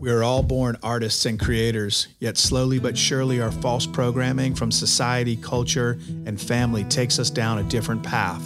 We 0.00 0.12
are 0.12 0.22
all 0.22 0.44
born 0.44 0.76
artists 0.80 1.26
and 1.26 1.40
creators, 1.40 2.06
yet 2.20 2.38
slowly 2.38 2.78
but 2.78 2.96
surely 2.96 3.40
our 3.40 3.50
false 3.50 3.84
programming 3.84 4.54
from 4.54 4.70
society, 4.70 5.34
culture, 5.34 5.98
and 6.24 6.40
family 6.40 6.84
takes 6.84 7.18
us 7.18 7.30
down 7.30 7.58
a 7.58 7.64
different 7.64 8.04
path. 8.04 8.40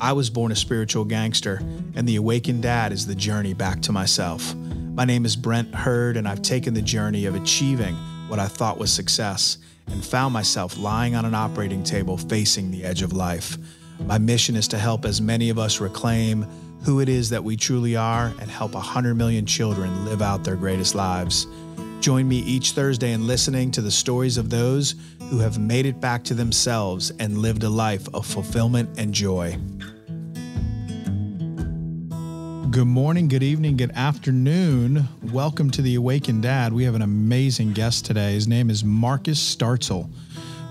I 0.00 0.12
was 0.12 0.30
born 0.30 0.52
a 0.52 0.56
spiritual 0.56 1.04
gangster, 1.04 1.60
and 1.96 2.06
the 2.06 2.14
awakened 2.14 2.62
dad 2.62 2.92
is 2.92 3.04
the 3.04 3.16
journey 3.16 3.52
back 3.52 3.82
to 3.82 3.90
myself. 3.90 4.54
My 4.54 5.04
name 5.04 5.24
is 5.24 5.34
Brent 5.34 5.74
Hurd, 5.74 6.16
and 6.16 6.28
I've 6.28 6.42
taken 6.42 6.72
the 6.72 6.82
journey 6.82 7.26
of 7.26 7.34
achieving 7.34 7.96
what 8.28 8.38
I 8.38 8.46
thought 8.46 8.78
was 8.78 8.92
success 8.92 9.58
and 9.88 10.04
found 10.04 10.32
myself 10.32 10.78
lying 10.78 11.16
on 11.16 11.24
an 11.24 11.34
operating 11.34 11.82
table 11.82 12.16
facing 12.16 12.70
the 12.70 12.84
edge 12.84 13.02
of 13.02 13.12
life. 13.12 13.58
My 14.04 14.18
mission 14.18 14.54
is 14.54 14.68
to 14.68 14.78
help 14.78 15.04
as 15.04 15.20
many 15.20 15.50
of 15.50 15.58
us 15.58 15.80
reclaim 15.80 16.46
who 16.84 17.00
it 17.00 17.08
is 17.08 17.30
that 17.30 17.42
we 17.42 17.56
truly 17.56 17.96
are 17.96 18.32
and 18.40 18.50
help 18.50 18.74
100 18.74 19.14
million 19.14 19.46
children 19.46 20.04
live 20.04 20.22
out 20.22 20.44
their 20.44 20.56
greatest 20.56 20.94
lives. 20.94 21.46
Join 22.00 22.28
me 22.28 22.38
each 22.38 22.72
Thursday 22.72 23.12
in 23.12 23.26
listening 23.26 23.70
to 23.72 23.80
the 23.80 23.90
stories 23.90 24.38
of 24.38 24.50
those 24.50 24.94
who 25.30 25.38
have 25.38 25.58
made 25.58 25.86
it 25.86 26.00
back 26.00 26.22
to 26.24 26.34
themselves 26.34 27.10
and 27.18 27.38
lived 27.38 27.62
a 27.64 27.68
life 27.68 28.06
of 28.14 28.26
fulfillment 28.26 28.98
and 28.98 29.12
joy. 29.12 29.58
Good 32.70 32.86
morning, 32.86 33.28
good 33.28 33.42
evening, 33.42 33.78
good 33.78 33.92
afternoon. 33.92 35.08
Welcome 35.32 35.70
to 35.70 35.82
the 35.82 35.94
Awakened 35.94 36.42
Dad. 36.42 36.72
We 36.72 36.84
have 36.84 36.94
an 36.94 37.02
amazing 37.02 37.72
guest 37.72 38.04
today. 38.04 38.34
His 38.34 38.46
name 38.46 38.68
is 38.68 38.84
Marcus 38.84 39.40
Startzel. 39.40 40.10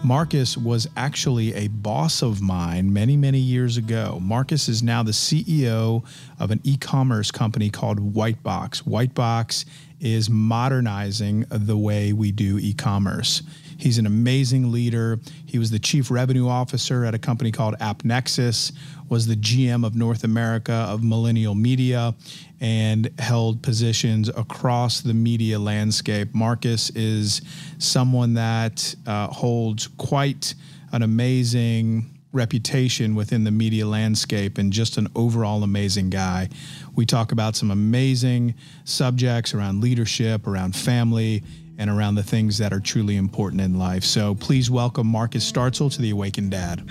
Marcus 0.06 0.56
was 0.56 0.88
actually 0.96 1.56
a 1.56 1.68
boss 1.68 2.22
of 2.22 2.40
mine 2.40 2.94
many, 2.94 3.18
many 3.18 3.40
years 3.40 3.76
ago. 3.76 4.20
Marcus 4.22 4.70
is 4.70 4.84
now 4.84 5.02
the 5.02 5.12
CEO 5.12 6.06
of 6.40 6.52
an 6.52 6.62
e 6.64 6.78
commerce 6.78 7.32
company 7.32 7.72
called 7.72 8.14
Whitebox. 8.14 8.84
Whitebox 8.84 9.66
is 10.00 10.30
modernizing 10.30 11.46
the 11.50 11.76
way 11.76 12.14
we 12.14 12.32
do 12.32 12.60
e 12.60 12.72
commerce. 12.72 13.42
He's 13.78 13.98
an 13.98 14.06
amazing 14.06 14.72
leader. 14.72 15.20
He 15.48 15.58
was 15.58 15.72
the 15.72 15.80
chief 15.80 16.12
revenue 16.12 16.48
officer 16.48 17.04
at 17.04 17.16
a 17.16 17.20
company 17.20 17.52
called 17.52 17.76
AppNexus, 17.80 18.74
was 19.10 19.28
the 19.28 19.36
GM 19.36 19.86
of 19.86 19.96
North 19.96 20.24
America 20.24 20.74
of 20.74 21.04
Millennial 21.04 21.56
Media, 21.56 22.16
and 22.62 23.10
held 23.20 23.62
positions 23.62 24.30
across 24.30 25.02
the 25.02 25.14
media 25.14 25.60
landscape. 25.60 26.34
Marcus 26.34 26.90
is 26.92 27.42
someone 27.78 28.34
that 28.34 28.96
uh, 29.06 29.28
holds 29.28 29.88
quite 29.98 30.56
an 30.92 31.02
amazing 31.02 32.10
reputation 32.32 33.16
within 33.16 33.44
the 33.44 33.52
media 33.52 33.88
landscape 33.88 34.58
and 34.58 34.72
just 34.72 34.98
an 34.98 35.08
overall 35.16 35.64
amazing 35.64 36.10
guy. 36.10 36.50
We 36.96 37.06
talk 37.06 37.32
about 37.32 37.56
some 37.56 37.72
amazing 37.72 38.56
subjects 38.84 39.54
around 39.54 39.82
leadership, 39.82 40.46
around 40.46 40.76
family, 40.76 41.44
and 41.78 41.90
around 41.90 42.16
the 42.16 42.24
things 42.24 42.58
that 42.58 42.74
are 42.74 42.80
truly 42.80 43.18
important 43.18 43.62
in 43.62 43.78
life. 43.78 44.04
So 44.04 44.36
please 44.36 44.70
welcome 44.70 45.08
Marcus 45.08 45.50
Startzel 45.50 45.92
to 45.94 46.02
the 46.02 46.12
Awakened 46.12 46.52
Dad. 46.52 46.90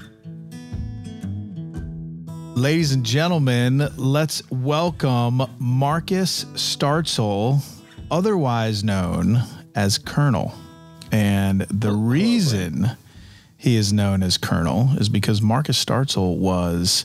Ladies 2.57 2.93
and 2.93 3.05
gentlemen, 3.05 3.89
let's 3.97 4.49
welcome 4.49 5.43
Marcus 5.59 6.45
Startzel, 6.55 7.61
otherwise 8.13 8.85
known 8.85 9.43
as 9.75 9.99
Colonel. 9.99 10.55
And 11.11 11.63
the 11.63 11.91
oh, 11.91 11.97
reason 11.97 12.93
he 13.57 13.75
is 13.75 13.93
known 13.93 14.23
as 14.23 14.39
Colonel 14.39 14.91
is 14.99 15.09
because 15.09 15.43
Marcus 15.43 15.85
Startzel 15.85 16.37
was 16.37 17.05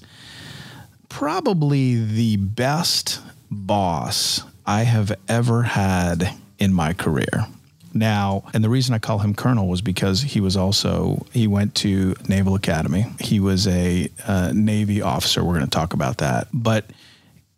probably 1.09 1.95
the 1.95 2.37
best 2.37 3.19
boss 3.49 4.43
I 4.67 4.83
have 4.83 5.11
ever 5.27 5.63
had 5.63 6.31
in 6.59 6.73
my 6.73 6.93
career. 6.93 7.47
Now, 7.93 8.43
and 8.53 8.63
the 8.63 8.69
reason 8.69 8.93
I 8.93 8.99
call 8.99 9.19
him 9.19 9.33
Colonel 9.33 9.67
was 9.67 9.81
because 9.81 10.21
he 10.21 10.39
was 10.39 10.55
also, 10.55 11.25
he 11.33 11.47
went 11.47 11.75
to 11.75 12.15
Naval 12.27 12.55
Academy. 12.55 13.05
He 13.19 13.39
was 13.39 13.67
a 13.67 14.09
uh, 14.27 14.51
Navy 14.53 15.01
officer. 15.01 15.43
We're 15.43 15.55
going 15.55 15.65
to 15.65 15.69
talk 15.69 15.93
about 15.93 16.19
that. 16.19 16.47
But 16.53 16.85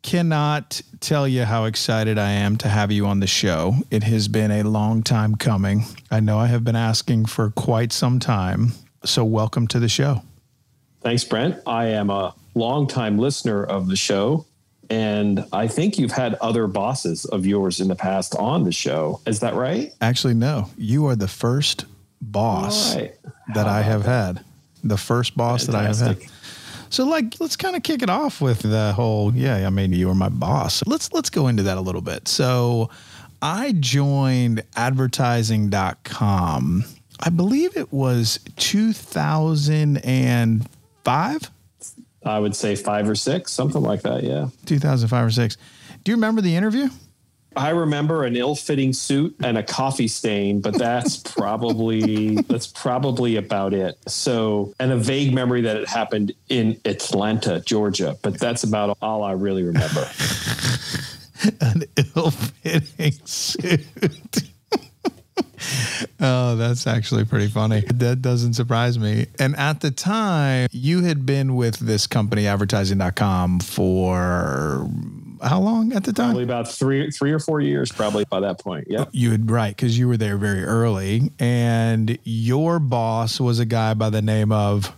cannot 0.01 0.81
tell 0.99 1.27
you 1.27 1.45
how 1.45 1.65
excited 1.65 2.17
I 2.17 2.31
am 2.31 2.57
to 2.57 2.67
have 2.67 2.91
you 2.91 3.05
on 3.05 3.19
the 3.19 3.27
show. 3.27 3.75
It 3.91 4.03
has 4.03 4.27
been 4.27 4.51
a 4.51 4.63
long 4.63 5.03
time 5.03 5.35
coming. 5.35 5.85
I 6.09 6.19
know 6.19 6.39
I 6.39 6.47
have 6.47 6.63
been 6.63 6.75
asking 6.75 7.25
for 7.25 7.51
quite 7.51 7.91
some 7.91 8.19
time. 8.19 8.73
So, 9.03 9.23
welcome 9.23 9.67
to 9.67 9.79
the 9.79 9.89
show. 9.89 10.21
Thanks, 11.01 11.23
Brent. 11.23 11.59
I 11.65 11.85
am 11.85 12.09
a 12.09 12.35
longtime 12.53 13.17
listener 13.17 13.63
of 13.63 13.87
the 13.87 13.95
show. 13.95 14.45
And 14.91 15.45
I 15.53 15.69
think 15.69 15.97
you've 15.97 16.11
had 16.11 16.33
other 16.35 16.67
bosses 16.67 17.23
of 17.23 17.45
yours 17.45 17.79
in 17.79 17.87
the 17.87 17.95
past 17.95 18.35
on 18.35 18.65
the 18.65 18.73
show. 18.73 19.21
Is 19.25 19.39
that 19.39 19.53
right? 19.53 19.93
Actually, 20.01 20.33
no. 20.33 20.69
You 20.77 21.07
are 21.07 21.15
the 21.15 21.29
first 21.29 21.85
boss 22.21 22.93
right. 22.95 23.15
that 23.53 23.67
I 23.67 23.83
have 23.83 24.03
that? 24.03 24.35
had. 24.35 24.43
The 24.83 24.97
first 24.97 25.37
boss 25.37 25.65
Fantastic. 25.65 25.99
that 25.99 26.05
I 26.05 26.09
have 26.09 26.19
had. 26.19 26.29
So 26.89 27.05
like 27.05 27.39
let's 27.39 27.55
kind 27.55 27.77
of 27.77 27.83
kick 27.83 28.03
it 28.03 28.09
off 28.09 28.41
with 28.41 28.63
the 28.63 28.91
whole 28.91 29.33
yeah, 29.33 29.65
I 29.65 29.69
mean 29.69 29.93
you 29.93 30.09
were 30.09 30.15
my 30.15 30.27
boss. 30.27 30.83
Let's 30.85 31.13
let's 31.13 31.29
go 31.29 31.47
into 31.47 31.63
that 31.63 31.77
a 31.77 31.81
little 31.81 32.01
bit. 32.01 32.27
So 32.27 32.89
I 33.41 33.71
joined 33.79 34.61
advertising.com. 34.75 36.83
I 37.21 37.29
believe 37.29 37.77
it 37.77 37.93
was 37.93 38.41
2005. 38.57 41.51
I 42.23 42.39
would 42.39 42.55
say 42.55 42.75
five 42.75 43.09
or 43.09 43.15
six, 43.15 43.51
something 43.51 43.81
like 43.81 44.01
that. 44.03 44.23
Yeah. 44.23 44.49
2005 44.65 45.25
or 45.25 45.31
six. 45.31 45.57
Do 46.03 46.11
you 46.11 46.15
remember 46.15 46.41
the 46.41 46.55
interview? 46.55 46.89
I 47.55 47.71
remember 47.71 48.23
an 48.23 48.37
ill-fitting 48.37 48.93
suit 48.93 49.35
and 49.43 49.57
a 49.57 49.63
coffee 49.63 50.07
stain, 50.07 50.61
but 50.61 50.77
that's 50.77 51.17
probably 51.35 52.35
that's 52.43 52.67
probably 52.67 53.35
about 53.35 53.73
it. 53.73 53.97
So, 54.07 54.73
and 54.79 54.91
a 54.91 54.97
vague 54.97 55.33
memory 55.33 55.61
that 55.61 55.75
it 55.75 55.87
happened 55.89 56.31
in 56.47 56.79
Atlanta, 56.85 57.59
Georgia, 57.59 58.17
but 58.21 58.39
that's 58.39 58.63
about 58.63 58.97
all 59.01 59.23
I 59.23 59.33
really 59.33 59.63
remember. 59.63 60.09
an 61.61 61.83
ill-fitting 62.15 63.13
suit. 63.25 64.50
Oh, 66.19 66.55
that's 66.55 66.87
actually 66.87 67.25
pretty 67.25 67.47
funny. 67.47 67.81
That 67.81 68.21
doesn't 68.21 68.53
surprise 68.53 68.97
me. 68.99 69.27
And 69.39 69.55
at 69.57 69.81
the 69.81 69.91
time, 69.91 70.67
you 70.71 71.03
had 71.03 71.25
been 71.25 71.55
with 71.55 71.79
this 71.79 72.07
company, 72.07 72.47
advertising.com, 72.47 73.59
for 73.59 74.89
how 75.41 75.59
long 75.59 75.93
at 75.93 76.03
the 76.03 76.13
time? 76.13 76.29
Probably 76.29 76.43
about 76.43 76.67
three, 76.69 77.09
three 77.11 77.31
or 77.31 77.39
four 77.39 77.61
years, 77.61 77.91
probably 77.91 78.25
by 78.25 78.39
that 78.41 78.59
point. 78.59 78.87
Yeah, 78.89 79.05
you 79.11 79.31
had 79.31 79.49
right 79.49 79.75
because 79.75 79.97
you 79.97 80.07
were 80.07 80.17
there 80.17 80.37
very 80.37 80.63
early, 80.63 81.31
and 81.39 82.17
your 82.23 82.79
boss 82.79 83.39
was 83.39 83.59
a 83.59 83.65
guy 83.65 83.93
by 83.93 84.09
the 84.09 84.21
name 84.21 84.51
of 84.51 84.93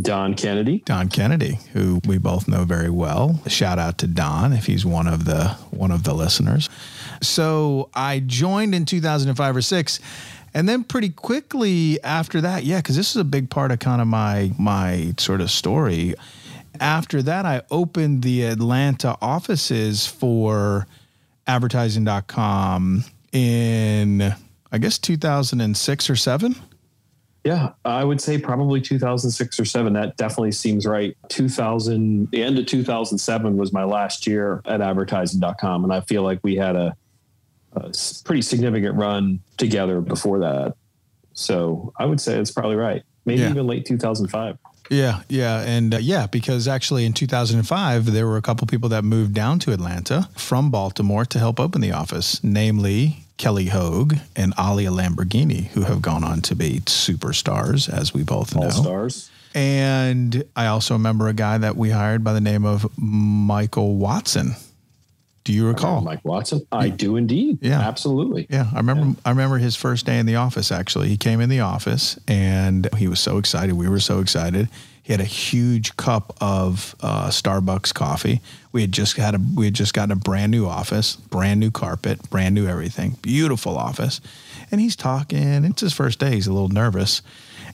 Don 0.00 0.34
Kennedy. 0.34 0.82
Don 0.86 1.08
Kennedy, 1.08 1.58
who 1.72 2.00
we 2.06 2.18
both 2.18 2.48
know 2.48 2.64
very 2.64 2.90
well. 2.90 3.40
Shout 3.46 3.78
out 3.78 3.98
to 3.98 4.06
Don 4.06 4.52
if 4.52 4.66
he's 4.66 4.84
one 4.84 5.06
of 5.06 5.24
the 5.24 5.56
one 5.80 5.90
of 5.90 6.04
the 6.04 6.14
listeners. 6.14 6.68
So 7.22 7.88
I 7.94 8.20
joined 8.20 8.74
in 8.74 8.84
2005 8.84 9.56
or 9.56 9.62
six. 9.62 9.98
And 10.52 10.68
then 10.68 10.84
pretty 10.84 11.08
quickly 11.08 12.02
after 12.02 12.40
that, 12.40 12.64
yeah, 12.64 12.78
because 12.78 12.96
this 12.96 13.10
is 13.10 13.16
a 13.16 13.24
big 13.24 13.50
part 13.50 13.70
of 13.70 13.78
kind 13.78 14.02
of 14.02 14.08
my 14.08 14.52
my 14.58 15.14
sort 15.16 15.40
of 15.40 15.50
story. 15.50 16.14
After 16.80 17.22
that, 17.22 17.46
I 17.46 17.62
opened 17.70 18.22
the 18.22 18.42
Atlanta 18.44 19.16
offices 19.20 20.06
for 20.06 20.86
advertising.com 21.46 23.04
in 23.32 24.34
I 24.72 24.78
guess 24.78 24.98
2006 24.98 26.10
or 26.10 26.16
7. 26.16 26.56
Yeah, 27.44 27.70
I 27.84 28.04
would 28.04 28.20
say 28.20 28.36
probably 28.38 28.80
2006 28.80 29.58
or 29.58 29.64
7. 29.64 29.92
That 29.94 30.16
definitely 30.18 30.52
seems 30.52 30.86
right. 30.86 31.16
2000 31.28 32.30
the 32.30 32.42
end 32.42 32.58
of 32.58 32.66
2007 32.66 33.56
was 33.56 33.72
my 33.72 33.84
last 33.84 34.26
year 34.26 34.60
at 34.66 34.82
advertising.com 34.82 35.84
and 35.84 35.92
I 35.92 36.02
feel 36.02 36.22
like 36.22 36.40
we 36.42 36.56
had 36.56 36.76
a 36.76 36.96
a 37.72 37.92
pretty 38.24 38.42
significant 38.42 38.96
run 38.96 39.40
together 39.56 40.00
before 40.00 40.40
that. 40.40 40.74
So 41.34 41.92
I 41.98 42.04
would 42.04 42.20
say 42.20 42.38
it's 42.38 42.50
probably 42.50 42.76
right. 42.76 43.02
Maybe 43.24 43.42
yeah. 43.42 43.50
even 43.50 43.66
late 43.66 43.86
2005. 43.86 44.58
Yeah, 44.90 45.22
yeah, 45.28 45.60
and 45.60 45.94
uh, 45.94 45.98
yeah, 45.98 46.26
because 46.26 46.66
actually 46.66 47.04
in 47.04 47.12
2005 47.12 48.06
there 48.06 48.26
were 48.26 48.36
a 48.36 48.42
couple 48.42 48.66
people 48.66 48.88
that 48.88 49.04
moved 49.04 49.34
down 49.34 49.60
to 49.60 49.72
Atlanta 49.72 50.28
from 50.36 50.70
Baltimore 50.70 51.24
to 51.26 51.38
help 51.38 51.60
open 51.60 51.80
the 51.80 51.92
office, 51.92 52.42
namely 52.42 53.24
Kelly 53.40 53.68
Hogue 53.68 54.16
and 54.36 54.52
Alia 54.58 54.90
Lamborghini, 54.90 55.68
who 55.68 55.80
have 55.80 56.02
gone 56.02 56.24
on 56.24 56.42
to 56.42 56.54
be 56.54 56.80
superstars, 56.80 57.88
as 57.88 58.12
we 58.12 58.22
both 58.22 58.54
know. 58.54 58.64
All 58.64 58.70
stars. 58.70 59.30
And 59.54 60.44
I 60.54 60.66
also 60.66 60.92
remember 60.92 61.26
a 61.26 61.32
guy 61.32 61.56
that 61.56 61.74
we 61.74 61.88
hired 61.88 62.22
by 62.22 62.34
the 62.34 62.42
name 62.42 62.66
of 62.66 62.86
Michael 62.98 63.96
Watson 63.96 64.56
Do 65.44 65.54
you 65.54 65.66
recall 65.66 65.98
uh, 65.98 66.02
Mike 66.02 66.22
Watson? 66.22 66.66
I 66.70 66.90
do 66.90 67.16
indeed. 67.16 67.60
Yeah, 67.62 67.80
absolutely. 67.80 68.46
Yeah, 68.50 68.68
I 68.74 68.76
remember. 68.76 69.06
Yeah. 69.06 69.14
I 69.24 69.30
remember 69.30 69.56
his 69.56 69.74
first 69.74 70.04
day 70.04 70.18
in 70.18 70.26
the 70.26 70.36
office. 70.36 70.70
Actually, 70.70 71.08
he 71.08 71.16
came 71.16 71.40
in 71.40 71.48
the 71.48 71.60
office 71.60 72.18
and 72.28 72.92
he 72.98 73.08
was 73.08 73.20
so 73.20 73.38
excited. 73.38 73.72
We 73.72 73.88
were 73.88 74.00
so 74.00 74.20
excited. 74.20 74.68
He 75.02 75.12
had 75.12 75.20
a 75.20 75.24
huge 75.24 75.96
cup 75.96 76.36
of 76.40 76.94
uh, 77.00 77.28
Starbucks 77.28 77.92
coffee. 77.94 78.40
We 78.72 78.82
had 78.82 78.92
just 78.92 79.16
had 79.16 79.34
a 79.34 79.40
we 79.56 79.64
had 79.64 79.74
just 79.74 79.94
gotten 79.94 80.12
a 80.12 80.16
brand 80.16 80.52
new 80.52 80.66
office, 80.66 81.16
brand 81.16 81.60
new 81.60 81.70
carpet, 81.70 82.28
brand 82.30 82.54
new 82.54 82.66
everything, 82.66 83.16
beautiful 83.22 83.76
office. 83.76 84.20
And 84.70 84.80
he's 84.80 84.96
talking. 84.96 85.64
It's 85.64 85.80
his 85.80 85.92
first 85.92 86.20
day. 86.20 86.32
He's 86.32 86.46
a 86.46 86.52
little 86.52 86.68
nervous, 86.68 87.22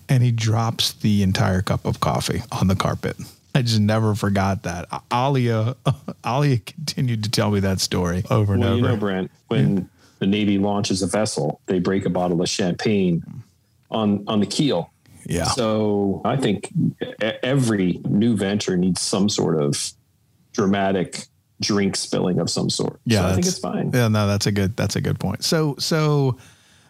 and 0.08 0.23
he 0.23 0.32
drops 0.32 0.93
the 0.93 1.23
entire 1.23 1.62
cup 1.62 1.84
of 1.84 2.00
coffee 2.00 2.43
on 2.52 2.69
the 2.69 2.76
carpet. 2.76 3.17
I 3.55 3.62
just 3.62 3.81
never 3.81 4.14
forgot 4.14 4.64
that. 4.64 4.87
Alia, 5.12 5.76
Alia 6.26 6.58
continued 6.58 7.25
to 7.25 7.31
tell 7.31 7.50
me 7.50 7.61
that 7.61 7.81
story 7.81 8.22
over 8.31 8.52
and 8.52 8.62
well, 8.62 8.72
over. 8.75 8.76
You 8.76 8.88
know, 8.88 8.96
Brent, 8.96 9.31
when 9.49 9.76
yeah. 9.76 9.82
the 10.19 10.26
Navy 10.26 10.58
launches 10.58 11.02
a 11.02 11.06
vessel, 11.06 11.61
they 11.67 11.79
break 11.79 12.05
a 12.05 12.11
bottle 12.11 12.40
of 12.40 12.49
champagne 12.49 13.25
on 13.90 14.25
on 14.26 14.40
the 14.40 14.46
keel. 14.46 14.90
Yeah. 15.28 15.44
So 15.44 16.23
I 16.25 16.37
think 16.37 16.73
every 17.43 18.00
new 18.08 18.37
venture 18.37 18.76
needs 18.76 19.00
some 19.00 19.28
sort 19.28 19.61
of 19.61 19.93
dramatic 20.52 21.26
drink 21.61 21.96
spilling 21.96 22.38
of 22.38 22.50
some 22.50 22.70
sort. 22.70 23.00
Yeah, 23.05 23.23
so 23.23 23.26
I 23.26 23.32
think 23.34 23.46
it's 23.46 23.58
fine. 23.58 23.90
Yeah, 23.93 24.08
no, 24.08 24.26
that's 24.26 24.46
a 24.46 24.52
good 24.52 24.76
that's 24.76 24.96
a 24.96 25.00
good 25.00 25.19
point. 25.19 25.44
So 25.44 25.76
so 25.78 26.38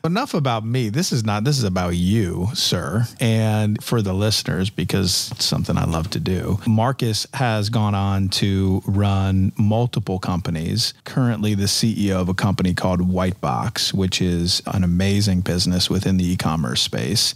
enough 0.06 0.32
about 0.32 0.64
me. 0.64 0.88
This 0.88 1.12
is 1.12 1.24
not, 1.24 1.44
this 1.44 1.58
is 1.58 1.64
about 1.64 1.96
you, 1.96 2.48
sir, 2.54 3.06
and 3.20 3.82
for 3.82 4.00
the 4.00 4.14
listeners, 4.14 4.70
because 4.70 5.30
it's 5.32 5.44
something 5.44 5.76
I 5.76 5.84
love 5.84 6.08
to 6.10 6.20
do. 6.20 6.58
Marcus 6.66 7.26
has 7.34 7.68
gone 7.68 7.94
on 7.94 8.28
to 8.30 8.82
run 8.86 9.52
multiple 9.58 10.18
companies. 10.18 10.94
Currently, 11.04 11.54
the 11.54 11.64
CEO 11.64 12.20
of 12.20 12.28
a 12.28 12.34
company 12.34 12.72
called 12.72 13.00
Whitebox, 13.00 13.92
which 13.92 14.22
is 14.22 14.62
an 14.66 14.84
amazing 14.84 15.40
business 15.40 15.90
within 15.90 16.16
the 16.16 16.24
e 16.24 16.36
commerce 16.36 16.80
space. 16.80 17.34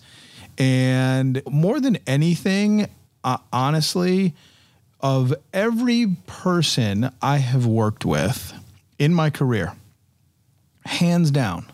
And 0.61 1.43
more 1.51 1.81
than 1.81 1.97
anything, 2.07 2.87
uh, 3.25 3.39
honestly, 3.51 4.35
of 5.01 5.33
every 5.55 6.19
person 6.27 7.11
I 7.23 7.39
have 7.39 7.65
worked 7.65 8.05
with 8.05 8.53
in 8.99 9.15
my 9.15 9.31
career, 9.31 9.73
hands 10.85 11.31
down, 11.31 11.65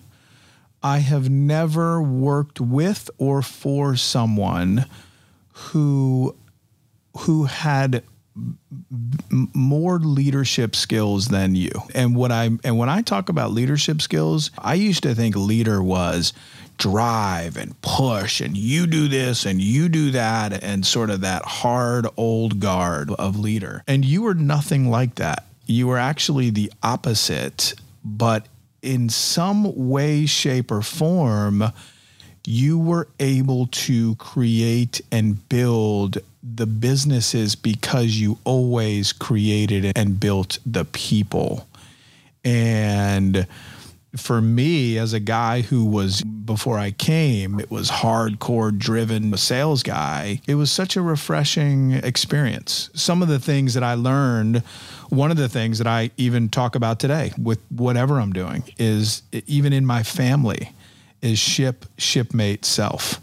I 0.85 0.99
have 0.99 1.29
never 1.29 2.01
worked 2.01 2.61
with 2.61 3.11
or 3.19 3.43
for 3.43 3.97
someone 3.97 4.87
who 5.53 6.37
who 7.19 7.45
had 7.45 8.05
more 9.31 9.99
leadership 9.99 10.77
skills 10.77 11.29
than 11.29 11.55
you. 11.55 11.71
And 11.95 12.15
what 12.15 12.33
I 12.33 12.51
and 12.65 12.79
when 12.79 12.89
I 12.89 13.03
talk 13.03 13.29
about 13.29 13.53
leadership 13.53 14.03
skills, 14.03 14.51
I 14.59 14.75
used 14.75 15.03
to 15.05 15.15
think 15.15 15.37
leader 15.37 15.83
was 15.83 16.33
drive 16.79 17.57
and 17.57 17.81
push 17.81 18.41
and 18.43 18.55
you 18.55 18.87
do 18.87 19.09
this 19.09 19.47
and 19.47 19.63
you 19.63 19.89
do 19.89 20.11
that 20.11 20.63
and 20.63 20.87
sort 20.87 21.09
of 21.09 21.23
that 21.23 21.43
hard 21.45 22.07
old 22.17 22.61
guard 22.61 23.11
of 23.13 23.39
leader. 23.39 23.83
And 23.87 24.05
you 24.05 24.23
were 24.23 24.35
nothing 24.35 24.91
like 24.91 25.15
that. 25.15 25.47
You 25.67 25.87
were 25.87 25.99
actually 25.99 26.51
the 26.51 26.71
opposite, 26.83 27.75
but 28.05 28.47
in 28.83 29.09
some 29.09 29.89
way, 29.89 30.27
shape, 30.27 30.71
or 30.71 30.83
form, 30.83 31.65
you 32.47 32.79
were 32.79 33.09
able 33.19 33.67
to 33.69 34.15
create 34.17 35.01
and 35.11 35.49
build 35.49 36.19
the 36.43 36.67
businesses 36.67 37.57
because 37.57 38.17
you 38.17 38.39
always 38.45 39.13
created 39.13 39.93
and 39.97 40.21
built 40.21 40.59
the 40.65 40.85
people. 40.85 41.67
And 42.45 43.47
for 44.17 44.41
me, 44.41 44.97
as 44.97 45.13
a 45.13 45.21
guy 45.21 45.63
who 45.63 45.85
was 45.85 46.23
before 46.23 46.79
I 46.79 46.93
came, 46.93 47.59
it 47.59 47.71
was 47.71 47.91
hardcore 47.91 48.77
driven 48.77 49.37
sales 49.37 49.83
guy. 49.83 50.41
It 50.47 50.55
was 50.55 50.71
such 50.71 50.97
a 50.97 51.03
refreshing 51.03 51.93
experience. 51.93 52.89
Some 52.95 53.23
of 53.23 53.29
the 53.29 53.41
things 53.41 53.75
that 53.75 53.83
I 53.83 53.95
learned, 53.95 54.59
one 55.09 55.31
of 55.33 55.37
the 55.37 55.49
things 55.49 55.79
that 55.79 55.87
I 55.89 56.11
even 56.17 56.49
talk 56.49 56.77
about 56.77 57.01
today 57.01 57.33
with 57.37 57.59
whatever 57.71 58.21
I'm 58.21 58.33
doing 58.33 58.63
is 58.79 59.23
even 59.47 59.73
in 59.73 59.85
my 59.85 60.05
family 60.05 60.71
is 61.27 61.39
ship, 61.39 61.85
shipmate, 61.99 62.65
self. 62.65 63.21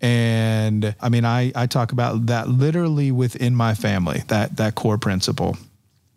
And 0.00 0.94
I 1.00 1.08
mean, 1.08 1.24
I, 1.24 1.52
I 1.54 1.66
talk 1.66 1.92
about 1.92 2.26
that 2.26 2.48
literally 2.48 3.12
within 3.12 3.54
my 3.54 3.74
family, 3.74 4.22
that, 4.28 4.56
that 4.56 4.74
core 4.74 4.98
principle. 4.98 5.56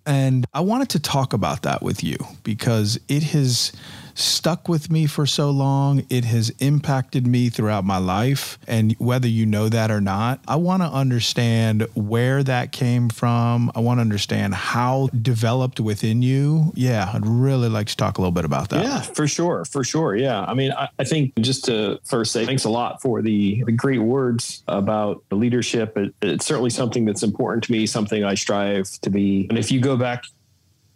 And 0.05 0.45
I 0.53 0.61
wanted 0.61 0.89
to 0.91 0.99
talk 0.99 1.33
about 1.33 1.63
that 1.63 1.81
with 1.81 2.03
you 2.03 2.17
because 2.43 2.99
it 3.07 3.23
has 3.23 3.71
stuck 4.15 4.67
with 4.67 4.89
me 4.91 5.05
for 5.05 5.25
so 5.25 5.49
long. 5.49 6.05
It 6.09 6.25
has 6.25 6.49
impacted 6.59 7.25
me 7.27 7.49
throughout 7.49 7.83
my 7.83 7.97
life. 7.97 8.57
And 8.67 8.93
whether 8.99 9.27
you 9.27 9.45
know 9.45 9.69
that 9.69 9.91
or 9.91 10.01
not, 10.01 10.39
I 10.47 10.55
want 10.55 10.83
to 10.83 10.87
understand 10.87 11.87
where 11.93 12.43
that 12.43 12.71
came 12.71 13.09
from. 13.09 13.71
I 13.75 13.79
want 13.79 13.97
to 13.97 14.01
understand 14.01 14.53
how 14.53 15.09
developed 15.21 15.79
within 15.79 16.21
you. 16.21 16.71
Yeah, 16.75 17.09
I'd 17.13 17.25
really 17.25 17.69
like 17.69 17.87
to 17.87 17.97
talk 17.97 18.17
a 18.17 18.21
little 18.21 18.31
bit 18.31 18.45
about 18.45 18.69
that. 18.69 18.83
Yeah, 18.83 19.01
for 19.01 19.27
sure. 19.27 19.65
For 19.65 19.83
sure. 19.83 20.15
Yeah. 20.15 20.43
I 20.43 20.53
mean, 20.53 20.71
I, 20.71 20.89
I 20.99 21.03
think 21.03 21.35
just 21.39 21.65
to 21.65 21.99
first 22.03 22.31
say 22.31 22.45
thanks 22.45 22.65
a 22.65 22.69
lot 22.69 23.01
for 23.01 23.21
the, 23.21 23.63
the 23.65 23.71
great 23.71 23.99
words 23.99 24.63
about 24.67 25.23
the 25.29 25.35
leadership. 25.35 25.97
It, 25.97 26.13
it's 26.21 26.45
certainly 26.45 26.69
something 26.69 27.05
that's 27.05 27.23
important 27.23 27.63
to 27.65 27.71
me, 27.71 27.85
something 27.85 28.23
I 28.23 28.35
strive 28.35 28.89
to 29.01 29.09
be. 29.09 29.47
And 29.49 29.57
if 29.57 29.71
you 29.71 29.79
go 29.79 29.97
back 29.97 30.25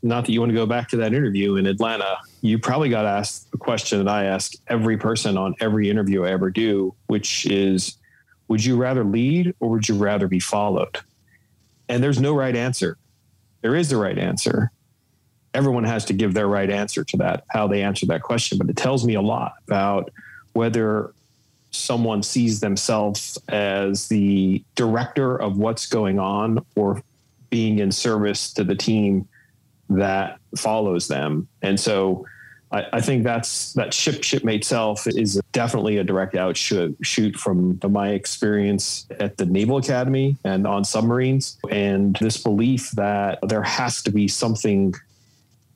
not 0.03 0.25
that 0.25 0.31
you 0.31 0.39
want 0.39 0.51
to 0.51 0.55
go 0.55 0.65
back 0.65 0.89
to 0.89 0.97
that 0.97 1.13
interview 1.13 1.55
in 1.55 1.65
Atlanta, 1.65 2.17
you 2.41 2.59
probably 2.59 2.89
got 2.89 3.05
asked 3.05 3.47
a 3.53 3.57
question 3.57 4.03
that 4.03 4.11
I 4.11 4.25
ask 4.25 4.53
every 4.67 4.97
person 4.97 5.37
on 5.37 5.55
every 5.59 5.89
interview 5.89 6.23
I 6.23 6.31
ever 6.31 6.49
do, 6.49 6.93
which 7.07 7.45
is, 7.47 7.97
would 8.47 8.63
you 8.63 8.77
rather 8.77 9.03
lead 9.03 9.55
or 9.59 9.69
would 9.69 9.89
you 9.89 9.95
rather 9.95 10.27
be 10.27 10.39
followed? 10.39 10.99
And 11.89 12.03
there's 12.03 12.19
no 12.19 12.35
right 12.35 12.55
answer. 12.55 12.97
There 13.61 13.75
is 13.75 13.89
the 13.89 13.97
right 13.97 14.17
answer. 14.17 14.71
Everyone 15.53 15.83
has 15.83 16.05
to 16.05 16.13
give 16.13 16.33
their 16.33 16.47
right 16.47 16.69
answer 16.69 17.03
to 17.03 17.17
that, 17.17 17.45
how 17.49 17.67
they 17.67 17.81
answer 17.81 18.05
that 18.07 18.21
question. 18.21 18.57
But 18.57 18.69
it 18.69 18.75
tells 18.75 19.05
me 19.05 19.15
a 19.15 19.21
lot 19.21 19.53
about 19.67 20.11
whether 20.53 21.13
someone 21.71 22.23
sees 22.23 22.59
themselves 22.59 23.37
as 23.49 24.07
the 24.07 24.63
director 24.75 25.37
of 25.37 25.57
what's 25.57 25.85
going 25.87 26.19
on 26.19 26.63
or 26.75 27.01
being 27.49 27.79
in 27.79 27.91
service 27.91 28.53
to 28.53 28.63
the 28.63 28.75
team 28.75 29.27
that 29.89 30.39
follows 30.55 31.07
them. 31.07 31.47
And 31.61 31.79
so 31.79 32.25
I, 32.71 32.85
I, 32.93 33.01
think 33.01 33.23
that's 33.23 33.73
that 33.73 33.93
ship 33.93 34.23
shipmate 34.23 34.65
self 34.65 35.07
is 35.07 35.41
definitely 35.53 35.97
a 35.97 36.03
direct 36.03 36.35
outshoot 36.35 36.97
shoot 37.01 37.35
from 37.35 37.79
my 37.89 38.09
experience 38.09 39.07
at 39.19 39.37
the 39.37 39.45
Naval 39.45 39.77
Academy 39.77 40.37
and 40.43 40.67
on 40.67 40.83
submarines. 40.83 41.57
And 41.69 42.17
this 42.19 42.37
belief 42.37 42.91
that 42.91 43.39
there 43.43 43.63
has 43.63 44.01
to 44.03 44.11
be 44.11 44.27
something 44.27 44.93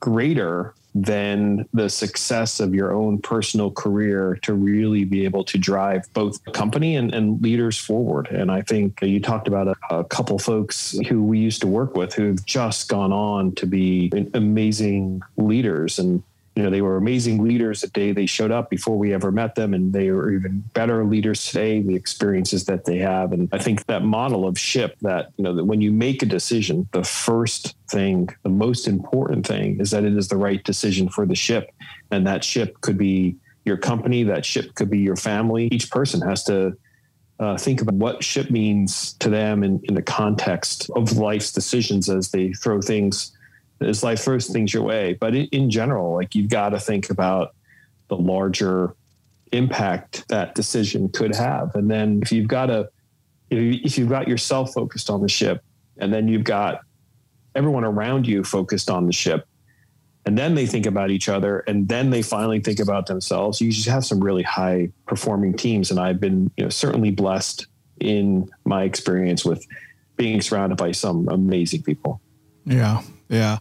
greater 0.00 0.74
than 0.94 1.66
the 1.72 1.88
success 1.88 2.60
of 2.60 2.74
your 2.74 2.92
own 2.92 3.18
personal 3.18 3.70
career 3.70 4.38
to 4.42 4.54
really 4.54 5.04
be 5.04 5.24
able 5.24 5.44
to 5.44 5.56
drive 5.56 6.12
both 6.12 6.42
the 6.44 6.50
company 6.50 6.96
and, 6.96 7.14
and 7.14 7.42
leaders 7.42 7.78
forward. 7.78 8.28
And 8.28 8.50
I 8.50 8.60
think 8.62 9.00
you 9.00 9.20
talked 9.20 9.48
about 9.48 9.68
a, 9.68 9.74
a 9.90 10.04
couple 10.04 10.38
folks 10.38 10.96
who 11.08 11.22
we 11.22 11.38
used 11.38 11.60
to 11.62 11.66
work 11.66 11.96
with 11.96 12.14
who've 12.14 12.44
just 12.44 12.88
gone 12.88 13.12
on 13.12 13.54
to 13.56 13.66
be 13.66 14.12
amazing 14.34 15.22
leaders. 15.36 15.98
And 15.98 16.22
you 16.54 16.62
know 16.62 16.70
they 16.70 16.82
were 16.82 16.96
amazing 16.96 17.42
leaders 17.42 17.80
the 17.80 17.88
day 17.88 18.12
they 18.12 18.26
showed 18.26 18.50
up 18.50 18.68
before 18.68 18.98
we 18.98 19.14
ever 19.14 19.32
met 19.32 19.54
them 19.54 19.72
and 19.72 19.92
they 19.92 20.08
are 20.08 20.30
even 20.30 20.62
better 20.74 21.04
leaders 21.04 21.46
today 21.46 21.80
the 21.80 21.94
experiences 21.94 22.64
that 22.66 22.84
they 22.84 22.98
have. 22.98 23.32
And 23.32 23.48
i 23.52 23.58
think 23.58 23.86
that 23.86 24.02
model 24.02 24.46
of 24.46 24.58
ship 24.58 24.96
that 25.02 25.30
you 25.36 25.44
know 25.44 25.54
that 25.54 25.64
when 25.64 25.80
you 25.80 25.90
make 25.90 26.22
a 26.22 26.26
decision 26.26 26.88
the 26.92 27.04
first 27.04 27.74
thing 27.88 28.28
the 28.42 28.48
most 28.48 28.86
important 28.86 29.46
thing 29.46 29.80
is 29.80 29.90
that 29.90 30.04
it 30.04 30.16
is 30.16 30.28
the 30.28 30.36
right 30.36 30.62
decision 30.64 31.08
for 31.08 31.26
the 31.26 31.34
ship. 31.34 31.70
And 32.10 32.26
that 32.26 32.44
ship 32.44 32.80
could 32.80 32.98
be 32.98 33.36
your 33.64 33.76
company 33.76 34.24
that 34.24 34.44
ship 34.44 34.74
could 34.74 34.90
be 34.90 34.98
your 34.98 35.16
family. 35.16 35.68
Each 35.70 35.90
person 35.90 36.20
has 36.22 36.44
to 36.44 36.76
uh, 37.38 37.56
think 37.56 37.80
about 37.80 37.94
what 37.94 38.24
ship 38.24 38.50
means 38.50 39.14
to 39.14 39.28
them 39.28 39.64
in, 39.64 39.80
in 39.84 39.94
the 39.94 40.02
context 40.02 40.90
of 40.96 41.16
life's 41.16 41.52
decisions 41.52 42.08
as 42.08 42.30
they 42.30 42.52
throw 42.52 42.80
things 42.80 43.36
as 43.84 44.02
life 44.02 44.20
throws 44.20 44.48
things 44.48 44.72
your 44.72 44.82
way. 44.82 45.14
But 45.14 45.34
in, 45.34 45.46
in 45.46 45.70
general, 45.70 46.14
like 46.14 46.34
you've 46.34 46.50
got 46.50 46.70
to 46.70 46.80
think 46.80 47.10
about 47.10 47.54
the 48.08 48.16
larger 48.16 48.94
impact 49.52 50.26
that 50.28 50.54
decision 50.54 51.08
could 51.08 51.34
have. 51.34 51.74
And 51.74 51.90
then 51.90 52.20
if 52.22 52.32
you've 52.32 52.48
got 52.48 52.70
a, 52.70 52.88
if 53.50 53.98
you've 53.98 54.08
got 54.08 54.28
yourself 54.28 54.72
focused 54.72 55.10
on 55.10 55.20
the 55.20 55.28
ship, 55.28 55.62
and 55.98 56.12
then 56.12 56.26
you've 56.26 56.44
got 56.44 56.80
everyone 57.54 57.84
around 57.84 58.26
you 58.26 58.42
focused 58.42 58.88
on 58.88 59.06
the 59.06 59.12
ship, 59.12 59.46
and 60.24 60.38
then 60.38 60.54
they 60.54 60.66
think 60.66 60.86
about 60.86 61.10
each 61.10 61.28
other, 61.28 61.60
and 61.60 61.88
then 61.88 62.10
they 62.10 62.22
finally 62.22 62.60
think 62.60 62.80
about 62.80 63.06
themselves. 63.06 63.60
You 63.60 63.70
just 63.70 63.88
have 63.88 64.04
some 64.04 64.22
really 64.22 64.42
high 64.42 64.90
performing 65.06 65.54
teams, 65.54 65.90
and 65.90 66.00
I've 66.00 66.20
been 66.20 66.50
you 66.56 66.64
know, 66.64 66.70
certainly 66.70 67.10
blessed 67.10 67.66
in 68.00 68.48
my 68.64 68.84
experience 68.84 69.44
with 69.44 69.66
being 70.16 70.40
surrounded 70.40 70.78
by 70.78 70.92
some 70.92 71.28
amazing 71.28 71.82
people. 71.82 72.20
Yeah, 72.64 73.02
yeah. 73.32 73.58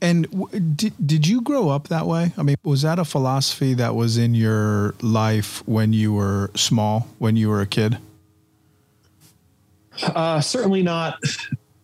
And 0.00 0.30
w- 0.30 0.60
did, 0.60 0.92
did 1.04 1.26
you 1.26 1.40
grow 1.40 1.70
up 1.70 1.88
that 1.88 2.06
way? 2.06 2.32
I 2.36 2.42
mean, 2.42 2.56
was 2.62 2.82
that 2.82 2.98
a 2.98 3.04
philosophy 3.04 3.72
that 3.74 3.94
was 3.94 4.18
in 4.18 4.34
your 4.34 4.94
life 5.00 5.66
when 5.66 5.92
you 5.94 6.12
were 6.12 6.50
small, 6.54 7.08
when 7.18 7.36
you 7.36 7.48
were 7.48 7.62
a 7.62 7.66
kid? 7.66 7.98
Uh, 10.02 10.40
certainly 10.40 10.82
not 10.82 11.18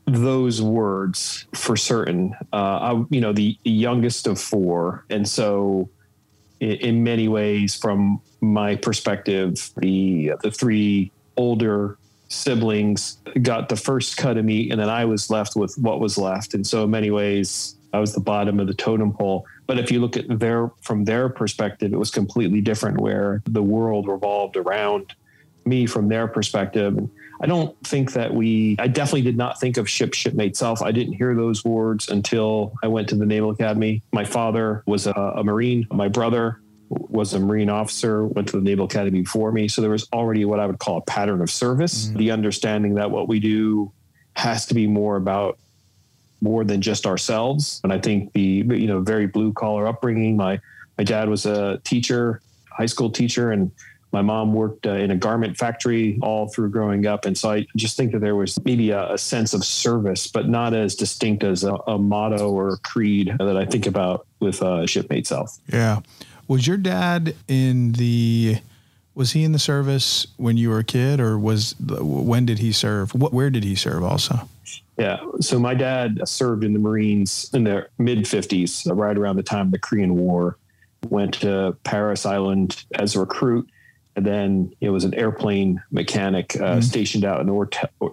those 0.07 0.61
words 0.61 1.47
for 1.55 1.77
certain. 1.77 2.35
Uh, 2.53 2.57
I, 2.57 3.05
you 3.11 3.21
know, 3.21 3.33
the, 3.33 3.57
youngest 3.65 4.27
of 4.27 4.39
four. 4.39 5.05
And 5.09 5.27
so, 5.27 5.89
in, 6.59 6.73
in 6.73 7.05
many 7.05 7.29
ways, 7.29 7.75
from 7.75 8.21
my 8.41 8.77
perspective, 8.77 9.71
the, 9.79 10.33
the 10.43 10.51
three 10.51 11.11
older 11.37 11.97
siblings 12.31 13.19
got 13.43 13.69
the 13.69 13.77
first 13.77 14.17
cut 14.17 14.39
of 14.39 14.45
meat, 14.45 14.71
and 14.73 14.81
then 14.81 14.89
I 14.89 15.05
was 15.05 15.31
left 15.31 15.57
with 15.57 15.77
what 15.77 16.01
was 16.01 16.17
left. 16.17 16.55
And 16.55 16.67
so, 16.67 16.85
in 16.85 16.91
many 16.91 17.11
ways, 17.11 17.77
I 17.93 17.99
was 17.99 18.15
the 18.15 18.21
bottom 18.21 18.59
of 18.61 18.67
the 18.67 18.75
totem 18.75 19.13
pole. 19.13 19.45
But 19.67 19.79
if 19.79 19.91
you 19.91 20.01
look 20.01 20.17
at 20.17 20.39
their 20.39 20.71
from 20.81 21.05
their 21.05 21.29
perspective, 21.29 21.93
it 21.93 21.99
was 21.99 22.11
completely 22.11 22.61
different, 22.61 23.01
where 23.01 23.43
the 23.47 23.63
world 23.63 24.09
revolved 24.09 24.57
around 24.57 25.15
me 25.65 25.87
from 25.87 26.09
their 26.09 26.27
perspective. 26.27 26.99
I 27.43 27.47
don't 27.47 27.77
think 27.87 28.13
that 28.13 28.35
we, 28.35 28.77
I 28.79 28.87
definitely 28.87 29.23
did 29.23 29.37
not 29.37 29.59
think 29.59 29.79
of 29.79 29.89
ship, 29.89 30.13
shipmate 30.13 30.57
self. 30.57 30.83
I 30.83 30.93
didn't 30.93 31.15
hear 31.15 31.35
those 31.35 31.65
words 31.65 32.09
until 32.09 32.75
I 32.83 32.89
went 32.89 33.09
to 33.11 33.15
the 33.15 33.25
Naval 33.25 33.51
Academy. 33.51 34.03
My 34.13 34.25
father 34.25 34.83
was 34.87 35.07
a, 35.07 35.13
a 35.13 35.43
Marine. 35.43 35.87
My 35.91 36.09
brother 36.09 36.61
was 36.91 37.35
a 37.35 37.41
Marine 37.41 37.71
officer, 37.71 38.27
went 38.27 38.49
to 38.49 38.57
the 38.57 38.63
Naval 38.63 38.87
Academy 38.87 39.21
before 39.21 39.53
me. 39.53 39.69
So 39.69 39.81
there 39.81 39.91
was 39.91 40.09
already 40.13 40.45
what 40.45 40.59
I 40.59 40.67
would 40.67 40.81
call 40.81 40.99
a 40.99 41.03
pattern 41.03 41.41
of 41.41 41.51
service, 41.51 42.07
mm-hmm. 42.07 42.19
the 42.19 42.31
understanding 42.33 42.95
that 42.95 43.11
what 43.11 43.29
we 43.29 43.39
do 43.39 43.93
has 44.35 44.67
to 44.67 44.75
be 44.75 44.87
more 44.87 45.17
about 45.17 45.59
more 46.41 46.65
than 46.65 46.81
just 46.81 47.07
ourselves. 47.07 47.81
And 47.85 47.93
I 47.93 47.99
think 47.99 48.33
the, 48.33 48.41
you 48.43 48.87
know, 48.87 49.01
very 49.01 49.27
blue 49.27 49.53
collar 49.53 49.87
upbringing, 49.87 50.37
my, 50.37 50.61
my 50.99 51.05
dad 51.05 51.29
was 51.29 51.47
a 51.47 51.79
teacher, 51.85 52.41
high 52.71 52.87
school 52.87 53.11
teacher, 53.11 53.53
and 53.53 53.71
my 54.13 54.23
mom 54.23 54.53
worked 54.53 54.87
uh, 54.87 54.93
in 54.93 55.13
a 55.13 55.17
garment 55.17 55.57
factory 55.57 56.19
all 56.23 56.49
through 56.49 56.71
growing 56.71 57.07
up. 57.07 57.25
And 57.25 57.39
so 57.39 57.51
I 57.51 57.67
just 57.77 57.97
think 57.97 58.11
that 58.13 58.21
there 58.21 58.35
was 58.35 58.59
maybe 58.65 58.91
a, 58.91 59.13
a 59.13 59.19
sense 59.19 59.55
of 59.55 59.65
service, 59.65 60.27
but 60.27 60.49
not 60.49 60.75
as 60.75 60.97
distinct 60.97 61.45
as 61.45 61.63
a, 61.63 61.75
a 61.87 61.99
motto 61.99 62.51
or 62.51 62.71
a 62.71 62.79
creed 62.79 63.33
that 63.39 63.57
I 63.57 63.65
think 63.65 63.87
about 63.87 64.27
with 64.41 64.63
uh, 64.63 64.87
Shipmate 64.87 65.27
Self. 65.27 65.59
Yeah. 65.73 66.01
Was 66.51 66.67
your 66.67 66.79
dad 66.79 67.37
in 67.47 67.93
the 67.93 68.59
was 69.15 69.31
he 69.31 69.45
in 69.45 69.53
the 69.53 69.59
service 69.61 70.27
when 70.37 70.57
you 70.57 70.71
were 70.71 70.81
a 70.81 70.85
kid 70.85 71.21
or 71.21 71.39
was 71.39 71.77
when 71.79 72.45
did 72.45 72.59
he 72.59 72.73
serve? 72.73 73.15
What 73.15 73.33
where 73.33 73.51
did 73.51 73.63
he 73.63 73.77
serve 73.77 74.03
also? 74.03 74.49
Yeah 74.99 75.21
so 75.39 75.61
my 75.61 75.75
dad 75.75 76.21
served 76.25 76.65
in 76.65 76.73
the 76.73 76.81
marines 76.81 77.49
in 77.55 77.63
the 77.63 77.87
mid 77.99 78.25
50s 78.25 78.85
right 78.93 79.17
around 79.17 79.37
the 79.37 79.45
time 79.45 79.67
of 79.67 79.71
the 79.71 79.79
korean 79.79 80.17
war. 80.17 80.57
Went 81.09 81.35
to 81.35 81.77
Parris 81.85 82.27
Island 82.27 82.85
as 82.97 83.15
a 83.15 83.21
recruit 83.21 83.71
and 84.17 84.27
then 84.27 84.75
it 84.81 84.91
was 84.91 85.05
an 85.05 85.15
airplane 85.15 85.83
mechanic 85.91 86.57
uh, 86.57 86.59
mm-hmm. 86.59 86.81
stationed 86.81 87.25
out 87.25 87.41
in 87.41 87.49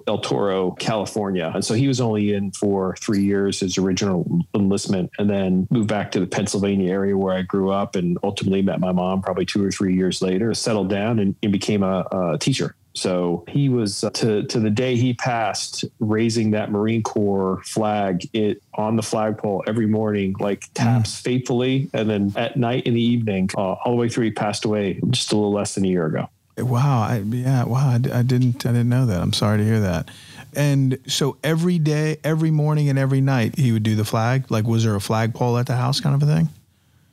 El 0.07 0.19
Toro, 0.19 0.71
California. 0.71 1.51
And 1.53 1.65
so 1.65 1.73
he 1.73 1.87
was 1.87 1.99
only 1.99 2.33
in 2.33 2.51
for 2.51 2.95
three 2.97 3.23
years, 3.23 3.59
his 3.59 3.77
original 3.77 4.45
enlistment, 4.53 5.11
and 5.17 5.29
then 5.29 5.67
moved 5.69 5.87
back 5.89 6.11
to 6.11 6.19
the 6.19 6.27
Pennsylvania 6.27 6.91
area 6.91 7.17
where 7.17 7.33
I 7.33 7.41
grew 7.41 7.71
up 7.71 7.95
and 7.95 8.17
ultimately 8.23 8.61
met 8.61 8.79
my 8.79 8.91
mom 8.91 9.21
probably 9.21 9.45
two 9.45 9.63
or 9.63 9.71
three 9.71 9.95
years 9.95 10.21
later, 10.21 10.53
settled 10.53 10.89
down 10.89 11.19
and, 11.19 11.35
and 11.41 11.51
became 11.51 11.83
a, 11.83 12.05
a 12.11 12.37
teacher. 12.37 12.75
So 12.97 13.43
he 13.47 13.69
was 13.69 14.03
uh, 14.03 14.09
to 14.11 14.43
to 14.43 14.59
the 14.59 14.71
day 14.71 14.95
he 14.95 15.13
passed, 15.13 15.85
raising 15.99 16.51
that 16.51 16.71
Marine 16.71 17.03
Corps 17.03 17.61
flag 17.63 18.27
it 18.33 18.61
on 18.73 18.95
the 18.95 19.03
flagpole 19.03 19.63
every 19.67 19.85
morning, 19.85 20.35
like 20.39 20.65
taps 20.73 21.15
mm. 21.15 21.21
faithfully, 21.21 21.89
and 21.93 22.09
then 22.09 22.33
at 22.35 22.57
night 22.57 22.87
in 22.87 22.95
the 22.95 23.01
evening, 23.01 23.49
uh, 23.55 23.73
all 23.73 23.91
the 23.91 23.97
way 23.97 24.09
through. 24.09 24.25
He 24.25 24.31
passed 24.31 24.65
away 24.65 24.99
just 25.11 25.31
a 25.31 25.35
little 25.35 25.53
less 25.53 25.75
than 25.75 25.85
a 25.85 25.87
year 25.87 26.07
ago. 26.07 26.27
Wow, 26.57 27.03
I, 27.03 27.17
yeah, 27.19 27.65
wow, 27.65 27.87
I, 27.87 27.95
I 27.95 28.23
didn't 28.23 28.65
I 28.65 28.69
didn't 28.69 28.89
know 28.89 29.05
that. 29.05 29.21
I'm 29.21 29.33
sorry 29.33 29.59
to 29.59 29.63
hear 29.63 29.81
that. 29.81 30.09
And 30.55 30.97
so 31.05 31.37
every 31.43 31.77
day, 31.77 32.17
every 32.23 32.49
morning, 32.49 32.89
and 32.89 32.97
every 32.97 33.21
night, 33.21 33.59
he 33.59 33.71
would 33.71 33.83
do 33.83 33.95
the 33.95 34.05
flag. 34.05 34.49
Like, 34.49 34.65
was 34.65 34.83
there 34.83 34.95
a 34.95 35.01
flagpole 35.01 35.59
at 35.59 35.67
the 35.67 35.75
house, 35.75 35.99
kind 35.99 36.15
of 36.15 36.27
a 36.27 36.33
thing? 36.33 36.49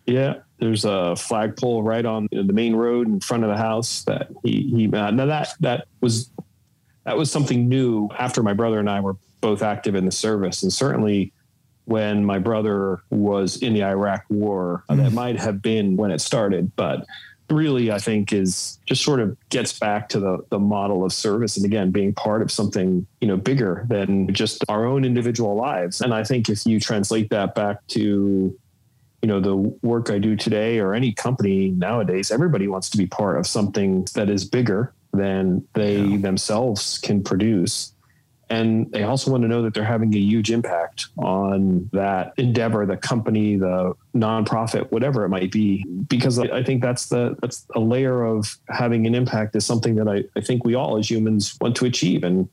Yeah, 0.06 0.36
there's 0.58 0.84
a 0.84 1.16
flagpole 1.16 1.82
right 1.82 2.06
on 2.06 2.28
the 2.30 2.52
main 2.52 2.76
road 2.76 3.06
in 3.08 3.20
front 3.20 3.42
of 3.42 3.50
the 3.50 3.56
house 3.56 4.04
that 4.04 4.28
he 4.44 4.62
he 4.75 4.92
uh, 4.92 5.11
now 5.11 5.26
that 5.26 5.54
that 5.61 5.87
was 6.00 6.30
that 7.04 7.16
was 7.16 7.30
something 7.30 7.68
new 7.68 8.08
after 8.18 8.42
my 8.42 8.52
brother 8.52 8.80
and 8.80 8.88
I 8.88 9.00
were 9.00 9.16
both 9.40 9.62
active 9.62 9.94
in 9.94 10.06
the 10.06 10.12
service. 10.12 10.62
And 10.62 10.73
certainly 10.73 11.32
when 11.84 12.25
my 12.25 12.38
brother 12.38 13.02
was 13.11 13.58
in 13.58 13.75
the 13.75 13.84
Iraq 13.84 14.25
war 14.30 14.84
mm. 14.88 14.96
that 14.96 15.12
might 15.12 15.38
have 15.38 15.61
been 15.61 15.96
when 15.96 16.11
it 16.11 16.20
started 16.20 16.73
but 16.76 17.04
really 17.50 17.92
I 17.92 17.99
think 17.99 18.32
is 18.32 18.78
just 18.87 19.04
sort 19.04 19.20
of 19.20 19.37
gets 19.50 19.78
back 19.78 20.08
to 20.11 20.18
the 20.18 20.38
the 20.49 20.58
model 20.58 21.04
of 21.04 21.12
service. 21.12 21.58
And 21.58 21.66
again 21.66 21.90
being 21.90 22.14
part 22.14 22.40
of 22.40 22.50
something 22.50 23.06
you 23.20 23.28
know 23.28 23.37
bigger 23.37 23.84
than 23.88 24.32
just 24.32 24.64
our 24.68 24.87
own 24.87 25.04
individual 25.04 25.54
lives. 25.56 26.00
And 26.00 26.14
I 26.14 26.25
think 26.25 26.49
if 26.49 26.64
you 26.64 26.80
translate 26.80 27.28
that 27.30 27.54
back 27.54 27.87
to 27.88 28.58
you 29.25 29.28
know 29.28 29.40
the 29.40 29.57
work 29.57 30.11
I 30.11 30.19
do 30.19 30.37
today 30.37 30.81
or 30.81 30.93
any 30.93 31.11
company 31.11 31.71
nowadays, 31.71 32.31
everybody 32.31 32.69
wants 32.69 32.90
to 32.90 32.99
be 32.99 33.07
part 33.07 33.38
of 33.38 33.47
something 33.47 34.07
that 34.14 34.28
is 34.28 34.45
bigger 34.45 34.93
than 35.14 35.66
they 35.73 36.02
yeah. 36.02 36.19
themselves 36.19 36.99
can 36.99 37.25
produce. 37.25 37.95
And 38.50 38.93
they 38.93 39.02
also 39.02 39.31
want 39.31 39.43
to 39.45 39.49
know 39.49 39.62
that 39.62 39.73
they're 39.73 39.83
having 39.83 40.14
a 40.14 40.19
huge 40.19 40.50
impact 40.50 41.07
on 41.16 41.88
that 41.95 42.35
endeavor, 42.37 42.85
the 42.85 42.99
company, 42.99 43.57
the 43.57 43.95
nonprofit, 44.14 44.93
whatever 44.93 45.25
it 45.25 45.31
might 45.31 45.50
be. 45.50 45.87
Because 46.07 46.38
I 46.38 46.62
think 46.62 46.83
that's 46.83 47.07
the 47.07 47.35
that's 47.40 47.66
a 47.75 47.81
layer 47.81 48.25
of 48.25 48.59
having 48.69 49.07
an 49.07 49.14
impact 49.14 49.57
is 49.57 49.64
something 49.64 49.95
that 49.95 50.07
I, 50.07 50.25
I 50.38 50.43
think 50.43 50.66
we 50.66 50.75
all 50.75 50.99
as 50.99 51.11
humans 51.11 51.57
want 51.62 51.76
to 51.76 51.87
achieve. 51.87 52.25
And 52.25 52.47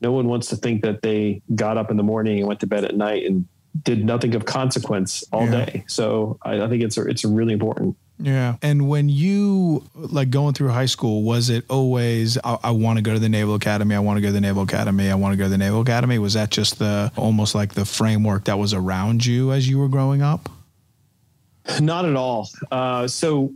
no 0.00 0.12
one 0.12 0.26
wants 0.26 0.48
to 0.48 0.56
think 0.56 0.80
that 0.84 1.02
they 1.02 1.42
got 1.54 1.76
up 1.76 1.90
in 1.90 1.98
the 1.98 2.02
morning 2.02 2.38
and 2.38 2.48
went 2.48 2.60
to 2.60 2.66
bed 2.66 2.86
at 2.86 2.96
night 2.96 3.26
and 3.26 3.46
did 3.82 4.04
nothing 4.04 4.34
of 4.34 4.44
consequence 4.44 5.24
all 5.32 5.46
yeah. 5.46 5.64
day. 5.64 5.84
So 5.86 6.38
I, 6.42 6.62
I 6.62 6.68
think 6.68 6.82
it's 6.82 6.96
a, 6.96 7.06
it's 7.06 7.24
a 7.24 7.28
really 7.28 7.52
important. 7.52 7.96
Yeah. 8.20 8.56
And 8.62 8.88
when 8.88 9.08
you 9.08 9.84
like 9.94 10.30
going 10.30 10.54
through 10.54 10.70
high 10.70 10.86
school, 10.86 11.22
was 11.22 11.50
it 11.50 11.64
always, 11.68 12.36
I, 12.42 12.58
I 12.64 12.70
want 12.72 12.98
to 12.98 13.02
go 13.02 13.12
to 13.12 13.18
the 13.20 13.28
Naval 13.28 13.54
Academy. 13.54 13.94
I 13.94 14.00
want 14.00 14.16
to 14.16 14.20
go 14.20 14.28
to 14.28 14.32
the 14.32 14.40
Naval 14.40 14.64
Academy. 14.64 15.08
I 15.08 15.14
want 15.14 15.34
to 15.34 15.36
go 15.36 15.44
to 15.44 15.50
the 15.50 15.58
Naval 15.58 15.82
Academy. 15.82 16.18
Was 16.18 16.34
that 16.34 16.50
just 16.50 16.78
the 16.78 17.12
almost 17.16 17.54
like 17.54 17.74
the 17.74 17.84
framework 17.84 18.44
that 18.44 18.58
was 18.58 18.74
around 18.74 19.24
you 19.24 19.52
as 19.52 19.68
you 19.68 19.78
were 19.78 19.88
growing 19.88 20.22
up? 20.22 20.48
Not 21.80 22.06
at 22.06 22.16
all. 22.16 22.48
Uh, 22.72 23.06
so 23.06 23.52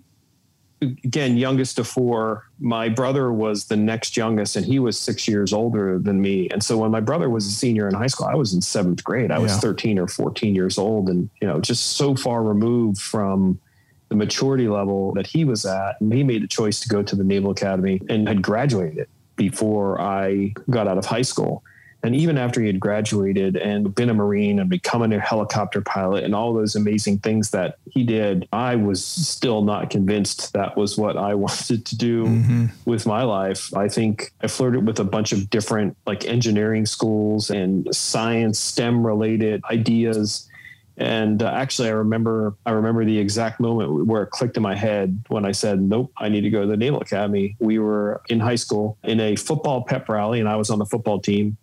again, 0.82 1.36
youngest 1.36 1.78
of 1.78 1.86
four. 1.86 2.48
My 2.58 2.88
brother 2.88 3.32
was 3.32 3.66
the 3.66 3.76
next 3.76 4.16
youngest, 4.16 4.56
and 4.56 4.66
he 4.66 4.78
was 4.78 4.98
six 4.98 5.26
years 5.26 5.52
older 5.52 5.98
than 5.98 6.20
me. 6.20 6.48
And 6.50 6.62
so 6.62 6.78
when 6.78 6.90
my 6.90 7.00
brother 7.00 7.30
was 7.30 7.46
a 7.46 7.50
senior 7.50 7.88
in 7.88 7.94
high 7.94 8.08
school, 8.08 8.26
I 8.26 8.34
was 8.34 8.52
in 8.52 8.60
seventh 8.60 9.02
grade. 9.04 9.30
I 9.30 9.38
was 9.38 9.56
13 9.58 9.98
or 9.98 10.08
14 10.08 10.54
years 10.54 10.78
old, 10.78 11.08
and 11.08 11.30
you 11.40 11.46
know, 11.46 11.60
just 11.60 11.96
so 11.96 12.14
far 12.14 12.42
removed 12.42 13.00
from 13.00 13.60
the 14.08 14.16
maturity 14.16 14.68
level 14.68 15.12
that 15.14 15.26
he 15.26 15.44
was 15.44 15.64
at. 15.64 16.00
And 16.00 16.12
he 16.12 16.22
made 16.22 16.42
the 16.42 16.48
choice 16.48 16.80
to 16.80 16.88
go 16.88 17.02
to 17.02 17.16
the 17.16 17.24
Naval 17.24 17.50
Academy 17.50 18.00
and 18.10 18.28
had 18.28 18.42
graduated 18.42 19.08
before 19.36 20.00
I 20.00 20.52
got 20.68 20.86
out 20.86 20.98
of 20.98 21.06
high 21.06 21.22
school. 21.22 21.64
And 22.02 22.16
even 22.16 22.36
after 22.36 22.60
he 22.60 22.66
had 22.66 22.80
graduated 22.80 23.56
and 23.56 23.94
been 23.94 24.10
a 24.10 24.14
Marine 24.14 24.58
and 24.58 24.68
become 24.68 25.02
a 25.02 25.20
helicopter 25.20 25.80
pilot 25.80 26.24
and 26.24 26.34
all 26.34 26.52
those 26.52 26.74
amazing 26.74 27.18
things 27.18 27.50
that 27.50 27.78
he 27.90 28.02
did, 28.02 28.48
I 28.52 28.74
was 28.74 29.04
still 29.04 29.62
not 29.62 29.90
convinced 29.90 30.52
that 30.52 30.76
was 30.76 30.98
what 30.98 31.16
I 31.16 31.34
wanted 31.42 31.86
to 31.86 31.96
do 31.96 32.24
mm-hmm. 32.24 32.66
with 32.84 33.06
my 33.06 33.22
life. 33.22 33.74
I 33.76 33.88
think 33.88 34.32
I 34.40 34.48
flirted 34.48 34.86
with 34.86 34.98
a 34.98 35.04
bunch 35.04 35.32
of 35.32 35.48
different 35.48 35.96
like 36.06 36.24
engineering 36.24 36.86
schools 36.86 37.50
and 37.50 37.94
science, 37.94 38.58
STEM 38.58 39.06
related 39.06 39.62
ideas. 39.70 40.48
And 40.96 41.42
uh, 41.42 41.48
actually, 41.48 41.88
I 41.88 41.92
remember 41.92 42.54
I 42.66 42.72
remember 42.72 43.04
the 43.04 43.18
exact 43.18 43.60
moment 43.60 44.06
where 44.06 44.24
it 44.24 44.30
clicked 44.30 44.56
in 44.56 44.62
my 44.62 44.74
head 44.74 45.24
when 45.28 45.46
I 45.46 45.52
said, 45.52 45.80
"Nope, 45.80 46.12
I 46.18 46.28
need 46.28 46.42
to 46.42 46.50
go 46.50 46.60
to 46.60 46.66
the 46.66 46.76
Naval 46.76 47.00
Academy." 47.00 47.56
We 47.60 47.78
were 47.78 48.20
in 48.28 48.40
high 48.40 48.56
school 48.56 48.98
in 49.02 49.18
a 49.18 49.34
football 49.34 49.84
pep 49.84 50.08
rally, 50.10 50.38
and 50.38 50.48
I 50.48 50.56
was 50.56 50.68
on 50.68 50.78
the 50.78 50.84
football 50.84 51.18
team 51.18 51.56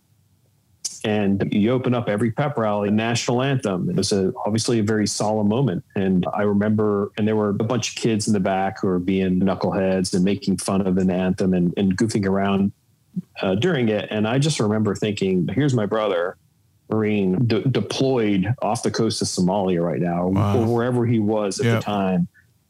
and 1.03 1.51
you 1.53 1.71
open 1.71 1.93
up 1.93 2.09
every 2.09 2.31
pep 2.31 2.57
rally 2.57 2.89
the 2.89 2.95
national 2.95 3.41
anthem 3.41 3.89
it 3.89 3.95
was 3.95 4.11
a, 4.11 4.33
obviously 4.45 4.79
a 4.79 4.83
very 4.83 5.07
solemn 5.07 5.47
moment 5.47 5.83
and 5.95 6.25
i 6.33 6.41
remember 6.41 7.11
and 7.17 7.27
there 7.27 7.35
were 7.35 7.49
a 7.49 7.53
bunch 7.53 7.89
of 7.89 7.95
kids 7.95 8.27
in 8.27 8.33
the 8.33 8.39
back 8.39 8.79
who 8.81 8.87
were 8.87 8.99
being 8.99 9.39
knuckleheads 9.39 10.13
and 10.13 10.23
making 10.23 10.57
fun 10.57 10.85
of 10.85 10.97
an 10.97 11.09
anthem 11.09 11.53
and, 11.53 11.73
and 11.77 11.97
goofing 11.97 12.25
around 12.25 12.71
uh, 13.41 13.55
during 13.55 13.89
it 13.89 14.07
and 14.11 14.27
i 14.27 14.37
just 14.37 14.59
remember 14.59 14.95
thinking 14.95 15.47
here's 15.53 15.73
my 15.73 15.85
brother 15.85 16.37
marine 16.89 17.47
deployed 17.47 18.53
off 18.61 18.83
the 18.83 18.91
coast 18.91 19.21
of 19.21 19.27
somalia 19.27 19.83
right 19.83 20.01
now 20.01 20.27
wow. 20.27 20.59
or 20.59 20.65
wherever 20.65 21.05
he 21.05 21.19
was 21.19 21.59
at 21.59 21.65
yep. 21.65 21.79
the 21.79 21.83
time 21.83 22.27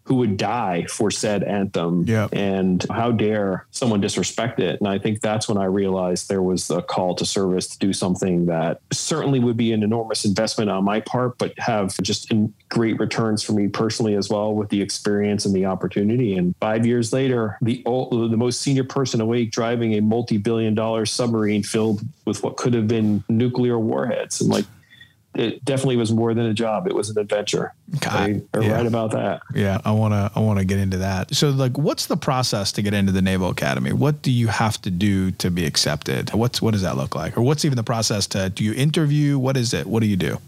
who 0.09 0.15
would 0.15 0.37
die 0.37 0.83
for 0.89 1.11
said 1.11 1.43
anthem. 1.43 2.03
Yep. 2.07 2.33
And 2.33 2.83
how 2.89 3.11
dare 3.11 3.67
someone 3.69 4.01
disrespect 4.01 4.59
it? 4.59 4.79
And 4.79 4.89
I 4.89 4.97
think 4.97 5.21
that's 5.21 5.47
when 5.47 5.59
I 5.59 5.65
realized 5.65 6.29
there 6.29 6.41
was 6.41 6.71
a 6.71 6.81
call 6.81 7.13
to 7.13 7.25
service 7.25 7.67
to 7.67 7.77
do 7.77 7.93
something 7.93 8.47
that 8.47 8.81
certainly 8.91 9.39
would 9.39 9.55
be 9.55 9.71
an 9.71 9.83
enormous 9.83 10.25
investment 10.25 10.71
on 10.71 10.83
my 10.83 10.99
part, 11.01 11.37
but 11.37 11.53
have 11.59 11.95
just 12.01 12.33
great 12.69 12.99
returns 12.99 13.43
for 13.43 13.51
me 13.51 13.67
personally 13.67 14.15
as 14.15 14.31
well 14.31 14.55
with 14.55 14.69
the 14.69 14.81
experience 14.81 15.45
and 15.45 15.53
the 15.53 15.67
opportunity. 15.67 16.35
And 16.35 16.55
five 16.59 16.87
years 16.87 17.13
later, 17.13 17.59
the 17.61 17.83
old, 17.85 18.31
the 18.31 18.37
most 18.37 18.63
senior 18.63 18.85
person 18.85 19.21
awake 19.21 19.51
driving 19.51 19.93
a 19.93 20.01
multi-billion 20.01 20.73
dollar 20.73 21.05
submarine 21.05 21.61
filled 21.61 22.01
with 22.25 22.41
what 22.41 22.57
could 22.57 22.73
have 22.73 22.87
been 22.87 23.23
nuclear 23.29 23.77
warheads. 23.77 24.41
And 24.41 24.49
like 24.49 24.65
it 25.35 25.63
definitely 25.63 25.97
was 25.97 26.11
more 26.11 26.33
than 26.33 26.47
a 26.47 26.53
job. 26.53 26.87
It 26.87 26.95
was 26.95 27.09
an 27.09 27.19
adventure. 27.19 27.73
God, 27.99 28.41
I, 28.53 28.59
yeah. 28.59 28.71
right 28.73 28.85
about 28.85 29.11
that. 29.11 29.41
Yeah, 29.53 29.79
I 29.85 29.91
want 29.91 30.13
to 30.13 30.31
I 30.35 30.39
want 30.39 30.59
to 30.59 30.65
get 30.65 30.79
into 30.79 30.97
that. 30.97 31.33
So 31.35 31.49
like 31.49 31.77
what's 31.77 32.07
the 32.07 32.17
process 32.17 32.71
to 32.73 32.81
get 32.81 32.93
into 32.93 33.11
the 33.11 33.21
Naval 33.21 33.49
Academy? 33.49 33.93
What 33.93 34.21
do 34.21 34.31
you 34.31 34.47
have 34.47 34.81
to 34.81 34.91
do 34.91 35.31
to 35.31 35.51
be 35.51 35.65
accepted? 35.65 36.33
What's 36.33 36.61
what 36.61 36.71
does 36.71 36.81
that 36.81 36.97
look 36.97 37.15
like? 37.15 37.37
Or 37.37 37.41
what's 37.41 37.63
even 37.63 37.75
the 37.75 37.83
process 37.83 38.27
to 38.27 38.49
do 38.49 38.63
you 38.63 38.73
interview? 38.73 39.37
What 39.37 39.55
is 39.55 39.73
it? 39.73 39.85
What 39.85 40.01
do 40.01 40.07
you 40.07 40.17
do? 40.17 40.39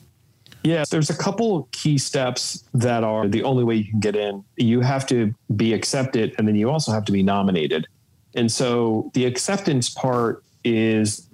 Yeah, 0.63 0.83
there's 0.89 1.09
a 1.09 1.17
couple 1.17 1.67
key 1.71 1.97
steps 1.97 2.63
that 2.73 3.03
are 3.03 3.27
the 3.27 3.43
only 3.43 3.63
way 3.63 3.75
you 3.75 3.85
can 3.85 3.99
get 3.99 4.15
in. 4.15 4.43
You 4.57 4.81
have 4.81 5.07
to 5.07 5.33
be 5.55 5.73
accepted 5.73 6.35
and 6.37 6.47
then 6.47 6.55
you 6.55 6.69
also 6.69 6.91
have 6.91 7.05
to 7.05 7.11
be 7.11 7.23
nominated. 7.23 7.87
And 8.35 8.51
so 8.51 9.11
the 9.13 9.25
acceptance 9.25 9.89
part 9.89 10.43
is 10.63 11.27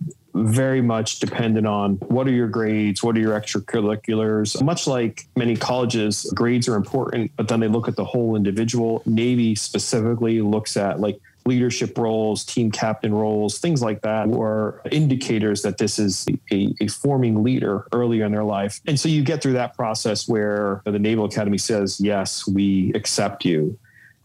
very 0.46 0.82
much 0.82 1.20
dependent 1.20 1.68
on 1.68 1.96
what 1.96 2.28
are 2.28 2.32
your 2.32 2.48
grades, 2.48 3.04
what 3.04 3.16
are 3.18 3.20
your 3.20 3.40
extracurriculars. 3.40 4.62
Much 4.64 4.88
like 4.88 5.28
many 5.36 5.56
colleges, 5.56 6.32
grades 6.36 6.68
are 6.68 6.76
important, 6.76 7.32
but 7.36 7.48
then 7.48 7.60
they 7.60 7.68
look 7.68 7.88
at 7.88 7.96
the 7.96 8.06
whole 8.06 8.36
individual. 8.36 9.02
Navy 9.06 9.56
specifically 9.56 10.42
looks 10.42 10.78
at 10.78 11.00
like 11.00 11.20
leadership 11.46 11.98
roles, 11.98 12.44
team 12.44 12.70
captain 12.70 13.14
roles, 13.14 13.58
things 13.58 13.82
like 13.82 14.02
that, 14.02 14.28
or 14.28 14.82
indicators 14.92 15.62
that 15.62 15.78
this 15.78 15.98
is 15.98 16.28
a, 16.52 16.74
a, 16.82 16.88
forming 16.88 17.42
leader 17.42 17.88
earlier 17.94 18.26
in 18.26 18.32
their 18.34 18.44
life. 18.44 18.82
And 18.86 19.00
so 19.00 19.08
you 19.08 19.24
get 19.24 19.42
through 19.42 19.54
that 19.54 19.76
process 19.76 20.28
where 20.28 20.82
the 20.84 21.00
Naval 21.00 21.26
Academy 21.26 21.58
says, 21.58 22.02
yes, 22.02 22.46
we 22.46 22.92
accept 22.94 23.46
you. 23.46 23.80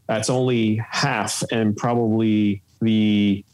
That's 0.09 0.29
only 0.29 0.77
half 0.91 1.45
and 1.53 1.77
probably 1.77 2.61
the 2.81 3.45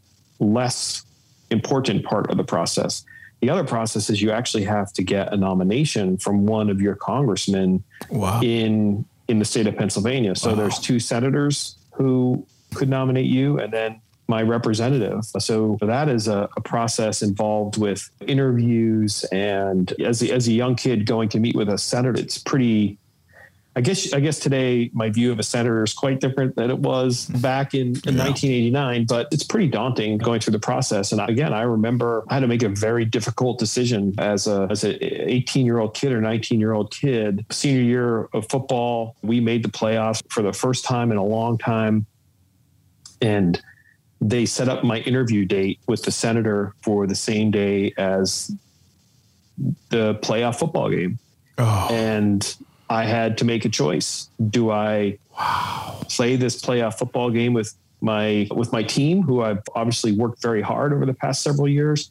less 0.41 1.05
important 1.51 2.05
part 2.05 2.31
of 2.31 2.37
the 2.37 2.45
process. 2.45 3.05
The 3.41 3.51
other 3.51 3.65
process 3.65 4.11
is 4.11 4.21
you 4.21 4.33
actually 4.33 4.65
have 4.65 4.93
to 4.95 5.03
get 5.03 5.33
a 5.33 5.37
nomination 5.37 6.19
from 6.19 6.47
one 6.47 6.71
of 6.71 6.81
your 6.81 6.95
congressmen 6.95 7.85
wow. 8.11 8.41
in 8.43 9.05
in 9.29 9.39
the 9.39 9.45
state 9.45 9.67
of 9.67 9.77
Pennsylvania. 9.77 10.35
So 10.35 10.51
wow. 10.51 10.57
there's 10.57 10.79
two 10.79 10.99
senators 10.99 11.77
who 11.93 12.47
could 12.75 12.89
nominate 12.89 13.27
you, 13.27 13.59
and 13.59 13.73
then 13.73 14.01
my 14.27 14.43
representative. 14.43 15.25
So 15.25 15.79
that 15.81 16.09
is 16.09 16.29
a, 16.29 16.49
a, 16.57 16.61
process 16.61 17.23
involved 17.23 17.79
with 17.79 18.11
interviews 18.27 19.25
and 19.33 19.91
as 20.03 20.23
a, 20.23 20.31
as 20.31 20.47
a 20.49 20.53
young 20.53 20.77
kid 20.77 21.07
going 21.07 21.31
to 21.31 21.41
meet 21.41 21.57
with 21.57 21.71
a 21.71 21.79
senator, 21.79 22.21
it's 22.21 22.37
pretty 22.37 22.99
I 23.79 23.81
guess 23.81 24.13
I 24.13 24.19
guess 24.19 24.41
today 24.41 24.91
my 24.93 25.09
view 25.09 25.31
of 25.31 25.39
a 25.39 25.45
senator 25.45 25.85
is 25.85 25.95
quite 25.95 26.19
different 26.19 26.57
than 26.57 26.69
it 26.69 26.81
was 26.81 27.27
mm-hmm. 27.27 27.41
back 27.41 27.75
in, 27.75 27.91
in 28.09 28.17
yeah. 28.17 28.25
1989. 28.25 29.05
But 29.05 29.29
it's 29.31 29.45
pretty 29.45 29.69
daunting 29.69 30.19
going 30.19 30.41
through 30.41 30.55
the 30.55 30.59
process. 30.59 31.13
And 31.13 31.21
again, 31.21 31.53
I 31.53 31.63
remember 31.63 32.25
I 32.27 32.35
had 32.35 32.41
to 32.41 32.49
make 32.49 32.65
a 32.65 32.71
very 32.71 33.05
difficult 33.05 33.61
decision 33.61 34.17
as 34.19 34.49
a 34.49 34.67
as 34.69 34.83
an 34.83 34.99
18 35.01 35.65
year 35.65 35.79
old 35.79 35.95
kid 35.95 36.11
or 36.11 36.21
19 36.21 36.59
year 36.59 36.73
old 36.73 36.91
kid. 36.91 37.47
Senior 37.53 37.83
year 37.83 38.29
of 38.33 38.49
football, 38.49 39.15
we 39.23 39.39
made 39.39 39.63
the 39.65 39.71
playoffs 39.71 40.25
for 40.29 40.43
the 40.43 40.53
first 40.53 40.85
time 40.85 41.13
in 41.13 41.17
a 41.17 41.25
long 41.25 41.57
time, 41.57 42.05
and 43.23 43.63
they 44.21 44.45
set 44.45 44.69
up 44.69 44.83
my 44.83 44.99
interview 44.99 45.45
date 45.45 45.79
with 45.87 46.03
the 46.03 46.11
senator 46.11 46.75
for 46.83 47.07
the 47.07 47.15
same 47.15 47.53
day 47.53 47.95
as 47.97 48.51
the 49.91 50.17
playoff 50.17 50.59
football 50.59 50.91
game. 50.91 51.21
Oh. 51.59 51.89
And 51.93 52.57
I 52.91 53.05
had 53.05 53.39
to 53.39 53.45
make 53.45 53.65
a 53.65 53.69
choice. 53.69 54.31
Do 54.51 54.71
I 54.71 55.19
wow. 55.39 56.01
play 56.09 56.37
this 56.37 56.61
playoff 56.61 56.99
football 56.99 57.31
game 57.31 57.53
with 57.53 57.75
my 58.01 58.49
with 58.51 58.73
my 58.73 58.83
team, 58.83 59.23
who 59.23 59.43
I've 59.43 59.63
obviously 59.75 60.13
worked 60.13 60.41
very 60.41 60.63
hard 60.63 60.93
over 60.93 61.05
the 61.05 61.15
past 61.15 61.43
several 61.43 61.69
years, 61.69 62.11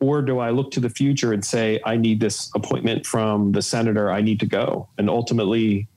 or 0.00 0.22
do 0.22 0.38
I 0.38 0.50
look 0.50 0.70
to 0.72 0.80
the 0.80 0.90
future 0.90 1.32
and 1.32 1.44
say 1.44 1.80
I 1.84 1.96
need 1.96 2.20
this 2.20 2.50
appointment 2.54 3.06
from 3.06 3.52
the 3.52 3.62
senator? 3.62 4.10
I 4.10 4.20
need 4.20 4.40
to 4.40 4.46
go. 4.46 4.88
And 4.98 5.08
ultimately, 5.08 5.88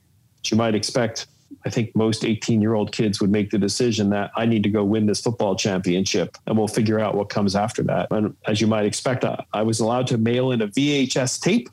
as 0.44 0.52
you 0.52 0.58
might 0.58 0.76
expect, 0.76 1.28
I 1.66 1.70
think 1.70 1.96
most 1.96 2.24
18 2.24 2.62
year 2.62 2.74
old 2.74 2.92
kids 2.92 3.20
would 3.20 3.32
make 3.32 3.50
the 3.50 3.58
decision 3.58 4.10
that 4.12 4.32
I 4.36 4.46
need 4.46 4.64
to 4.64 4.70
go 4.70 4.84
win 4.84 5.06
this 5.06 5.22
football 5.22 5.56
championship 5.56 6.38
and 6.48 6.58
we'll 6.58 6.68
figure 6.68 7.00
out 7.00 7.16
what 7.16 7.30
comes 7.30 7.56
after 7.56 7.84
that. 7.84 8.08
And 8.12 8.36
as 8.48 8.62
you 8.62 8.68
might 8.68 8.86
expect, 8.86 9.26
I, 9.26 9.44
I 9.54 9.64
was 9.64 9.80
allowed 9.80 10.08
to 10.08 10.18
mail 10.18 10.52
in 10.52 10.62
a 10.62 10.68
VHS 10.68 11.42
tape 11.42 11.70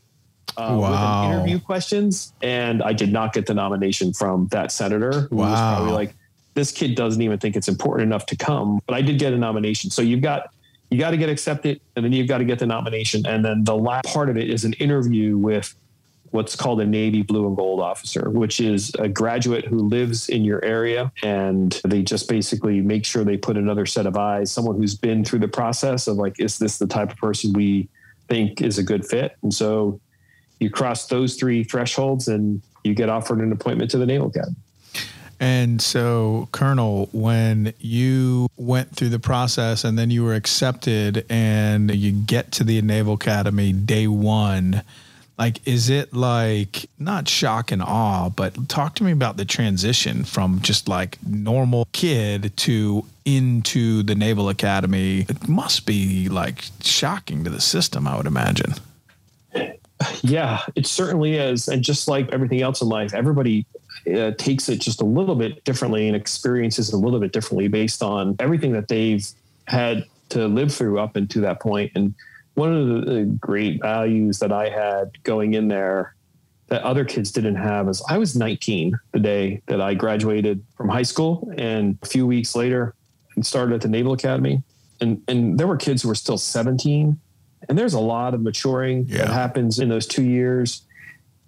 uh, 0.57 0.77
wow. 0.79 1.29
with 1.29 1.35
interview 1.35 1.61
questions, 1.61 2.33
and 2.43 2.83
I 2.83 2.93
did 2.93 3.13
not 3.13 3.33
get 3.33 3.47
the 3.47 3.55
nomination 3.55 4.13
from 4.13 4.49
that 4.49 4.73
senator 4.73 5.23
who 5.23 5.37
wow. 5.37 5.51
was 5.51 5.61
probably 5.61 5.93
like, 5.93 6.15
"This 6.55 6.73
kid 6.73 6.95
doesn't 6.95 7.21
even 7.23 7.39
think 7.39 7.57
it's 7.57 7.69
important 7.69 8.07
enough 8.07 8.27
to 8.27 8.37
come." 8.37 8.81
But 8.87 8.95
I 8.95 9.03
did 9.03 9.19
get 9.19 9.33
a 9.33 9.39
nomination, 9.39 9.91
so 9.91 10.03
you've 10.03 10.23
got 10.23 10.51
you 10.91 10.99
got 10.99 11.11
to 11.11 11.17
get 11.17 11.29
accepted, 11.29 11.81
and 11.97 12.05
then 12.05 12.13
you've 12.13 12.29
got 12.29 12.39
to 12.39 12.45
get 12.45 12.59
the 12.59 12.67
nomination, 12.67 13.27
and 13.27 13.45
then 13.45 13.65
the 13.65 13.77
last 13.77 14.07
part 14.07 14.29
of 14.31 14.37
it 14.37 14.51
is 14.51 14.65
an 14.65 14.73
interview 14.75 15.37
with 15.37 15.75
what's 16.31 16.55
called 16.55 16.81
a 16.81 16.87
Navy 16.87 17.23
Blue 17.23 17.47
and 17.47 17.57
Gold 17.57 17.81
officer, 17.81 18.31
which 18.31 18.61
is 18.61 18.93
a 18.99 19.09
graduate 19.09 19.65
who 19.65 19.79
lives 19.79 20.29
in 20.29 20.45
your 20.45 20.65
area. 20.65 21.11
And 21.23 21.81
they 21.85 22.03
just 22.03 22.29
basically 22.29 22.81
make 22.81 23.05
sure 23.05 23.25
they 23.25 23.37
put 23.37 23.57
another 23.57 23.87
set 23.87 24.07
of 24.07 24.17
eyes, 24.17 24.53
someone 24.53 24.77
who's 24.77 24.95
been 24.95 25.25
through 25.25 25.41
the 25.41 25.49
process 25.49 26.07
of 26.07 26.17
like, 26.17 26.39
is 26.41 26.59
this 26.59 26.79
the 26.79 26.87
type 26.87 27.11
of 27.11 27.17
person 27.17 27.53
we 27.53 27.89
think 28.29 28.61
is 28.61 28.79
a 28.79 28.83
good 28.83 29.07
fit? 29.07 29.37
And 29.43 29.53
so 29.53 30.01
you 30.61 30.71
cross 30.71 31.07
those 31.07 31.37
three 31.37 31.65
thresholds 31.65 32.29
and 32.29 32.63
you 32.85 32.95
get 32.95 33.09
offered 33.09 33.41
an 33.41 33.53
appointment 33.53 33.91
to 33.91 33.99
the 33.99 34.07
Naval 34.07 34.29
Academy. 34.29 34.57
And 35.39 35.83
so, 35.83 36.49
Colonel, 36.53 37.11
when 37.13 37.75
you 37.79 38.49
went 38.57 38.97
through 38.97 39.11
the 39.11 39.19
process 39.19 39.85
and 39.85 39.99
then 39.99 40.11
you 40.11 40.25
were 40.25 40.35
accepted 40.35 41.27
and 41.29 41.95
you 41.95 42.13
get 42.13 42.53
to 42.53 42.65
the 42.65 42.81
Naval 42.81 43.15
Academy 43.15 43.73
day 43.73 44.07
one, 44.07 44.83
like, 45.39 45.67
is 45.69 45.91
it 45.91 46.15
like 46.15 46.89
not 46.99 47.29
shock 47.29 47.71
and 47.71 47.83
awe, 47.83 48.31
but 48.31 48.71
talk 48.71 48.95
to 48.95 49.05
me 49.05 49.13
about 49.13 49.37
the 49.37 49.45
transition 49.45 50.25
from 50.25 50.61
just 50.63 50.89
like 50.89 51.19
normal 51.27 51.87
kid 51.93 52.57
to 52.57 53.05
into 53.27 54.03
the 54.03 54.15
Naval 54.15 54.49
Academy? 54.49 55.27
It 55.29 55.47
must 55.47 55.85
be 55.85 56.31
like 56.31 56.65
shocking 56.81 57.45
to 57.45 57.51
the 57.51 57.61
system, 57.61 58.09
I 58.09 58.17
would 58.17 58.27
imagine. 58.27 58.73
Yeah, 60.23 60.61
it 60.75 60.87
certainly 60.87 61.37
is. 61.37 61.69
And 61.69 61.83
just 61.83 62.09
like 62.09 62.33
everything 62.33 62.63
else 62.63 62.83
in 62.83 62.89
life, 62.89 63.15
everybody 63.15 63.67
uh, 64.15 64.33
takes 64.33 64.69
it 64.69 64.81
just 64.81 65.01
a 65.01 65.05
little 65.05 65.35
bit 65.35 65.65
differently 65.65 66.07
and 66.07 66.17
experiences 66.17 66.89
it 66.91 66.95
a 66.95 66.99
little 66.99 67.21
bit 67.21 67.33
differently 67.33 67.69
based 67.69 68.03
on 68.03 68.37
everything 68.39 68.73
that 68.73 68.89
they've 68.89 69.27
had 69.67 70.05
to 70.31 70.47
live 70.49 70.73
through 70.73 70.99
up 70.99 71.17
until 71.17 71.43
that 71.43 71.61
point. 71.61 71.93
And 71.95 72.15
one 72.55 72.75
of 72.75 73.07
the 73.07 73.25
great 73.41 73.81
values 73.81 74.39
that 74.39 74.53
I 74.53 74.69
had 74.69 75.23
going 75.23 75.55
in 75.55 75.69
there 75.69 76.15
that 76.69 76.83
other 76.83 77.05
kids 77.05 77.31
didn't 77.31 77.57
have 77.57 77.89
is 77.89 78.03
I 78.09 78.19
was 78.19 78.35
19 78.35 78.99
the 79.13 79.21
day 79.21 79.63
that 79.67 79.81
I 79.81 79.95
graduated 79.95 80.65
from 80.77 80.89
high 80.89 81.03
school. 81.03 81.53
And 81.57 81.97
a 82.03 82.07
few 82.07 82.27
weeks 82.27 82.57
later, 82.57 82.95
I 83.37 83.43
started 83.43 83.75
at 83.75 83.81
the 83.83 83.89
Naval 83.89 84.15
Academy. 84.15 84.63
And, 85.01 85.23
and 85.29 85.59
there 85.59 85.67
were 85.67 85.77
kids 85.77 86.03
who 86.03 86.09
were 86.09 86.15
still 86.15 86.39
17 86.39 87.19
and 87.69 87.79
there's 87.79 87.95
a 87.95 88.01
lot 88.01 88.35
of 88.35 88.43
maturing 88.43 89.07
yeah. 89.07 89.19
that 89.19 89.29
happens 89.29 89.79
in 89.79 89.89
those 89.89 90.07
two 90.07 90.23
years. 90.23 90.83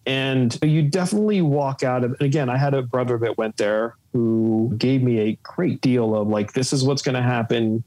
And 0.06 0.58
you 0.62 0.82
definitely 0.82 1.42
walk 1.42 1.82
out 1.82 2.02
of, 2.02 2.12
and 2.12 2.22
again, 2.22 2.48
I 2.48 2.56
had 2.56 2.72
a 2.72 2.80
brother 2.80 3.18
that 3.18 3.36
went 3.36 3.58
there 3.58 3.94
who 4.12 4.72
gave 4.78 5.02
me 5.02 5.18
a 5.18 5.38
great 5.42 5.82
deal 5.82 6.14
of 6.14 6.28
like, 6.28 6.54
this 6.54 6.72
is 6.72 6.82
what's 6.82 7.02
going 7.02 7.14
to 7.14 7.22
happen. 7.22 7.84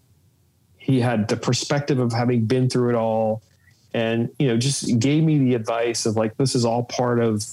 He 0.77 0.99
had 0.99 1.27
the 1.27 1.35
perspective 1.35 1.97
of 1.97 2.13
having 2.13 2.45
been 2.45 2.69
through 2.69 2.89
it 2.89 2.95
all 2.95 3.41
and, 3.93 4.29
you 4.37 4.47
know, 4.47 4.57
just 4.57 4.99
gave 4.99 5.23
me 5.23 5.39
the 5.39 5.55
advice 5.55 6.05
of 6.05 6.15
like, 6.15 6.37
this 6.37 6.53
is 6.53 6.63
all 6.63 6.83
part 6.83 7.19
of 7.19 7.43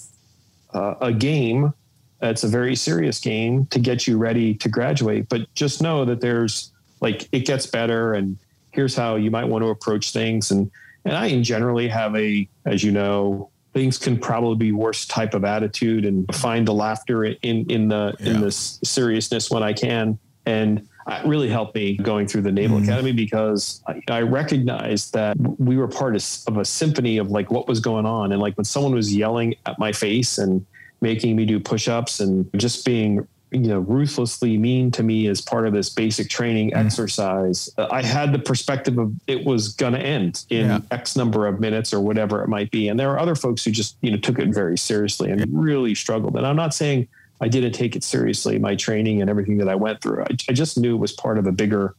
uh, 0.74 0.96
a 1.00 1.12
game. 1.12 1.72
It's 2.20 2.44
a 2.44 2.48
very 2.48 2.76
serious 2.76 3.18
game 3.20 3.66
to 3.66 3.78
get 3.78 4.06
you 4.06 4.18
ready 4.18 4.54
to 4.56 4.68
graduate, 4.68 5.30
but 5.30 5.52
just 5.54 5.80
know 5.80 6.04
that 6.04 6.20
there's 6.20 6.70
like, 7.00 7.26
it 7.32 7.46
gets 7.46 7.66
better 7.66 8.12
and, 8.12 8.36
here's 8.70 8.94
how 8.94 9.16
you 9.16 9.30
might 9.30 9.44
want 9.44 9.62
to 9.62 9.68
approach 9.68 10.12
things. 10.12 10.50
And 10.50 10.70
and 11.04 11.16
I 11.16 11.40
generally 11.40 11.88
have 11.88 12.14
a, 12.16 12.48
as 12.66 12.84
you 12.84 12.92
know, 12.92 13.50
things 13.72 13.98
can 13.98 14.18
probably 14.18 14.56
be 14.56 14.72
worse 14.72 15.06
type 15.06 15.34
of 15.34 15.44
attitude 15.44 16.04
and 16.04 16.26
find 16.34 16.66
the 16.66 16.74
laughter 16.74 17.24
in 17.24 17.70
in 17.70 17.88
the 17.88 18.14
yeah. 18.20 18.30
in 18.30 18.40
this 18.40 18.80
seriousness 18.84 19.50
when 19.50 19.62
I 19.62 19.72
can. 19.72 20.18
And 20.46 20.88
it 21.08 21.26
really 21.26 21.48
helped 21.48 21.74
me 21.74 21.96
going 21.96 22.26
through 22.26 22.42
the 22.42 22.52
Naval 22.52 22.78
mm 22.78 22.84
Academy 22.84 23.12
because 23.12 23.82
I, 23.86 24.00
I, 24.08 24.20
recognized 24.22 25.14
that 25.14 25.36
we 25.58 25.76
were 25.76 25.88
part 25.88 26.14
of, 26.14 26.24
of, 26.46 26.58
a 26.58 26.64
symphony 26.64 27.16
of 27.16 27.30
like 27.30 27.50
what 27.50 27.66
was 27.66 27.80
going 27.80 28.04
on. 28.04 28.32
And 28.32 28.42
like 28.42 28.56
when 28.56 28.64
someone 28.64 28.94
was 28.94 29.14
yelling 29.14 29.54
at 29.64 29.78
my 29.78 29.92
face 29.92 30.36
and 30.36 30.66
making 31.00 31.36
me 31.36 31.46
do 31.46 31.60
push-ups 31.60 32.20
and 32.20 32.48
just 32.56 32.84
being 32.84 33.26
you 33.50 33.60
know 33.60 33.80
ruthlessly 33.80 34.58
mean 34.58 34.90
to 34.90 35.02
me 35.02 35.26
as 35.26 35.40
part 35.40 35.66
of 35.66 35.72
this 35.72 35.90
basic 35.90 36.28
training 36.28 36.70
mm. 36.70 36.76
exercise 36.76 37.70
i 37.90 38.02
had 38.02 38.32
the 38.32 38.38
perspective 38.38 38.98
of 38.98 39.12
it 39.26 39.44
was 39.44 39.68
going 39.74 39.92
to 39.92 40.00
end 40.00 40.44
in 40.50 40.66
yeah. 40.66 40.80
x 40.90 41.16
number 41.16 41.46
of 41.46 41.60
minutes 41.60 41.92
or 41.92 42.00
whatever 42.00 42.42
it 42.42 42.48
might 42.48 42.70
be 42.70 42.88
and 42.88 42.98
there 43.00 43.10
are 43.10 43.18
other 43.18 43.34
folks 43.34 43.64
who 43.64 43.70
just 43.70 43.96
you 44.02 44.10
know 44.10 44.18
took 44.18 44.38
it 44.38 44.48
very 44.48 44.76
seriously 44.76 45.30
and 45.30 45.44
really 45.50 45.94
struggled 45.94 46.36
and 46.36 46.46
i'm 46.46 46.56
not 46.56 46.74
saying 46.74 47.08
i 47.40 47.48
didn't 47.48 47.72
take 47.72 47.96
it 47.96 48.04
seriously 48.04 48.58
my 48.58 48.74
training 48.74 49.20
and 49.20 49.30
everything 49.30 49.56
that 49.56 49.68
i 49.68 49.74
went 49.74 50.00
through 50.00 50.22
i, 50.22 50.26
I 50.48 50.52
just 50.52 50.78
knew 50.78 50.94
it 50.94 50.98
was 50.98 51.12
part 51.12 51.38
of 51.38 51.46
a 51.46 51.52
bigger 51.52 51.94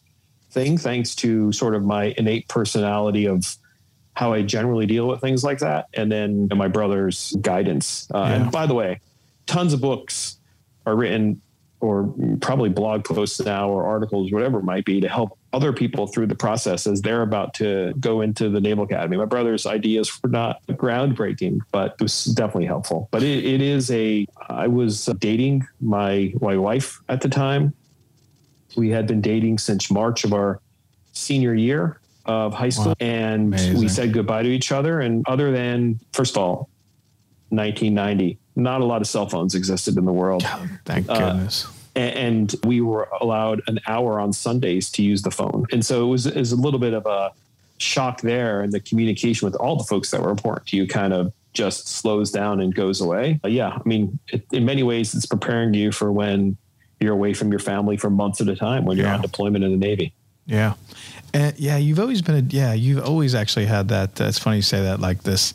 thing 0.52 0.78
thanks 0.78 1.16
to 1.16 1.52
sort 1.52 1.76
of 1.76 1.84
my 1.84 2.14
innate 2.18 2.48
personality 2.48 3.28
of 3.28 3.58
how 4.16 4.34
I 4.34 4.42
generally 4.42 4.86
deal 4.86 5.08
with 5.08 5.22
things 5.22 5.46
like 5.46 5.60
that. 5.60 5.88
And 5.94 6.12
then 6.12 6.50
my 6.54 6.68
brother's 6.68 7.38
guidance. 7.40 8.10
Uh, 8.14 8.18
yeah. 8.18 8.34
And 8.34 8.52
by 8.52 8.66
the 8.66 8.74
way, 8.74 9.00
tons 9.46 9.72
of 9.72 9.80
books 9.80 10.39
are 10.90 10.96
written 10.96 11.42
or 11.82 12.14
probably 12.42 12.70
blog 12.70 13.06
posts 13.06 13.40
now 13.40 13.70
or 13.70 13.86
articles, 13.86 14.32
whatever 14.32 14.60
it 14.60 14.64
might 14.64 14.84
be, 14.84 15.00
to 15.00 15.08
help 15.08 15.38
other 15.54 15.72
people 15.72 16.08
through 16.08 16.28
the 16.28 16.36
process 16.36 16.86
as 16.86 17.02
they're 17.02 17.22
about 17.22 17.54
to 17.54 17.94
go 18.02 18.20
into 18.20 18.50
the 18.50 18.60
Naval 18.60 18.84
Academy. 18.84 19.16
My 19.16 19.26
brother's 19.26 19.66
ideas 19.66 20.12
were 20.22 20.30
not 20.30 20.62
groundbreaking, 20.68 21.62
but 21.72 21.96
it 21.98 22.04
was 22.04 22.26
definitely 22.26 22.66
helpful. 22.66 23.08
But 23.12 23.24
it, 23.24 23.46
it 23.46 23.62
is 23.62 23.90
a, 23.92 24.28
I 24.50 24.68
was 24.68 25.06
dating 25.20 25.68
my, 25.80 26.34
my 26.42 26.58
wife 26.58 27.00
at 27.08 27.22
the 27.22 27.30
time. 27.30 27.74
We 28.76 28.90
had 28.90 29.08
been 29.08 29.22
dating 29.22 29.60
since 29.60 29.90
March 29.90 30.26
of 30.26 30.34
our 30.34 30.60
senior 31.14 31.56
year 31.56 32.02
of 32.26 32.54
high 32.54 32.70
school, 32.70 32.88
wow. 32.88 32.96
and 33.00 33.54
Amazing. 33.54 33.80
we 33.80 33.88
said 33.88 34.14
goodbye 34.14 34.44
to 34.44 34.50
each 34.50 34.72
other. 34.74 35.00
And 35.00 35.26
other 35.28 35.52
than, 35.52 36.00
first 36.12 36.36
of 36.36 36.44
all, 36.44 36.70
1990, 37.50 38.38
not 38.60 38.82
a 38.82 38.86
lot 38.86 39.02
of 39.02 39.08
cell 39.08 39.28
phones 39.28 39.56
existed 39.56 39.98
in 39.98 40.06
the 40.06 40.14
world. 40.14 40.44
thank 40.86 41.10
uh, 41.10 41.34
goodness. 41.34 41.68
and 41.96 42.56
we 42.64 42.82
were 42.82 43.08
allowed 43.22 43.62
an 43.68 43.80
hour 43.88 44.20
on 44.20 44.34
Sundays 44.34 44.90
to 44.92 45.04
use 45.04 45.22
the 45.22 45.32
phone. 45.32 45.66
And 45.72 45.86
so 45.86 46.06
it 46.06 46.10
was, 46.10 46.26
it 46.26 46.36
was 46.36 46.52
a 46.52 46.56
little 46.56 46.80
bit 46.80 46.94
of 46.94 47.06
a 47.06 47.32
shock 47.78 48.22
there. 48.22 48.62
And 48.62 48.72
the 48.72 48.80
communication 48.80 49.46
with 49.46 49.56
all 49.56 49.76
the 49.76 49.84
folks 49.84 50.12
that 50.12 50.22
were 50.22 50.30
important 50.32 50.68
to 50.68 50.78
you 50.78 50.88
kind 50.88 51.14
of 51.14 51.34
just 51.54 51.88
slows 51.88 52.32
down 52.32 52.60
and 52.60 52.74
goes 52.74 53.02
away. 53.02 53.40
But 53.42 53.52
yeah, 53.52 53.70
I 53.70 53.82
mean, 53.86 54.20
it, 54.28 54.46
in 54.52 54.66
many 54.66 54.84
ways, 54.84 55.16
it's 55.16 55.26
preparing 55.26 55.74
you 55.74 55.92
for 55.92 56.12
when 56.12 56.58
you're 57.00 57.14
away 57.14 57.34
from 57.34 57.50
your 57.50 57.60
family 57.60 57.98
for 57.98 58.10
months 58.10 58.42
at 58.42 58.48
a 58.48 58.56
time 58.56 58.86
when 58.86 58.98
you're 58.98 59.08
yeah. 59.08 59.16
on 59.16 59.22
deployment 59.22 59.64
in 59.64 59.72
the 59.72 59.78
Navy. 59.78 60.14
Yeah. 60.46 60.74
And 61.34 61.58
yeah, 61.60 61.78
you've 61.78 62.00
always 62.00 62.22
been 62.22 62.36
a, 62.36 62.48
yeah, 62.50 62.74
you've 62.74 63.04
always 63.04 63.36
actually 63.36 63.66
had 63.66 63.88
that. 63.90 64.20
Uh, 64.20 64.26
it's 64.26 64.40
funny 64.40 64.58
you 64.58 64.62
say 64.62 64.82
that 64.82 65.00
like 65.00 65.24
this, 65.24 65.54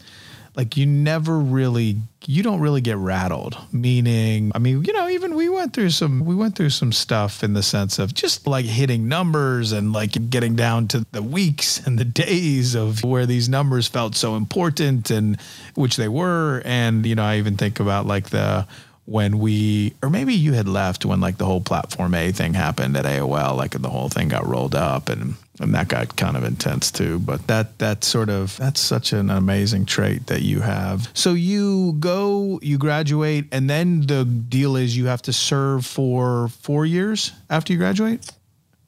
like 0.56 0.76
you 0.76 0.86
never 0.86 1.38
really, 1.38 1.96
you 2.26 2.42
don't 2.42 2.60
really 2.60 2.80
get 2.80 2.96
rattled. 2.96 3.58
Meaning, 3.72 4.52
I 4.54 4.58
mean, 4.58 4.84
you 4.84 4.92
know, 4.92 5.08
even 5.08 5.34
we 5.34 5.48
went 5.48 5.74
through 5.74 5.90
some, 5.90 6.24
we 6.24 6.34
went 6.34 6.56
through 6.56 6.70
some 6.70 6.92
stuff 6.92 7.42
in 7.42 7.54
the 7.54 7.62
sense 7.62 7.98
of 7.98 8.14
just 8.14 8.46
like 8.46 8.64
hitting 8.64 9.08
numbers 9.08 9.72
and 9.72 9.92
like 9.92 10.30
getting 10.30 10.54
down 10.54 10.86
to 10.88 11.04
the 11.10 11.22
weeks 11.22 11.78
and 11.86 11.98
the 11.98 12.04
days 12.04 12.74
of 12.74 13.02
where 13.02 13.26
these 13.26 13.48
numbers 13.48 13.88
felt 13.88 14.14
so 14.14 14.36
important 14.36 15.10
and 15.10 15.40
which 15.74 15.96
they 15.96 16.08
were. 16.08 16.62
And, 16.64 17.04
you 17.04 17.14
know, 17.14 17.24
I 17.24 17.38
even 17.38 17.56
think 17.56 17.80
about 17.80 18.06
like 18.06 18.30
the, 18.30 18.66
when 19.06 19.38
we, 19.38 19.94
or 20.02 20.08
maybe 20.08 20.34
you 20.34 20.54
had 20.54 20.66
left 20.66 21.04
when 21.04 21.20
like 21.20 21.36
the 21.36 21.44
whole 21.44 21.60
platform 21.60 22.14
A 22.14 22.32
thing 22.32 22.54
happened 22.54 22.96
at 22.96 23.04
AOL, 23.04 23.56
like 23.56 23.72
the 23.72 23.90
whole 23.90 24.08
thing 24.08 24.28
got 24.28 24.46
rolled 24.46 24.74
up 24.74 25.08
and, 25.08 25.34
and 25.60 25.74
that 25.74 25.88
got 25.88 26.16
kind 26.16 26.36
of 26.36 26.44
intense 26.44 26.90
too. 26.90 27.18
But 27.18 27.46
that, 27.46 27.78
that 27.78 28.02
sort 28.02 28.30
of, 28.30 28.56
that's 28.56 28.80
such 28.80 29.12
an 29.12 29.28
amazing 29.28 29.84
trait 29.84 30.26
that 30.28 30.42
you 30.42 30.60
have. 30.60 31.10
So 31.12 31.34
you 31.34 31.96
go, 31.98 32.58
you 32.62 32.78
graduate, 32.78 33.46
and 33.52 33.68
then 33.68 34.06
the 34.06 34.24
deal 34.24 34.76
is 34.76 34.96
you 34.96 35.06
have 35.06 35.22
to 35.22 35.32
serve 35.32 35.84
for 35.84 36.48
four 36.48 36.86
years 36.86 37.32
after 37.50 37.72
you 37.74 37.78
graduate? 37.78 38.30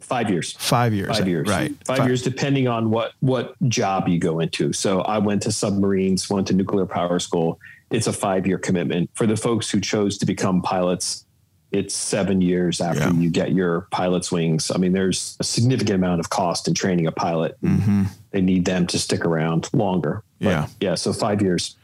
Five 0.06 0.30
years. 0.30 0.52
Five 0.52 0.94
years. 0.94 1.18
Five 1.18 1.26
years. 1.26 1.48
Right. 1.48 1.74
Five, 1.84 1.98
Five, 1.98 2.06
years, 2.06 2.22
depending 2.22 2.68
on 2.68 2.90
what 2.90 3.12
what 3.18 3.56
job 3.68 4.06
you 4.06 4.20
go 4.20 4.38
into. 4.38 4.72
So 4.72 5.00
I 5.00 5.18
went 5.18 5.42
to 5.42 5.52
submarines, 5.52 6.30
went 6.30 6.46
to 6.46 6.54
nuclear 6.54 6.86
power 6.86 7.18
school, 7.18 7.58
it's 7.90 8.06
a 8.06 8.12
five 8.12 8.46
year 8.46 8.58
commitment. 8.58 9.10
For 9.14 9.26
the 9.26 9.36
folks 9.36 9.70
who 9.70 9.80
chose 9.80 10.18
to 10.18 10.26
become 10.26 10.62
pilots, 10.62 11.24
it's 11.72 11.94
seven 11.94 12.40
years 12.40 12.80
after 12.80 13.04
yeah. 13.04 13.12
you 13.12 13.30
get 13.30 13.52
your 13.52 13.82
pilot's 13.90 14.30
wings. 14.30 14.70
I 14.74 14.78
mean, 14.78 14.92
there's 14.92 15.36
a 15.40 15.44
significant 15.44 15.96
amount 15.96 16.20
of 16.20 16.30
cost 16.30 16.68
in 16.68 16.74
training 16.74 17.06
a 17.06 17.12
pilot. 17.12 17.60
Mm-hmm. 17.62 18.04
They 18.30 18.40
need 18.40 18.64
them 18.64 18.86
to 18.88 18.98
stick 18.98 19.24
around 19.24 19.68
longer. 19.72 20.22
But 20.40 20.48
yeah. 20.48 20.66
Yeah. 20.80 20.94
So 20.94 21.12
five 21.12 21.42
years. 21.42 21.76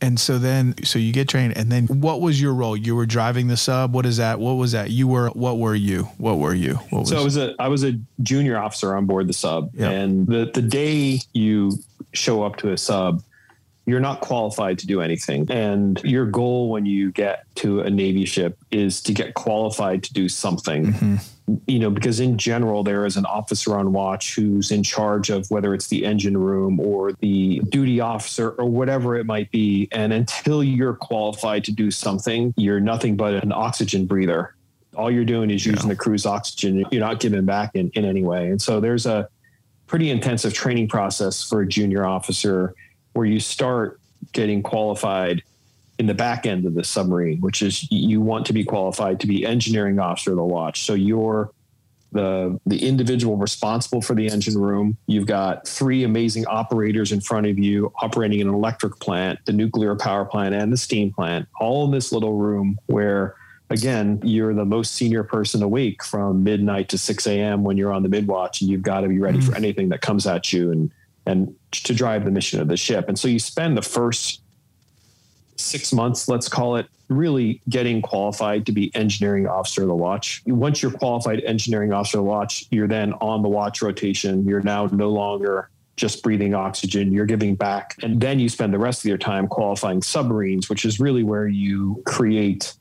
And 0.00 0.18
so 0.18 0.38
then, 0.38 0.76
so 0.84 0.98
you 1.00 1.12
get 1.12 1.28
trained, 1.28 1.56
and 1.56 1.72
then 1.72 1.86
what 1.88 2.20
was 2.20 2.40
your 2.40 2.54
role? 2.54 2.76
You 2.76 2.94
were 2.94 3.04
driving 3.04 3.48
the 3.48 3.56
sub. 3.56 3.92
What 3.92 4.06
is 4.06 4.18
that? 4.18 4.38
What 4.38 4.52
was 4.52 4.70
that? 4.70 4.90
You 4.90 5.08
were. 5.08 5.28
What 5.30 5.58
were 5.58 5.74
you? 5.74 6.04
What 6.18 6.38
were 6.38 6.54
you? 6.54 6.74
What 6.90 7.00
was, 7.00 7.08
so 7.08 7.18
I 7.20 7.24
was 7.24 7.36
a 7.36 7.54
I 7.58 7.66
was 7.66 7.82
a 7.82 7.98
junior 8.22 8.56
officer 8.58 8.94
on 8.94 9.06
board 9.06 9.26
the 9.28 9.32
sub, 9.32 9.74
yep. 9.74 9.90
and 9.90 10.24
the 10.28 10.52
the 10.54 10.62
day 10.62 11.20
you 11.32 11.72
show 12.12 12.44
up 12.44 12.56
to 12.58 12.70
a 12.70 12.76
sub, 12.76 13.24
you're 13.88 14.00
not 14.00 14.20
qualified 14.20 14.78
to 14.78 14.86
do 14.86 15.00
anything. 15.00 15.50
And 15.50 15.98
your 16.04 16.26
goal 16.26 16.68
when 16.68 16.84
you 16.84 17.10
get 17.10 17.44
to 17.56 17.80
a 17.80 17.88
Navy 17.88 18.26
ship 18.26 18.58
is 18.70 19.00
to 19.04 19.14
get 19.14 19.32
qualified 19.32 20.02
to 20.02 20.12
do 20.12 20.28
something. 20.28 20.92
Mm-hmm. 20.92 21.16
You 21.66 21.78
know, 21.78 21.88
because 21.88 22.20
in 22.20 22.36
general, 22.36 22.84
there 22.84 23.06
is 23.06 23.16
an 23.16 23.24
officer 23.24 23.78
on 23.78 23.94
watch 23.94 24.34
who's 24.34 24.70
in 24.70 24.82
charge 24.82 25.30
of 25.30 25.50
whether 25.50 25.72
it's 25.72 25.86
the 25.86 26.04
engine 26.04 26.36
room 26.36 26.78
or 26.78 27.12
the 27.20 27.60
duty 27.70 27.98
officer 28.00 28.50
or 28.50 28.66
whatever 28.66 29.16
it 29.16 29.24
might 29.24 29.50
be. 29.50 29.88
And 29.90 30.12
until 30.12 30.62
you're 30.62 30.92
qualified 30.92 31.64
to 31.64 31.72
do 31.72 31.90
something, 31.90 32.52
you're 32.58 32.80
nothing 32.80 33.16
but 33.16 33.42
an 33.42 33.52
oxygen 33.52 34.04
breather. 34.04 34.54
All 34.94 35.10
you're 35.10 35.24
doing 35.24 35.50
is 35.50 35.64
using 35.64 35.88
yeah. 35.88 35.94
the 35.94 35.96
crew's 35.96 36.26
oxygen. 36.26 36.84
You're 36.90 37.00
not 37.00 37.20
giving 37.20 37.46
back 37.46 37.70
in, 37.72 37.88
in 37.94 38.04
any 38.04 38.22
way. 38.22 38.50
And 38.50 38.60
so 38.60 38.80
there's 38.80 39.06
a 39.06 39.30
pretty 39.86 40.10
intensive 40.10 40.52
training 40.52 40.88
process 40.88 41.42
for 41.48 41.62
a 41.62 41.66
junior 41.66 42.04
officer 42.04 42.74
where 43.18 43.26
you 43.26 43.40
start 43.40 44.00
getting 44.32 44.62
qualified 44.62 45.42
in 45.98 46.06
the 46.06 46.14
back 46.14 46.46
end 46.46 46.64
of 46.66 46.74
the 46.74 46.84
submarine, 46.84 47.40
which 47.40 47.62
is 47.62 47.90
you 47.90 48.20
want 48.20 48.46
to 48.46 48.52
be 48.52 48.62
qualified 48.62 49.18
to 49.18 49.26
be 49.26 49.44
engineering 49.44 49.98
officer 49.98 50.30
of 50.30 50.36
the 50.36 50.44
watch. 50.44 50.82
So 50.82 50.94
you're 50.94 51.50
the 52.12 52.60
the 52.64 52.86
individual 52.86 53.36
responsible 53.36 54.00
for 54.00 54.14
the 54.14 54.30
engine 54.30 54.56
room. 54.56 54.96
You've 55.08 55.26
got 55.26 55.66
three 55.66 56.04
amazing 56.04 56.46
operators 56.46 57.10
in 57.10 57.20
front 57.20 57.48
of 57.48 57.58
you 57.58 57.92
operating 58.00 58.40
an 58.40 58.46
electric 58.48 59.00
plant, 59.00 59.40
the 59.46 59.52
nuclear 59.52 59.96
power 59.96 60.24
plant, 60.24 60.54
and 60.54 60.72
the 60.72 60.76
steam 60.76 61.12
plant, 61.12 61.48
all 61.58 61.86
in 61.86 61.90
this 61.90 62.12
little 62.12 62.34
room 62.34 62.78
where 62.86 63.34
again, 63.68 64.20
you're 64.22 64.54
the 64.54 64.64
most 64.64 64.94
senior 64.94 65.24
person 65.24 65.60
awake 65.60 66.04
from 66.04 66.44
midnight 66.44 66.88
to 66.90 66.98
6 66.98 67.26
a.m. 67.26 67.64
when 67.64 67.76
you're 67.76 67.92
on 67.92 68.04
the 68.04 68.08
midwatch 68.08 68.60
and 68.60 68.70
you've 68.70 68.82
got 68.82 69.00
to 69.00 69.08
be 69.08 69.18
ready 69.18 69.38
mm-hmm. 69.38 69.50
for 69.50 69.56
anything 69.56 69.88
that 69.88 70.00
comes 70.00 70.24
at 70.24 70.52
you. 70.52 70.70
And 70.70 70.92
and 71.28 71.54
to 71.70 71.94
drive 71.94 72.24
the 72.24 72.30
mission 72.30 72.58
of 72.58 72.68
the 72.68 72.76
ship. 72.76 73.06
And 73.08 73.18
so 73.18 73.28
you 73.28 73.38
spend 73.38 73.76
the 73.76 73.82
first 73.82 74.40
six 75.56 75.92
months, 75.92 76.26
let's 76.26 76.48
call 76.48 76.76
it, 76.76 76.86
really 77.08 77.60
getting 77.68 78.00
qualified 78.00 78.64
to 78.66 78.72
be 78.72 78.94
engineering 78.94 79.46
officer 79.46 79.82
of 79.82 79.88
the 79.88 79.94
watch. 79.94 80.42
Once 80.46 80.82
you're 80.82 80.90
qualified 80.90 81.40
engineering 81.40 81.92
officer 81.92 82.18
of 82.18 82.24
the 82.24 82.30
watch, 82.30 82.66
you're 82.70 82.88
then 82.88 83.12
on 83.14 83.42
the 83.42 83.48
watch 83.48 83.82
rotation. 83.82 84.44
You're 84.46 84.62
now 84.62 84.86
no 84.86 85.10
longer 85.10 85.70
just 85.96 86.22
breathing 86.22 86.54
oxygen, 86.54 87.12
you're 87.12 87.26
giving 87.26 87.56
back. 87.56 87.96
And 88.02 88.20
then 88.20 88.38
you 88.38 88.48
spend 88.48 88.72
the 88.72 88.78
rest 88.78 89.00
of 89.00 89.08
your 89.08 89.18
time 89.18 89.48
qualifying 89.48 90.00
submarines, 90.00 90.70
which 90.70 90.84
is 90.84 91.00
really 91.00 91.24
where 91.24 91.48
you 91.48 92.00
create 92.06 92.72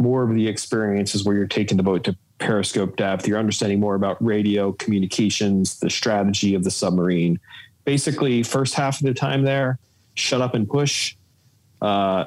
more 0.00 0.22
of 0.22 0.34
the 0.34 0.48
experiences 0.48 1.22
where 1.22 1.36
you're 1.36 1.46
taking 1.46 1.76
the 1.76 1.82
boat 1.82 2.02
to 2.04 2.16
periscope 2.38 2.96
depth. 2.96 3.28
You're 3.28 3.38
understanding 3.38 3.78
more 3.78 3.94
about 3.94 4.24
radio 4.24 4.72
communications, 4.72 5.78
the 5.80 5.90
strategy 5.90 6.54
of 6.54 6.64
the 6.64 6.70
submarine 6.70 7.38
basically 7.84 8.42
first 8.42 8.74
half 8.74 9.00
of 9.00 9.06
the 9.06 9.14
time 9.14 9.42
there, 9.42 9.78
shut 10.14 10.40
up 10.40 10.54
and 10.54 10.68
push. 10.68 11.16
Uh, 11.80 12.26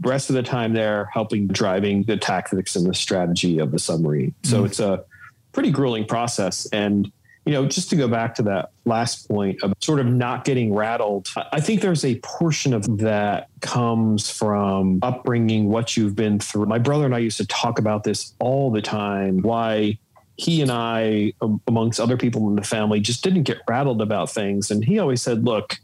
rest 0.00 0.30
of 0.30 0.36
the 0.36 0.42
time 0.42 0.72
there, 0.72 1.08
helping 1.12 1.46
driving 1.46 2.02
the 2.04 2.16
tactics 2.16 2.76
and 2.76 2.86
the 2.86 2.94
strategy 2.94 3.58
of 3.58 3.70
the 3.70 3.78
submarine. 3.78 4.34
So 4.42 4.62
mm. 4.62 4.66
it's 4.66 4.80
a 4.80 5.04
pretty 5.52 5.70
grueling 5.70 6.06
process. 6.06 6.66
And 6.72 7.10
you 7.44 7.52
know, 7.52 7.64
just 7.64 7.90
to 7.90 7.96
go 7.96 8.08
back 8.08 8.34
to 8.34 8.42
that 8.42 8.70
last 8.84 9.28
point 9.28 9.62
of 9.62 9.72
sort 9.80 10.00
of 10.00 10.06
not 10.06 10.44
getting 10.44 10.74
rattled, 10.74 11.28
I 11.52 11.60
think 11.60 11.80
there's 11.80 12.04
a 12.04 12.18
portion 12.18 12.74
of 12.74 12.98
that 12.98 13.48
comes 13.60 14.28
from 14.28 14.98
upbringing, 15.02 15.68
what 15.68 15.96
you've 15.96 16.16
been 16.16 16.40
through. 16.40 16.66
My 16.66 16.78
brother 16.78 17.04
and 17.04 17.14
I 17.14 17.18
used 17.18 17.36
to 17.36 17.46
talk 17.46 17.78
about 17.78 18.02
this 18.02 18.34
all 18.40 18.72
the 18.72 18.82
time. 18.82 19.42
Why 19.42 19.96
he 20.36 20.60
and 20.62 20.70
I, 20.70 21.32
amongst 21.66 21.98
other 21.98 22.16
people 22.16 22.48
in 22.48 22.56
the 22.56 22.62
family, 22.62 23.00
just 23.00 23.24
didn't 23.24 23.44
get 23.44 23.58
rattled 23.68 24.02
about 24.02 24.30
things. 24.30 24.70
And 24.70 24.84
he 24.84 24.98
always 24.98 25.22
said, 25.22 25.44
Look, 25.44 25.78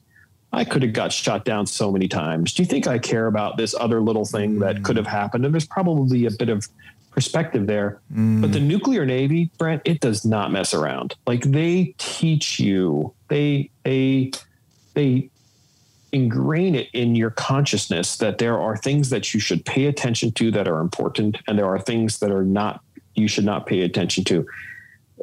I 0.53 0.65
could 0.65 0.83
have 0.83 0.93
got 0.93 1.13
shot 1.13 1.45
down 1.45 1.67
so 1.67 1.91
many 1.91 2.09
times. 2.09 2.53
Do 2.53 2.63
you 2.63 2.67
think 2.67 2.87
I 2.87 2.99
care 2.99 3.27
about 3.27 3.57
this 3.57 3.75
other 3.75 4.01
little 4.01 4.27
thing 4.27 4.59
that 4.59 4.83
could 4.83 4.97
have 4.97 5.07
happened? 5.07 5.47
And 5.47 5.55
there's 5.55 5.67
probably 5.67 6.27
a 6.27 6.31
bit 6.31 6.51
of 6.51 6.69
perspective 7.11 7.67
there. 7.67 8.01
Mm. 8.15 8.43
But 8.43 8.53
the 8.53 8.61
nuclear 8.61 9.07
navy, 9.07 9.51
Brent, 9.57 9.83
it 9.85 10.01
does 10.01 10.25
not 10.25 10.53
mess 10.53 10.75
around. 10.75 11.15
Like 11.27 11.43
they 11.43 11.95
teach 11.99 12.61
you, 12.61 13.15
they 13.29 13.71
they 13.85 14.33
they 14.95 15.31
ingrain 16.13 16.75
it 16.75 16.89
in 16.93 17.15
your 17.15 17.31
consciousness 17.31 18.17
that 18.19 18.37
there 18.37 18.61
are 18.61 18.77
things 18.77 19.09
that 19.09 19.33
you 19.33 19.41
should 19.41 19.65
pay 19.65 19.87
attention 19.87 20.31
to 20.33 20.51
that 20.51 20.69
are 20.69 20.81
important 20.81 21.39
and 21.49 21.59
there 21.59 21.65
are 21.65 21.79
things 21.79 22.19
that 22.19 22.31
are 22.31 22.45
not 22.45 22.83
you 23.15 23.29
should 23.29 23.45
not 23.45 23.67
pay 23.67 23.83
attention 23.83 24.25
to 24.25 24.47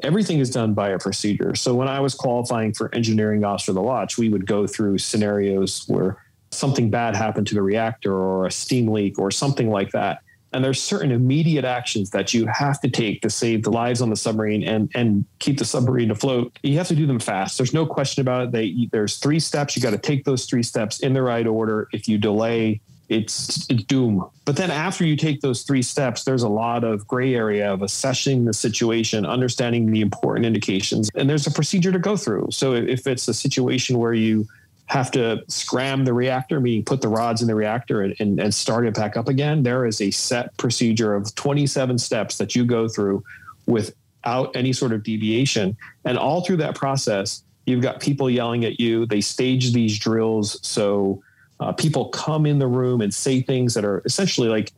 everything 0.03 0.39
is 0.39 0.49
done 0.49 0.73
by 0.73 0.89
a 0.89 0.99
procedure 0.99 1.55
so 1.55 1.73
when 1.75 1.87
i 1.87 1.99
was 1.99 2.13
qualifying 2.15 2.73
for 2.73 2.93
engineering 2.93 3.43
officer 3.43 3.71
of 3.71 3.75
the 3.75 3.81
watch 3.81 4.17
we 4.17 4.29
would 4.29 4.45
go 4.45 4.65
through 4.65 4.97
scenarios 4.97 5.85
where 5.87 6.17
something 6.51 6.89
bad 6.89 7.15
happened 7.15 7.45
to 7.45 7.53
the 7.53 7.61
reactor 7.61 8.13
or 8.13 8.45
a 8.45 8.51
steam 8.51 8.87
leak 8.87 9.19
or 9.19 9.29
something 9.29 9.69
like 9.69 9.91
that 9.91 10.21
and 10.51 10.63
there's 10.63 10.81
certain 10.81 11.11
immediate 11.11 11.65
actions 11.65 12.09
that 12.09 12.33
you 12.33 12.47
have 12.47 12.81
to 12.81 12.89
take 12.89 13.21
to 13.21 13.29
save 13.29 13.63
the 13.63 13.69
lives 13.69 14.01
on 14.01 14.09
the 14.09 14.15
submarine 14.15 14.63
and 14.63 14.91
and 14.95 15.25
keep 15.39 15.57
the 15.57 15.65
submarine 15.65 16.11
afloat. 16.11 16.57
You 16.63 16.77
have 16.77 16.87
to 16.87 16.95
do 16.95 17.05
them 17.05 17.19
fast. 17.19 17.57
There's 17.57 17.73
no 17.73 17.85
question 17.85 18.21
about 18.21 18.43
it. 18.43 18.51
They, 18.51 18.87
there's 18.91 19.17
three 19.17 19.39
steps. 19.39 19.75
You 19.75 19.81
got 19.81 19.91
to 19.91 19.97
take 19.97 20.25
those 20.25 20.45
three 20.45 20.63
steps 20.63 21.01
in 21.01 21.13
the 21.13 21.21
right 21.21 21.45
order. 21.45 21.87
If 21.93 22.07
you 22.07 22.17
delay, 22.17 22.81
it's, 23.09 23.69
it's 23.69 23.83
doom. 23.83 24.29
But 24.45 24.55
then 24.55 24.71
after 24.71 25.05
you 25.05 25.15
take 25.15 25.41
those 25.41 25.63
three 25.63 25.81
steps, 25.81 26.23
there's 26.23 26.43
a 26.43 26.49
lot 26.49 26.83
of 26.83 27.07
gray 27.07 27.35
area 27.35 27.71
of 27.73 27.81
assessing 27.81 28.45
the 28.45 28.53
situation, 28.53 29.25
understanding 29.25 29.91
the 29.91 30.01
important 30.01 30.45
indications, 30.45 31.09
and 31.15 31.29
there's 31.29 31.47
a 31.47 31.51
procedure 31.51 31.91
to 31.91 31.99
go 31.99 32.15
through. 32.15 32.49
So 32.51 32.73
if 32.73 33.07
it's 33.07 33.27
a 33.27 33.33
situation 33.33 33.97
where 33.97 34.13
you 34.13 34.47
have 34.89 35.11
to 35.11 35.43
scram 35.47 36.05
the 36.05 36.13
reactor, 36.13 36.59
meaning 36.59 36.83
put 36.83 37.01
the 37.01 37.07
rods 37.07 37.41
in 37.41 37.47
the 37.47 37.55
reactor 37.55 38.01
and, 38.01 38.15
and, 38.19 38.39
and, 38.39 38.53
start 38.53 38.87
it 38.87 38.95
back 38.95 39.15
up 39.15 39.27
again, 39.27 39.61
there 39.61 39.85
is 39.85 40.01
a 40.01 40.09
set 40.09 40.55
procedure 40.57 41.13
of 41.13 41.33
27 41.35 41.97
steps 41.99 42.39
that 42.39 42.55
you 42.55 42.65
go 42.65 42.87
through 42.87 43.23
without 43.67 44.55
any 44.55 44.73
sort 44.73 44.91
of 44.91 45.03
deviation. 45.03 45.77
And 46.05 46.17
all 46.17 46.43
through 46.43 46.57
that 46.57 46.73
process, 46.73 47.43
you've 47.67 47.83
got 47.83 47.99
people 47.99 48.31
yelling 48.31 48.65
at 48.65 48.79
you. 48.79 49.05
They 49.05 49.21
stage 49.21 49.73
these 49.73 49.99
drills. 49.99 50.59
So 50.67 51.21
uh, 51.59 51.71
people 51.73 52.09
come 52.09 52.45
in 52.45 52.59
the 52.59 52.67
room 52.67 53.01
and 53.01 53.13
say 53.13 53.41
things 53.41 53.73
that 53.73 53.85
are 53.85 54.01
essentially 54.05 54.47
like 54.47 54.71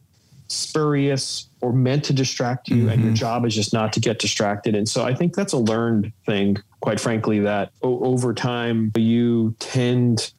spurious 0.48 1.48
or 1.62 1.72
meant 1.72 2.04
to 2.06 2.13
distract 2.13 2.67
you. 2.67 2.78
Mm-hmm. 2.78 2.89
And 2.89 3.02
your 3.02 3.10
mm-hmm. 3.10 3.15
job 3.15 3.46
is 3.46 3.56
just 3.56 3.74
not 3.74 3.94
to 3.94 4.00
get 4.00 4.20
distracted. 4.20 4.76
And 4.76 4.89
so 4.89 5.06
I 5.06 5.13
think 5.13 5.36
that's 5.36 5.54
a 5.54 5.58
learned 5.58 6.12
thing 6.26 6.58
quite 6.82 7.00
frankly, 7.00 7.39
that 7.39 7.72
o- 7.82 8.04
over 8.04 8.34
time 8.34 8.91
you 8.98 9.56
tend 9.60 10.34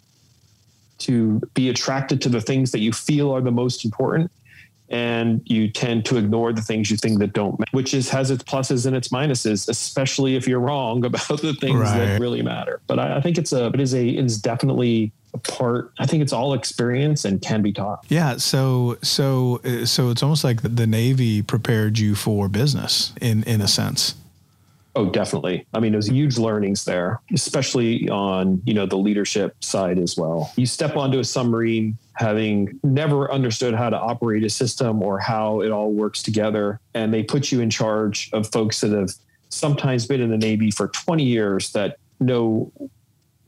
to 0.99 1.41
be 1.55 1.69
attracted 1.69 2.21
to 2.23 2.29
the 2.29 2.41
things 2.41 2.73
that 2.73 2.81
you 2.81 2.93
feel 2.93 3.33
are 3.33 3.41
the 3.41 3.51
most 3.51 3.85
important 3.85 4.31
and 4.89 5.41
you 5.47 5.71
tend 5.71 6.05
to 6.05 6.19
ignore 6.19 6.53
the 6.53 6.61
things 6.61 6.91
you 6.91 6.97
think 6.97 7.19
that 7.19 7.33
don't 7.33 7.59
which 7.73 7.95
is 7.95 8.11
has 8.11 8.31
its 8.31 8.45
pluses 8.45 8.85
and 8.87 8.95
its 8.95 9.09
minuses 9.09 9.69
especially 9.69 10.37
if 10.37 10.47
you're 10.47 10.61
wrong 10.61 11.05
about 11.05 11.41
the 11.41 11.55
things 11.55 11.81
right. 11.81 11.99
that 11.99 12.21
really 12.21 12.43
matter 12.43 12.81
but 12.87 12.99
I, 12.99 13.17
I, 13.17 13.21
think 13.21 13.39
it's 13.39 13.53
a 13.53 13.67
it 13.69 13.81
is 13.81 13.95
a 13.95 14.07
it 14.07 14.25
is 14.25 14.39
definitely 14.39 15.11
part 15.39 15.93
i 15.99 16.07
think 16.07 16.23
it's 16.23 16.33
all 16.33 16.53
experience 16.53 17.25
and 17.25 17.41
can 17.41 17.63
be 17.63 17.73
taught 17.73 18.05
yeah 18.09 18.37
so 18.37 18.99
so 19.03 19.61
so 19.85 20.11
it's 20.11 20.23
almost 20.23 20.45
like 20.45 20.61
the 20.63 20.87
navy 20.87 21.43
prepared 21.43 21.99
you 21.99 22.15
for 22.15 22.49
business 22.49 23.13
in 23.21 23.43
in 23.45 23.61
a 23.61 23.69
sense 23.69 24.15
Oh, 24.95 25.09
definitely. 25.09 25.67
I 25.73 25.81
mean, 25.81 25.93
there's 25.93 26.09
huge 26.09 26.37
learnings 26.37 26.85
there, 26.85 27.21
especially 27.33 28.11
on, 28.11 28.61
you 28.67 28.75
know, 28.75 28.85
the 28.85 28.99
leadership 28.99 29.57
side 29.65 29.99
as 29.99 30.19
well. 30.19 30.53
You 30.57 30.67
step 30.67 30.97
onto 30.97 31.19
a 31.19 31.25
submarine 31.25 31.97
having 32.15 32.79
never 32.85 33.33
understood 33.33 33.75
how 33.75 33.89
to 33.89 33.99
operate 33.99 34.45
a 34.45 34.51
system 34.51 35.03
or 35.03 35.19
how 35.19 35.63
it 35.63 35.71
all 35.71 35.93
works 35.93 36.23
together. 36.23 36.79
And 36.93 37.13
they 37.13 37.23
put 37.23 37.51
you 37.51 37.63
in 37.63 37.71
charge 37.71 38.29
of 38.35 38.53
folks 38.53 38.83
that 38.83 38.93
have 38.93 39.13
sometimes 39.49 40.07
been 40.07 40.21
in 40.21 40.31
the 40.31 40.37
Navy 40.37 40.71
for 40.71 40.89
20 40.89 41.25
years 41.25 41.73
that 41.73 41.97
know 42.21 42.71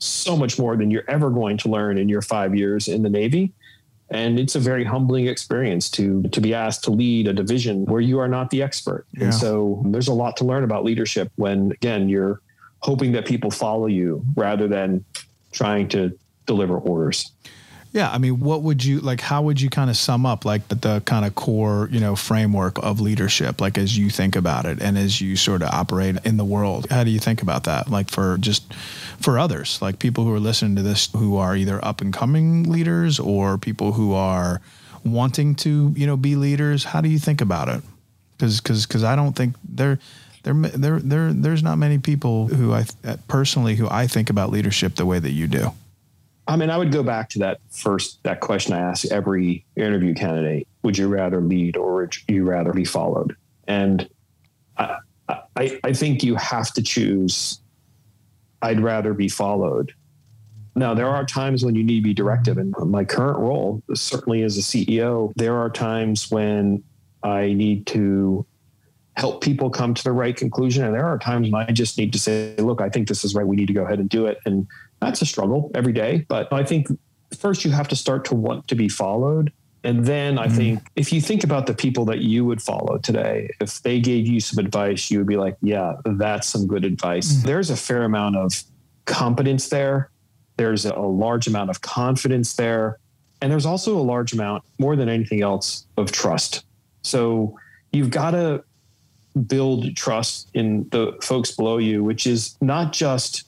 so 0.04 0.36
much 0.36 0.58
more 0.58 0.76
than 0.76 0.90
you're 0.90 1.08
ever 1.08 1.30
going 1.30 1.56
to 1.58 1.68
learn 1.68 1.98
in 1.98 2.08
your 2.08 2.22
five 2.22 2.54
years 2.54 2.88
in 2.88 3.02
the 3.02 3.10
Navy. 3.10 3.52
And 4.10 4.38
it's 4.38 4.54
a 4.54 4.60
very 4.60 4.84
humbling 4.84 5.26
experience 5.28 5.90
to 5.90 6.22
to 6.24 6.40
be 6.40 6.54
asked 6.54 6.84
to 6.84 6.90
lead 6.90 7.26
a 7.26 7.32
division 7.32 7.86
where 7.86 8.00
you 8.00 8.18
are 8.18 8.28
not 8.28 8.50
the 8.50 8.62
expert. 8.62 9.06
Yeah. 9.12 9.24
and 9.24 9.34
so 9.34 9.82
there's 9.86 10.08
a 10.08 10.12
lot 10.12 10.36
to 10.38 10.44
learn 10.44 10.62
about 10.62 10.84
leadership 10.84 11.32
when 11.36 11.72
again 11.72 12.08
you're 12.08 12.40
hoping 12.80 13.12
that 13.12 13.24
people 13.24 13.50
follow 13.50 13.86
you 13.86 14.22
rather 14.36 14.68
than 14.68 15.04
trying 15.52 15.88
to 15.88 16.16
deliver 16.46 16.76
orders 16.76 17.32
yeah, 17.94 18.10
I 18.10 18.18
mean, 18.18 18.40
what 18.40 18.62
would 18.62 18.84
you 18.84 18.98
like? 18.98 19.20
How 19.20 19.42
would 19.42 19.60
you 19.60 19.70
kind 19.70 19.88
of 19.88 19.96
sum 19.96 20.26
up 20.26 20.44
like 20.44 20.66
the, 20.66 20.74
the, 20.74 21.00
kind 21.02 21.24
of 21.24 21.36
core, 21.36 21.88
you 21.92 22.00
know, 22.00 22.16
framework 22.16 22.76
of 22.82 23.00
leadership, 23.00 23.60
like 23.60 23.78
as 23.78 23.96
you 23.96 24.10
think 24.10 24.34
about 24.34 24.66
it 24.66 24.82
and 24.82 24.98
as 24.98 25.20
you 25.20 25.36
sort 25.36 25.62
of 25.62 25.68
operate 25.68 26.16
in 26.24 26.36
the 26.36 26.44
world? 26.44 26.88
How 26.90 27.04
do 27.04 27.10
you 27.10 27.20
think 27.20 27.40
about 27.40 27.64
that? 27.64 27.88
Like 27.88 28.10
for 28.10 28.36
just 28.38 28.74
for 29.20 29.38
others, 29.38 29.80
like 29.80 30.00
people 30.00 30.24
who 30.24 30.34
are 30.34 30.40
listening 30.40 30.74
to 30.74 30.82
this 30.82 31.08
who 31.12 31.36
are 31.36 31.54
either 31.54 31.82
up 31.84 32.00
and 32.00 32.12
coming 32.12 32.64
leaders 32.64 33.20
or 33.20 33.58
people 33.58 33.92
who 33.92 34.12
are 34.12 34.60
wanting 35.04 35.54
to, 35.56 35.94
you 35.96 36.08
know, 36.08 36.16
be 36.16 36.34
leaders. 36.34 36.82
How 36.82 37.00
do 37.00 37.08
you 37.08 37.20
think 37.20 37.40
about 37.40 37.68
it? 37.68 37.80
Because 38.36 38.60
because 38.60 38.86
because 38.86 39.04
I 39.04 39.14
don't 39.14 39.36
think 39.36 39.54
there. 39.62 40.00
There, 40.42 40.52
there, 40.52 41.00
there, 41.00 41.32
there's 41.32 41.62
not 41.62 41.78
many 41.78 41.96
people 41.96 42.48
who 42.48 42.74
I 42.74 42.84
personally 43.28 43.76
who 43.76 43.88
I 43.88 44.06
think 44.06 44.28
about 44.28 44.50
leadership 44.50 44.96
the 44.96 45.06
way 45.06 45.18
that 45.18 45.30
you 45.30 45.46
do. 45.46 45.72
I 46.46 46.56
mean, 46.56 46.70
I 46.70 46.76
would 46.76 46.92
go 46.92 47.02
back 47.02 47.30
to 47.30 47.38
that 47.40 47.60
first 47.70 48.22
that 48.22 48.40
question 48.40 48.74
I 48.74 48.80
ask 48.80 49.06
every 49.06 49.64
interview 49.76 50.14
candidate: 50.14 50.68
Would 50.82 50.98
you 50.98 51.08
rather 51.08 51.40
lead 51.40 51.76
or 51.76 51.96
would 51.96 52.14
you 52.28 52.44
rather 52.44 52.72
be 52.72 52.84
followed? 52.84 53.34
And 53.66 54.08
I, 54.76 54.98
I, 55.28 55.80
I 55.84 55.92
think 55.92 56.22
you 56.22 56.34
have 56.34 56.72
to 56.74 56.82
choose. 56.82 57.60
I'd 58.60 58.80
rather 58.80 59.14
be 59.14 59.28
followed. 59.28 59.92
Now, 60.76 60.94
there 60.94 61.08
are 61.08 61.24
times 61.24 61.64
when 61.64 61.74
you 61.74 61.84
need 61.84 62.00
to 62.00 62.02
be 62.02 62.14
directive. 62.14 62.58
And 62.58 62.74
my 62.86 63.04
current 63.04 63.38
role, 63.38 63.82
certainly 63.94 64.42
as 64.42 64.58
a 64.58 64.60
CEO, 64.60 65.32
there 65.36 65.56
are 65.56 65.70
times 65.70 66.30
when 66.30 66.82
I 67.22 67.52
need 67.52 67.86
to 67.88 68.44
help 69.16 69.42
people 69.42 69.70
come 69.70 69.94
to 69.94 70.02
the 70.02 70.10
right 70.10 70.36
conclusion. 70.36 70.84
And 70.84 70.92
there 70.92 71.06
are 71.06 71.18
times 71.18 71.48
when 71.48 71.62
I 71.62 71.70
just 71.70 71.96
need 71.96 72.12
to 72.14 72.18
say, 72.18 72.56
look, 72.56 72.80
I 72.80 72.88
think 72.88 73.06
this 73.06 73.24
is 73.24 73.34
right. 73.34 73.46
We 73.46 73.54
need 73.54 73.68
to 73.68 73.72
go 73.72 73.84
ahead 73.84 74.00
and 74.00 74.08
do 74.08 74.26
it. 74.26 74.38
And 74.44 74.66
that's 75.04 75.22
a 75.22 75.26
struggle 75.26 75.70
every 75.74 75.92
day. 75.92 76.26
But 76.28 76.52
I 76.52 76.64
think 76.64 76.88
first 77.36 77.64
you 77.64 77.70
have 77.70 77.88
to 77.88 77.96
start 77.96 78.24
to 78.26 78.34
want 78.34 78.68
to 78.68 78.74
be 78.74 78.88
followed. 78.88 79.52
And 79.82 80.06
then 80.06 80.38
I 80.38 80.46
mm 80.46 80.56
think 80.56 80.80
if 80.96 81.12
you 81.12 81.20
think 81.20 81.44
about 81.44 81.66
the 81.66 81.74
people 81.74 82.04
that 82.06 82.20
you 82.20 82.44
would 82.44 82.62
follow 82.62 82.98
today, 82.98 83.50
if 83.60 83.82
they 83.82 84.00
gave 84.00 84.26
you 84.26 84.40
some 84.40 84.64
advice, 84.64 85.10
you 85.10 85.18
would 85.18 85.26
be 85.26 85.36
like, 85.36 85.56
yeah, 85.60 85.94
that's 86.04 86.48
some 86.48 86.66
good 86.66 86.84
advice. 86.84 87.34
mm 87.34 87.42
There's 87.42 87.70
a 87.70 87.76
fair 87.76 88.04
amount 88.04 88.36
of 88.36 88.62
competence 89.04 89.68
there. 89.68 90.10
There's 90.56 90.86
a 90.86 90.94
large 90.94 91.46
amount 91.46 91.70
of 91.70 91.80
confidence 91.82 92.54
there. 92.54 92.98
And 93.42 93.52
there's 93.52 93.66
also 93.66 93.98
a 93.98 94.00
large 94.00 94.32
amount, 94.32 94.62
more 94.78 94.96
than 94.96 95.08
anything 95.08 95.42
else, 95.42 95.86
of 95.98 96.12
trust. 96.12 96.64
So 97.02 97.58
you've 97.92 98.10
got 98.10 98.30
to 98.30 98.64
build 99.46 99.94
trust 99.96 100.48
in 100.54 100.88
the 100.90 101.12
folks 101.20 101.50
below 101.50 101.78
you, 101.78 102.02
which 102.02 102.26
is 102.26 102.56
not 102.60 102.92
just 102.92 103.44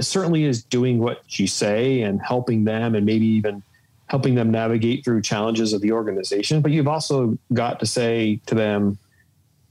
certainly 0.00 0.44
is 0.44 0.62
doing 0.64 0.98
what 0.98 1.38
you 1.38 1.46
say 1.46 2.02
and 2.02 2.20
helping 2.20 2.64
them 2.64 2.94
and 2.94 3.04
maybe 3.04 3.26
even 3.26 3.62
helping 4.06 4.34
them 4.34 4.50
navigate 4.50 5.04
through 5.04 5.22
challenges 5.22 5.72
of 5.72 5.80
the 5.80 5.92
organization. 5.92 6.60
But 6.60 6.72
you've 6.72 6.88
also 6.88 7.38
got 7.52 7.80
to 7.80 7.86
say 7.86 8.40
to 8.46 8.54
them, 8.54 8.98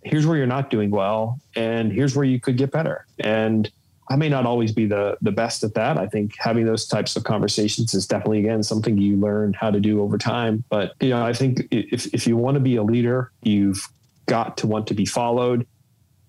here's 0.04 0.26
where 0.26 0.38
you're 0.38 0.48
not 0.48 0.70
doing 0.70 0.90
well 0.90 1.40
and 1.56 1.92
here's 1.92 2.16
where 2.16 2.26
you 2.26 2.40
could 2.40 2.58
get 2.58 2.72
better. 2.72 3.06
And 3.20 3.72
I 4.10 4.16
may 4.16 4.30
not 4.30 4.46
always 4.46 4.74
be 4.74 4.88
the 4.88 5.18
the 5.22 5.32
best 5.32 5.64
at 5.64 5.74
that. 5.76 5.98
I 5.98 6.06
think 6.06 6.34
having 6.38 6.66
those 6.66 6.86
types 6.86 7.16
of 7.16 7.24
conversations 7.24 7.94
is 7.94 8.06
definitely 8.06 8.40
again 8.40 8.62
something 8.62 8.98
you 8.98 9.16
learn 9.16 9.54
how 9.54 9.72
to 9.72 9.80
do 9.80 10.02
over 10.02 10.18
time. 10.18 10.66
But 10.70 10.96
you 11.00 11.12
know, 11.12 11.24
I 11.24 11.32
think 11.32 11.68
if 11.72 12.14
if 12.14 12.28
you 12.28 12.36
want 12.36 12.56
to 12.56 12.60
be 12.60 12.76
a 12.76 12.84
leader, 12.84 13.32
you've 13.42 13.88
got 14.26 14.58
to 14.58 14.68
want 14.68 14.88
to 14.88 14.94
be 14.94 15.06
followed 15.06 15.66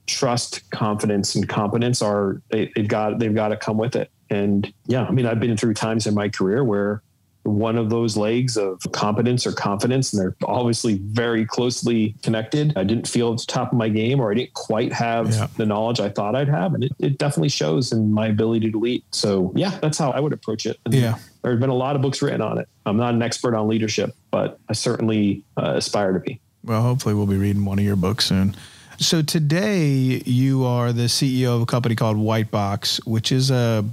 trust, 0.06 0.68
confidence, 0.70 1.34
and 1.34 1.48
competence 1.48 2.02
are 2.02 2.40
they, 2.50 2.72
have 2.76 2.88
got 2.88 3.18
they've 3.18 3.34
got 3.34 3.48
to 3.48 3.56
come 3.56 3.76
with 3.76 3.96
it. 3.96 4.10
And 4.30 4.72
yeah, 4.86 5.04
I 5.04 5.10
mean, 5.10 5.26
I've 5.26 5.40
been 5.40 5.56
through 5.56 5.74
times 5.74 6.06
in 6.06 6.14
my 6.14 6.28
career 6.28 6.64
where 6.64 7.02
one 7.44 7.76
of 7.76 7.90
those 7.90 8.16
legs 8.16 8.56
of 8.56 8.80
competence 8.92 9.46
or 9.46 9.52
confidence, 9.52 10.12
and 10.12 10.22
they're 10.22 10.36
obviously 10.44 10.98
very 10.98 11.44
closely 11.44 12.14
connected. 12.22 12.72
I 12.76 12.84
didn't 12.84 13.08
feel 13.08 13.32
at 13.32 13.38
the 13.38 13.46
top 13.46 13.72
of 13.72 13.78
my 13.78 13.88
game, 13.88 14.20
or 14.20 14.30
I 14.30 14.34
didn't 14.34 14.54
quite 14.54 14.92
have 14.92 15.30
yeah. 15.30 15.48
the 15.56 15.66
knowledge 15.66 15.98
I 15.98 16.08
thought 16.08 16.36
I'd 16.36 16.48
have, 16.48 16.74
and 16.74 16.84
it, 16.84 16.92
it, 16.98 17.18
definitely 17.18 17.48
shows 17.48 17.92
in 17.92 18.12
my 18.12 18.28
ability 18.28 18.70
to 18.70 18.78
lead. 18.78 19.02
So 19.10 19.52
yeah, 19.56 19.76
that's 19.80 19.98
how 19.98 20.12
I 20.12 20.20
would 20.20 20.32
approach 20.32 20.66
it. 20.66 20.78
And 20.84 20.94
yeah, 20.94 21.18
there 21.42 21.50
have 21.50 21.60
been 21.60 21.70
a 21.70 21.74
lot 21.74 21.96
of 21.96 22.02
books 22.02 22.22
written 22.22 22.40
on 22.40 22.58
it. 22.58 22.68
I'm 22.86 22.96
not 22.96 23.14
an 23.14 23.22
expert 23.22 23.54
on 23.54 23.68
leadership, 23.68 24.14
but 24.30 24.58
I 24.68 24.72
certainly 24.72 25.42
uh, 25.56 25.74
aspire 25.76 26.12
to 26.12 26.20
be. 26.20 26.40
Well, 26.64 26.82
hopefully, 26.82 27.14
we'll 27.14 27.26
be 27.26 27.36
reading 27.36 27.64
one 27.64 27.78
of 27.78 27.84
your 27.84 27.96
books 27.96 28.26
soon. 28.26 28.54
So 29.02 29.20
today 29.20 30.22
you 30.24 30.64
are 30.64 30.92
the 30.92 31.04
CEO 31.04 31.56
of 31.56 31.62
a 31.62 31.66
company 31.66 31.96
called 31.96 32.16
Whitebox, 32.16 33.04
which 33.04 33.32
is 33.32 33.50
a 33.50 33.84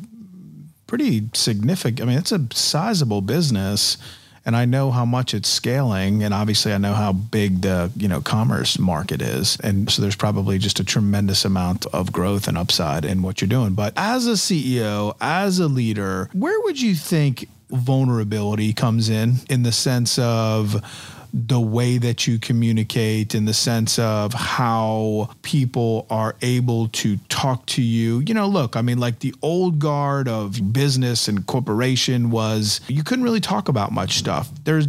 pretty 0.86 1.30
significant. 1.34 2.02
I 2.02 2.06
mean, 2.06 2.20
it's 2.20 2.32
a 2.32 2.46
sizable 2.54 3.22
business, 3.22 3.98
and 4.46 4.56
I 4.56 4.66
know 4.66 4.92
how 4.92 5.06
much 5.06 5.34
it's 5.34 5.50
scaling, 5.50 6.24
and 6.24 6.32
obviously 6.32 6.74
I 6.74 6.78
know 6.78 6.94
how 6.94 7.12
big 7.12 7.62
the 7.62 7.92
you 7.98 8.08
know 8.08 8.22
commerce 8.22 8.78
market 8.78 9.20
is, 9.20 9.58
and 9.64 9.90
so 9.90 10.04
there's 10.04 10.16
probably 10.16 10.60
just 10.60 10.80
a 10.80 10.84
tremendous 10.84 11.44
amount 11.44 11.88
of 11.88 12.12
growth 12.12 12.48
and 12.48 12.56
upside 12.56 13.04
in 13.04 13.24
what 13.24 13.42
you're 13.42 13.50
doing. 13.50 13.74
But 13.74 13.94
as 13.98 14.28
a 14.28 14.34
CEO, 14.34 15.16
as 15.20 15.58
a 15.58 15.68
leader, 15.68 16.30
where 16.34 16.62
would 16.62 16.80
you 16.80 16.94
think 16.94 17.50
vulnerability 17.72 18.74
comes 18.74 19.10
in, 19.10 19.38
in 19.50 19.64
the 19.64 19.72
sense 19.72 20.20
of 20.20 20.76
the 21.34 21.60
way 21.60 21.98
that 21.98 22.28
you 22.28 22.40
communicate 22.40 23.36
in 23.36 23.46
the 23.46 23.54
sense 23.54 24.00
of 24.00 24.34
how 24.34 25.30
people 25.42 26.06
are 26.10 26.36
able 26.42 26.88
to 26.90 27.18
talk 27.30 27.66
to 27.68 27.82
you. 27.82 28.20
You 28.20 28.34
know, 28.34 28.48
look, 28.48 28.76
I 28.76 28.82
mean, 28.82 29.00
like 29.00 29.20
the 29.20 29.34
old 29.42 29.80
guard 29.80 30.28
of 30.28 30.74
business 30.74 31.28
and 31.28 31.46
corporation 31.46 32.30
was 32.32 32.82
you 32.88 33.04
couldn't 33.04 33.24
really 33.24 33.42
talk 33.42 33.70
about 33.70 33.92
much 33.92 34.18
stuff. 34.18 34.50
There's 34.64 34.88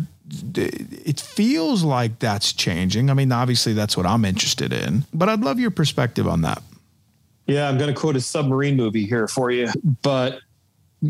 it 0.54 1.18
feels 1.18 1.82
like 1.82 2.20
that's 2.20 2.52
changing. 2.52 3.10
I 3.10 3.14
mean, 3.14 3.32
obviously 3.32 3.72
that's 3.72 3.96
what 3.96 4.06
I'm 4.06 4.24
interested 4.24 4.72
in, 4.72 5.04
but 5.12 5.28
I'd 5.28 5.40
love 5.40 5.58
your 5.58 5.72
perspective 5.72 6.28
on 6.28 6.42
that. 6.42 6.62
Yeah, 7.46 7.68
I'm 7.68 7.78
going 7.78 7.92
to 7.92 8.00
quote 8.00 8.14
a 8.14 8.20
submarine 8.20 8.76
movie 8.76 9.06
here 9.06 9.26
for 9.26 9.50
you, 9.50 9.68
but 10.02 10.38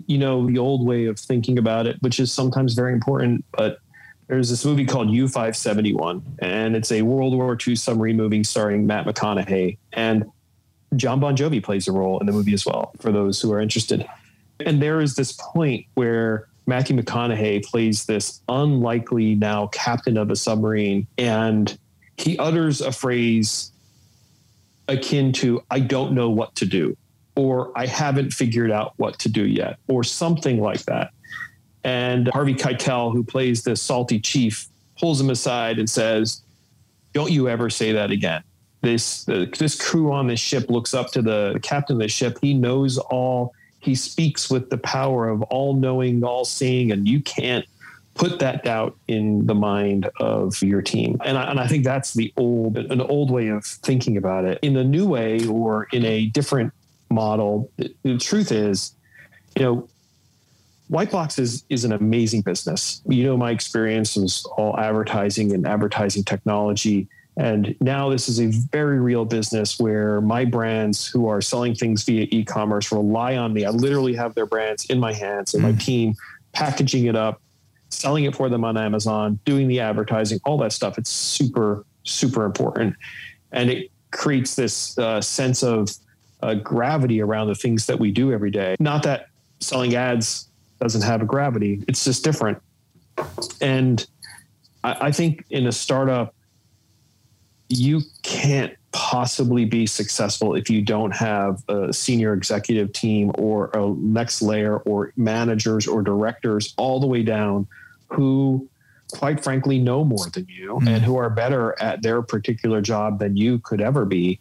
you 0.07 0.19
know, 0.19 0.47
the 0.47 0.59
old 0.59 0.87
way 0.87 1.07
of 1.07 1.19
thinking 1.19 1.59
about 1.59 1.87
it, 1.87 1.97
which 2.01 2.21
is 2.21 2.33
sometimes 2.33 2.75
very 2.75 2.93
important, 2.93 3.45
but 3.53 3.81
there's 4.31 4.49
this 4.49 4.65
movie 4.65 4.85
called 4.85 5.11
U 5.11 5.27
571, 5.27 6.23
and 6.39 6.77
it's 6.77 6.93
a 6.93 7.03
World 7.03 7.35
War 7.35 7.59
II 7.67 7.75
submarine 7.75 8.17
movie 8.17 8.45
starring 8.45 8.87
Matt 8.87 9.05
McConaughey. 9.05 9.77
And 9.93 10.25
Jon 10.95 11.19
Bon 11.19 11.37
Jovi 11.37 11.61
plays 11.61 11.89
a 11.89 11.93
role 11.93 12.21
in 12.21 12.27
the 12.27 12.33
movie 12.33 12.55
as 12.55 12.65
well, 12.65 12.93
for 13.01 13.11
those 13.11 13.41
who 13.41 13.53
are 13.53 13.61
interested. 13.61 14.07
And 14.65 14.81
there 14.81 15.01
is 15.01 15.17
this 15.17 15.33
point 15.33 15.85
where 15.95 16.47
Matthew 16.67 16.97
McConaughey 16.97 17.65
plays 17.65 18.05
this 18.05 18.41
unlikely 18.49 19.35
now 19.35 19.67
captain 19.67 20.17
of 20.17 20.31
a 20.31 20.37
submarine, 20.37 21.09
and 21.19 21.77
he 22.17 22.39
utters 22.39 22.81
a 22.81 22.93
phrase 22.93 23.73
akin 24.87 25.33
to, 25.33 25.61
I 25.73 25.81
don't 25.81 26.13
know 26.13 26.31
what 26.31 26.55
to 26.57 26.67
do, 26.67 26.97
or 27.35 27.77
I 27.77 27.87
haven't 27.87 28.33
figured 28.33 28.71
out 28.71 28.93
what 28.97 29.19
to 29.21 29.29
do 29.29 29.45
yet, 29.45 29.79
or 29.89 30.05
something 30.05 30.61
like 30.61 30.85
that. 30.85 31.11
And 31.85 32.29
Harvey 32.29 32.55
Keitel, 32.55 33.13
who 33.13 33.25
plays 33.25 33.63
the 33.63 33.77
salty 33.77 34.21
chief, 34.21 34.69
pulls 34.99 35.21
him 35.21 35.31
aside 35.31 35.79
and 35.79 35.89
says, 35.89 36.43
Don't 37.13 37.31
you 37.31 37.49
ever 37.49 37.71
say 37.71 37.93
that 37.93 38.11
again. 38.11 38.43
This, 38.83 39.29
uh, 39.29 39.47
this 39.59 39.81
crew 39.81 40.13
on 40.13 40.27
this 40.27 40.41
ship 40.41 40.71
looks 40.71 40.95
up 40.95 41.11
to 41.13 41.23
the 41.23 41.59
captain 41.63 41.97
of 41.97 42.01
the 42.01 42.09
ship. 42.09 42.39
He 42.41 42.55
knows 42.55 42.99
all. 42.99 43.53
He 43.81 43.95
speaks 43.95 44.51
with 44.51 44.71
the 44.71 44.79
power 44.79 45.29
of 45.29 45.43
all 45.45 45.75
knowing, 45.75 46.23
all 46.25 46.45
seeing, 46.45 46.93
and 46.93 47.09
you 47.09 47.21
can't 47.21 47.65
put 48.15 48.39
that 48.39 48.65
doubt 48.65 48.97
in 49.09 49.47
the 49.47 49.55
mind 49.55 50.11
of 50.19 50.61
your 50.63 50.83
team. 50.83 51.19
And 51.25 51.39
I, 51.39 51.51
and 51.51 51.61
I 51.61 51.67
think 51.67 51.85
that's 51.85 52.13
the 52.13 52.33
old, 52.37 52.77
an 52.77 53.01
old 53.01 53.31
way 53.31 53.49
of 53.49 53.65
thinking 53.65 54.17
about 54.17 54.45
it. 54.45 54.59
In 54.63 54.75
the 54.75 54.85
new 54.85 55.07
way 55.07 55.47
or 55.47 55.85
in 55.93 56.05
a 56.05 56.27
different 56.27 56.73
model, 57.11 57.71
the, 57.77 57.95
the 58.03 58.19
truth 58.19 58.53
is, 58.53 58.95
you 59.57 59.63
know, 59.63 59.89
Whitebox 60.91 61.39
is 61.39 61.65
is 61.69 61.85
an 61.85 61.93
amazing 61.93 62.43
business. 62.43 63.01
You 63.07 63.25
know, 63.25 63.37
my 63.37 63.53
experience 63.53 64.17
was 64.17 64.45
all 64.57 64.79
advertising 64.79 65.53
and 65.53 65.67
advertising 65.67 66.25
technology. 66.25 67.09
And 67.37 67.77
now 67.81 68.11
this 68.11 68.29
is 68.29 68.41
a 68.41 68.49
very 68.49 68.99
real 68.99 69.25
business 69.25 69.79
where 69.79 70.21
my 70.21 70.45
brands 70.45 71.07
who 71.07 71.29
are 71.29 71.41
selling 71.41 71.75
things 71.75 72.03
via 72.03 72.27
e-commerce 72.31 72.91
rely 72.91 73.37
on 73.37 73.53
me. 73.53 73.65
I 73.65 73.71
literally 73.71 74.15
have 74.15 74.35
their 74.35 74.47
brands 74.47 74.85
in 74.87 74.99
my 74.99 75.13
hands 75.13 75.55
and 75.55 75.63
mm. 75.63 75.73
my 75.73 75.79
team 75.79 76.15
packaging 76.53 77.07
it 77.07 77.15
up, 77.15 77.41
selling 77.89 78.25
it 78.25 78.35
for 78.35 78.49
them 78.49 78.65
on 78.65 78.77
Amazon, 78.77 79.39
doing 79.45 79.69
the 79.69 79.81
advertising, 79.81 80.41
all 80.45 80.59
that 80.59 80.73
stuff. 80.73 80.99
It's 80.99 81.09
super, 81.09 81.87
super 82.03 82.45
important. 82.45 82.97
And 83.53 83.71
it 83.71 83.91
creates 84.11 84.57
this 84.57 84.99
uh, 84.99 85.21
sense 85.21 85.63
of 85.63 85.89
uh, 86.43 86.55
gravity 86.55 87.23
around 87.23 87.47
the 87.47 87.55
things 87.55 87.87
that 87.87 87.99
we 87.99 88.11
do 88.11 88.33
every 88.33 88.51
day. 88.51 88.77
Not 88.81 89.05
that 89.05 89.29
selling 89.61 89.95
ads 89.95 90.50
doesn't 90.81 91.03
have 91.03 91.23
a 91.23 91.27
gravity. 91.27 91.85
It's 91.87 92.05
just 92.05 92.25
different. 92.25 92.59
And 93.61 94.05
I, 94.83 94.97
I 95.09 95.13
think 95.13 95.45
in 95.51 95.67
a 95.67 95.73
startup, 95.73 96.35
you 97.69 98.01
can't 98.23 98.75
possibly 98.93 99.65
be 99.65 99.87
successful 99.87 100.55
if 100.57 100.69
you 100.69 100.83
don't 100.83 101.15
have 101.15 101.63
a 101.69 101.93
senior 101.93 102.33
executive 102.33 102.93
team 102.93 103.31
or 103.39 103.71
a 103.75 103.89
next 103.99 104.43
layer 104.43 104.79
or 104.79 105.13
managers 105.17 105.87
or 105.87 106.03
directors 106.03 106.75
all 106.77 106.99
the 106.99 107.07
way 107.07 107.23
down 107.23 107.69
who 108.09 108.69
quite 109.13 109.43
frankly 109.43 109.79
know 109.79 110.05
more 110.05 110.29
than 110.33 110.47
you 110.49 110.81
mm. 110.83 110.89
and 110.89 111.05
who 111.05 111.17
are 111.17 111.31
better 111.31 111.81
at 111.81 112.03
their 112.03 112.21
particular 112.23 112.81
job 112.81 113.21
than 113.21 113.37
you 113.37 113.61
could 113.61 113.81
ever 113.81 114.05
be 114.05 114.39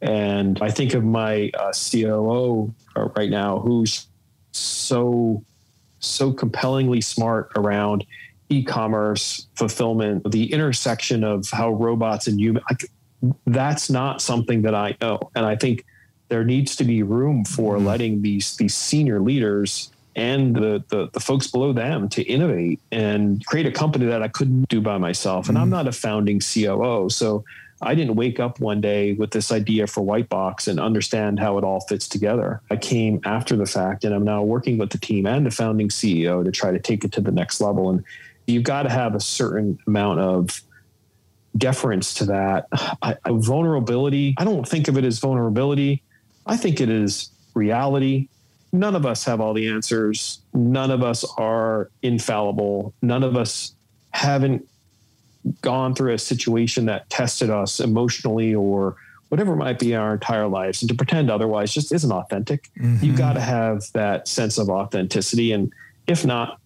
and 0.00 0.60
i 0.62 0.70
think 0.70 0.94
of 0.94 1.02
my 1.02 1.50
uh, 1.58 1.72
coo 1.72 2.72
uh, 2.96 3.04
right 3.16 3.30
now 3.30 3.58
who's 3.58 4.06
so 4.52 5.42
so 6.00 6.32
compellingly 6.32 7.00
smart 7.00 7.50
around 7.56 8.04
e-commerce 8.50 9.46
fulfillment 9.56 10.30
the 10.30 10.52
intersection 10.52 11.22
of 11.22 11.48
how 11.50 11.70
robots 11.70 12.26
and 12.26 12.40
human 12.40 12.62
like, 12.70 12.84
that's 13.46 13.90
not 13.90 14.22
something 14.22 14.62
that 14.62 14.74
i 14.74 14.96
know 15.00 15.18
and 15.34 15.44
i 15.44 15.54
think 15.54 15.84
there 16.28 16.44
needs 16.44 16.76
to 16.76 16.84
be 16.84 17.02
room 17.02 17.44
for 17.44 17.76
mm-hmm. 17.76 17.86
letting 17.86 18.22
these 18.22 18.56
these 18.56 18.74
senior 18.74 19.20
leaders 19.20 19.90
and 20.16 20.56
the, 20.56 20.82
the, 20.88 21.08
the 21.12 21.20
folks 21.20 21.46
below 21.46 21.72
them 21.72 22.08
to 22.08 22.22
innovate 22.24 22.80
and 22.90 23.44
create 23.46 23.66
a 23.66 23.70
company 23.70 24.04
that 24.06 24.20
I 24.20 24.26
couldn't 24.26 24.68
do 24.68 24.80
by 24.80 24.98
myself. 24.98 25.48
And 25.48 25.56
mm-hmm. 25.56 25.62
I'm 25.62 25.70
not 25.70 25.86
a 25.86 25.92
founding 25.92 26.40
COO, 26.40 27.08
so 27.08 27.44
I 27.80 27.94
didn't 27.94 28.16
wake 28.16 28.40
up 28.40 28.58
one 28.60 28.80
day 28.80 29.12
with 29.12 29.30
this 29.30 29.52
idea 29.52 29.86
for 29.86 30.04
Whitebox 30.04 30.66
and 30.66 30.80
understand 30.80 31.38
how 31.38 31.58
it 31.58 31.64
all 31.64 31.80
fits 31.80 32.08
together. 32.08 32.60
I 32.70 32.76
came 32.76 33.20
after 33.24 33.56
the 33.56 33.66
fact 33.66 34.04
and 34.04 34.14
I'm 34.14 34.24
now 34.24 34.42
working 34.42 34.78
with 34.78 34.90
the 34.90 34.98
team 34.98 35.26
and 35.26 35.46
the 35.46 35.50
founding 35.50 35.88
CEO 35.88 36.44
to 36.44 36.50
try 36.50 36.72
to 36.72 36.78
take 36.78 37.04
it 37.04 37.12
to 37.12 37.20
the 37.20 37.30
next 37.30 37.60
level. 37.60 37.90
And 37.90 38.04
you've 38.46 38.64
got 38.64 38.82
to 38.82 38.90
have 38.90 39.14
a 39.14 39.20
certain 39.20 39.78
amount 39.86 40.20
of 40.20 40.60
deference 41.56 42.14
to 42.14 42.24
that. 42.26 42.66
I, 43.02 43.16
I, 43.24 43.30
vulnerability, 43.32 44.34
I 44.38 44.44
don't 44.44 44.66
think 44.68 44.88
of 44.88 44.98
it 44.98 45.04
as 45.04 45.20
vulnerability. 45.20 46.02
I 46.46 46.56
think 46.56 46.80
it 46.80 46.88
is 46.88 47.30
reality. 47.54 48.28
None 48.72 48.96
of 48.96 49.06
us 49.06 49.24
have 49.24 49.40
all 49.40 49.54
the 49.54 49.68
answers. 49.68 50.40
None 50.52 50.90
of 50.90 51.02
us 51.02 51.24
are 51.36 51.90
infallible. 52.02 52.92
None 53.02 53.22
of 53.22 53.36
us 53.36 53.74
haven't 54.10 54.68
gone 55.62 55.94
through 55.94 56.12
a 56.12 56.18
situation 56.18 56.86
that 56.86 57.08
tested 57.10 57.50
us 57.50 57.80
emotionally 57.80 58.54
or 58.54 58.96
whatever 59.28 59.52
it 59.52 59.56
might 59.56 59.78
be 59.78 59.94
our 59.94 60.14
entire 60.14 60.46
lives. 60.46 60.82
And 60.82 60.88
to 60.88 60.94
pretend 60.94 61.30
otherwise 61.30 61.72
just 61.72 61.92
isn't 61.92 62.10
authentic. 62.10 62.70
Mm-hmm. 62.78 63.04
you 63.04 63.16
got 63.16 63.34
to 63.34 63.40
have 63.40 63.84
that 63.92 64.26
sense 64.26 64.58
of 64.58 64.68
authenticity. 64.70 65.52
And 65.52 65.72
if 66.06 66.24
not 66.24 66.60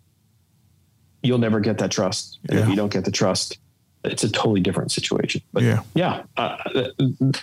you'll 1.23 1.39
never 1.39 1.61
get 1.61 1.79
that 1.79 1.91
trust. 1.91 2.39
And 2.49 2.59
yeah. 2.59 2.65
if 2.65 2.71
you 2.71 2.77
don't 2.77 2.93
get 2.93 3.05
the 3.05 3.13
trust 3.13 3.59
it's 4.05 4.25
a 4.25 4.31
totally 4.31 4.61
different 4.61 4.91
situation. 4.91 5.43
But 5.53 5.63
yeah. 5.63 5.83
yeah 5.95 6.23
uh, 6.37 6.57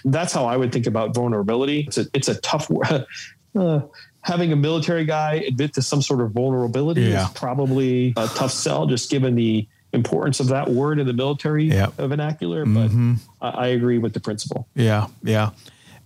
that's 0.03 0.33
how 0.33 0.45
i 0.45 0.57
would 0.57 0.71
think 0.71 0.87
about 0.87 1.13
vulnerability. 1.15 1.85
It's 1.87 1.97
a, 1.97 2.05
it's 2.13 2.27
a 2.27 2.35
tough 2.41 2.69
uh, 3.55 3.79
having 4.21 4.51
a 4.51 4.55
military 4.55 5.05
guy 5.05 5.35
admit 5.47 5.73
to 5.73 5.81
some 5.81 6.01
sort 6.01 6.21
of 6.21 6.31
vulnerability 6.31 7.03
yeah. 7.03 7.25
is 7.25 7.31
probably 7.31 8.13
a 8.17 8.27
tough 8.27 8.51
sell 8.51 8.85
just 8.85 9.09
given 9.09 9.35
the 9.35 9.67
importance 9.91 10.39
of 10.39 10.47
that 10.47 10.69
word 10.69 10.99
in 10.99 11.07
the 11.07 11.13
military 11.13 11.65
yep. 11.65 11.93
vernacular, 11.93 12.65
but 12.65 12.89
mm-hmm. 12.89 13.15
I, 13.41 13.49
I 13.49 13.67
agree 13.67 13.97
with 13.97 14.13
the 14.13 14.19
principle. 14.19 14.67
Yeah, 14.75 15.07
yeah. 15.23 15.51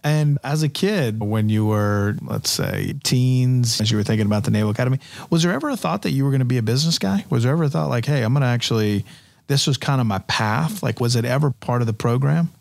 And 0.05 0.37
as 0.43 0.63
a 0.63 0.69
kid, 0.69 1.21
when 1.21 1.47
you 1.47 1.65
were, 1.65 2.17
let's 2.21 2.49
say, 2.49 2.93
teens, 3.03 3.79
as 3.79 3.89
you 3.89 3.95
were 3.95 4.03
thinking 4.03 4.25
about 4.25 4.43
the 4.43 4.51
Naval 4.51 4.71
Academy, 4.71 4.99
was 5.29 5.43
there 5.43 5.53
ever 5.53 5.69
a 5.69 5.77
thought 5.77 6.01
that 6.01 6.11
you 6.11 6.25
were 6.25 6.29
going 6.29 6.39
to 6.39 6.45
be 6.45 6.57
a 6.57 6.63
business 6.63 6.99
guy? 6.99 7.23
Was 7.29 7.43
there 7.43 7.53
ever 7.53 7.63
a 7.63 7.69
thought 7.69 7.89
like, 7.89 8.05
hey, 8.05 8.21
I'm 8.21 8.33
going 8.33 8.41
to 8.41 8.47
actually, 8.47 9.05
this 9.47 9.65
was 9.65 9.77
kind 9.77 10.01
of 10.01 10.07
my 10.07 10.19
path? 10.19 10.83
Like, 10.83 10.99
was 10.99 11.15
it 11.15 11.23
ever 11.23 11.51
part 11.51 11.81
of 11.81 11.87
the 11.87 11.93
program? 11.93 12.51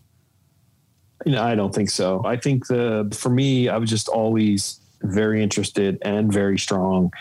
You 1.26 1.32
know, 1.32 1.42
I 1.42 1.56
don't 1.56 1.74
think 1.74 1.90
so. 1.90 2.22
I 2.24 2.37
think 2.37 2.68
the, 2.68 3.12
for 3.16 3.30
me, 3.30 3.68
I 3.68 3.76
was 3.76 3.90
just 3.90 4.08
always 4.08 4.78
very 5.02 5.42
interested 5.42 5.98
and 6.02 6.32
very 6.32 6.61
strong 6.61 7.12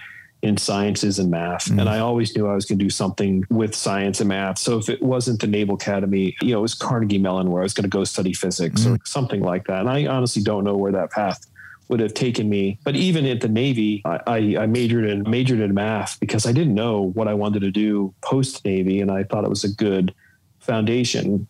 in 0.41 0.57
sciences 0.57 1.19
and 1.19 1.29
math. 1.29 1.65
Mm. 1.65 1.81
And 1.81 1.89
I 1.89 1.99
always 1.99 2.35
knew 2.35 2.47
I 2.47 2.55
was 2.55 2.65
going 2.65 2.79
to 2.79 2.85
do 2.85 2.89
something 2.89 3.45
with 3.49 3.75
science 3.75 4.19
and 4.19 4.29
math. 4.29 4.57
So 4.57 4.77
if 4.77 4.89
it 4.89 5.01
wasn't 5.01 5.39
the 5.39 5.47
Naval 5.47 5.75
Academy, 5.75 6.35
you 6.41 6.51
know, 6.53 6.59
it 6.59 6.61
was 6.61 6.73
Carnegie 6.73 7.19
Mellon 7.19 7.51
where 7.51 7.61
I 7.61 7.63
was 7.63 7.73
going 7.73 7.83
to 7.83 7.89
go 7.89 8.03
study 8.03 8.33
physics 8.33 8.81
mm. 8.81 8.95
or 8.95 9.05
something 9.05 9.41
like 9.41 9.67
that. 9.67 9.81
And 9.81 9.89
I 9.89 10.07
honestly 10.07 10.41
don't 10.41 10.63
know 10.63 10.75
where 10.75 10.91
that 10.91 11.11
path 11.11 11.45
would 11.91 11.99
have 11.99 12.13
taken 12.13 12.49
me. 12.49 12.79
But 12.83 12.95
even 12.95 13.25
at 13.25 13.41
the 13.41 13.49
Navy, 13.49 14.01
I, 14.05 14.19
I, 14.25 14.37
I 14.61 14.65
majored 14.65 15.05
in 15.05 15.29
majored 15.29 15.59
in 15.59 15.73
math 15.73 16.19
because 16.19 16.45
I 16.45 16.53
didn't 16.53 16.73
know 16.73 17.11
what 17.13 17.27
I 17.27 17.33
wanted 17.33 17.59
to 17.59 17.71
do 17.71 18.13
post 18.21 18.63
Navy, 18.63 19.01
and 19.01 19.11
I 19.11 19.23
thought 19.23 19.43
it 19.43 19.49
was 19.49 19.65
a 19.65 19.73
good 19.73 20.13
foundation. 20.59 21.47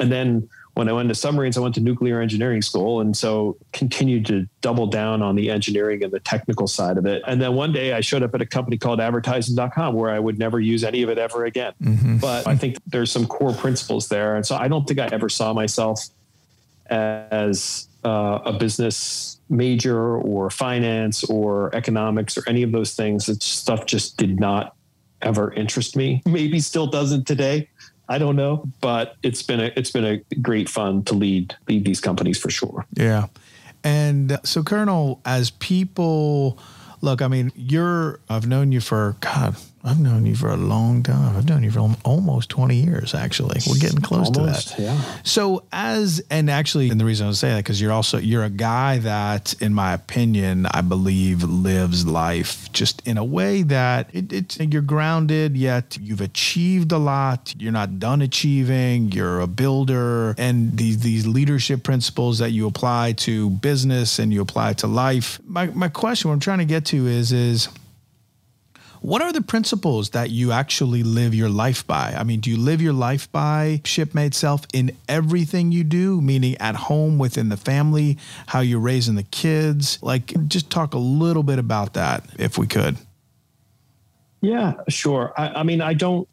And 0.00 0.10
then 0.10 0.48
when 0.74 0.88
I 0.88 0.92
went 0.92 1.08
to 1.08 1.14
submarines, 1.14 1.56
I 1.56 1.60
went 1.60 1.74
to 1.76 1.80
nuclear 1.80 2.20
engineering 2.20 2.60
school. 2.60 3.00
And 3.00 3.16
so 3.16 3.56
continued 3.72 4.26
to 4.26 4.46
double 4.60 4.86
down 4.86 5.22
on 5.22 5.36
the 5.36 5.50
engineering 5.50 6.02
and 6.02 6.12
the 6.12 6.20
technical 6.20 6.66
side 6.66 6.98
of 6.98 7.06
it. 7.06 7.22
And 7.26 7.40
then 7.40 7.54
one 7.54 7.72
day 7.72 7.92
I 7.92 8.00
showed 8.00 8.22
up 8.22 8.34
at 8.34 8.42
a 8.42 8.46
company 8.46 8.76
called 8.76 9.00
advertising.com 9.00 9.94
where 9.94 10.10
I 10.10 10.18
would 10.18 10.38
never 10.38 10.58
use 10.58 10.82
any 10.82 11.02
of 11.02 11.08
it 11.08 11.18
ever 11.18 11.44
again. 11.44 11.74
Mm-hmm. 11.80 12.16
But 12.18 12.46
I 12.46 12.56
think 12.56 12.78
there's 12.86 13.12
some 13.12 13.26
core 13.26 13.54
principles 13.54 14.08
there. 14.08 14.34
And 14.34 14.44
so 14.44 14.56
I 14.56 14.66
don't 14.66 14.86
think 14.86 14.98
I 14.98 15.06
ever 15.06 15.28
saw 15.28 15.52
myself 15.52 16.08
as 16.86 17.88
uh, 18.04 18.40
a 18.44 18.52
business 18.52 19.40
major 19.48 20.16
or 20.16 20.50
finance 20.50 21.24
or 21.24 21.74
economics 21.74 22.36
or 22.36 22.42
any 22.48 22.62
of 22.64 22.72
those 22.72 22.94
things. 22.94 23.26
That 23.26 23.42
stuff 23.42 23.86
just 23.86 24.16
did 24.16 24.40
not 24.40 24.74
ever 25.22 25.52
interest 25.54 25.96
me. 25.96 26.22
Maybe 26.26 26.60
still 26.60 26.86
doesn't 26.86 27.26
today. 27.26 27.68
I 28.08 28.18
don't 28.18 28.36
know, 28.36 28.64
but 28.80 29.16
it's 29.22 29.42
been 29.42 29.60
a 29.60 29.72
it's 29.76 29.90
been 29.90 30.04
a 30.04 30.18
great 30.36 30.68
fun 30.68 31.04
to 31.04 31.14
lead 31.14 31.56
lead 31.68 31.84
these 31.84 32.00
companies 32.00 32.38
for 32.38 32.50
sure. 32.50 32.86
Yeah. 32.94 33.26
And 33.82 34.32
uh, 34.32 34.38
so 34.44 34.62
Colonel, 34.62 35.20
as 35.24 35.50
people 35.50 36.58
look, 37.00 37.22
I 37.22 37.28
mean, 37.28 37.52
you're 37.54 38.20
I've 38.28 38.46
known 38.46 38.72
you 38.72 38.80
for 38.80 39.16
God, 39.20 39.56
I've 39.86 40.00
known 40.00 40.24
you 40.24 40.34
for 40.34 40.48
a 40.48 40.56
long 40.56 41.02
time. 41.02 41.36
I've 41.36 41.46
known 41.46 41.62
you 41.62 41.70
for 41.70 41.94
almost 42.04 42.48
20 42.48 42.74
years, 42.74 43.14
actually. 43.14 43.60
We're 43.68 43.78
getting 43.78 44.00
close 44.00 44.34
almost, 44.34 44.68
to 44.68 44.76
that. 44.76 44.82
Yeah. 44.82 45.00
So 45.24 45.64
as, 45.72 46.24
and 46.30 46.48
actually, 46.48 46.88
and 46.88 46.98
the 46.98 47.04
reason 47.04 47.26
I 47.26 47.28
was 47.28 47.38
saying 47.38 47.56
that, 47.56 47.64
because 47.64 47.82
you're 47.82 47.92
also, 47.92 48.16
you're 48.16 48.44
a 48.44 48.50
guy 48.50 48.98
that, 49.00 49.52
in 49.60 49.74
my 49.74 49.92
opinion, 49.92 50.64
I 50.66 50.80
believe 50.80 51.42
lives 51.42 52.06
life 52.06 52.72
just 52.72 53.06
in 53.06 53.18
a 53.18 53.24
way 53.24 53.60
that 53.62 54.08
it, 54.14 54.32
it's, 54.32 54.58
you're 54.58 54.80
grounded, 54.80 55.54
yet 55.54 55.98
you've 56.00 56.22
achieved 56.22 56.90
a 56.90 56.98
lot. 56.98 57.54
You're 57.58 57.70
not 57.70 57.98
done 57.98 58.22
achieving. 58.22 59.12
You're 59.12 59.40
a 59.40 59.46
builder. 59.46 60.34
And 60.38 60.78
these, 60.78 61.00
these 61.00 61.26
leadership 61.26 61.82
principles 61.82 62.38
that 62.38 62.52
you 62.52 62.66
apply 62.66 63.12
to 63.18 63.50
business 63.50 64.18
and 64.18 64.32
you 64.32 64.40
apply 64.40 64.72
to 64.74 64.86
life. 64.86 65.40
My, 65.44 65.66
my 65.66 65.88
question, 65.88 66.30
what 66.30 66.34
I'm 66.34 66.40
trying 66.40 66.60
to 66.60 66.64
get 66.64 66.86
to 66.86 67.06
is, 67.06 67.32
is, 67.32 67.68
what 69.04 69.20
are 69.20 69.34
the 69.34 69.42
principles 69.42 70.10
that 70.10 70.30
you 70.30 70.50
actually 70.50 71.02
live 71.02 71.34
your 71.34 71.50
life 71.50 71.86
by? 71.86 72.14
I 72.16 72.24
mean, 72.24 72.40
do 72.40 72.48
you 72.50 72.56
live 72.56 72.80
your 72.80 72.94
life 72.94 73.30
by 73.30 73.82
shipmate 73.84 74.32
self 74.32 74.62
in 74.72 74.96
everything 75.10 75.72
you 75.72 75.84
do, 75.84 76.22
meaning 76.22 76.56
at 76.56 76.74
home 76.74 77.18
within 77.18 77.50
the 77.50 77.58
family, 77.58 78.16
how 78.46 78.60
you're 78.60 78.80
raising 78.80 79.16
the 79.16 79.22
kids? 79.24 79.98
Like, 80.00 80.32
just 80.48 80.70
talk 80.70 80.94
a 80.94 80.98
little 80.98 81.42
bit 81.42 81.58
about 81.58 81.92
that 81.92 82.24
if 82.38 82.56
we 82.56 82.66
could. 82.66 82.96
Yeah, 84.40 84.72
sure. 84.88 85.34
I, 85.36 85.48
I 85.48 85.62
mean, 85.64 85.82
I 85.82 85.92
don't 85.92 86.26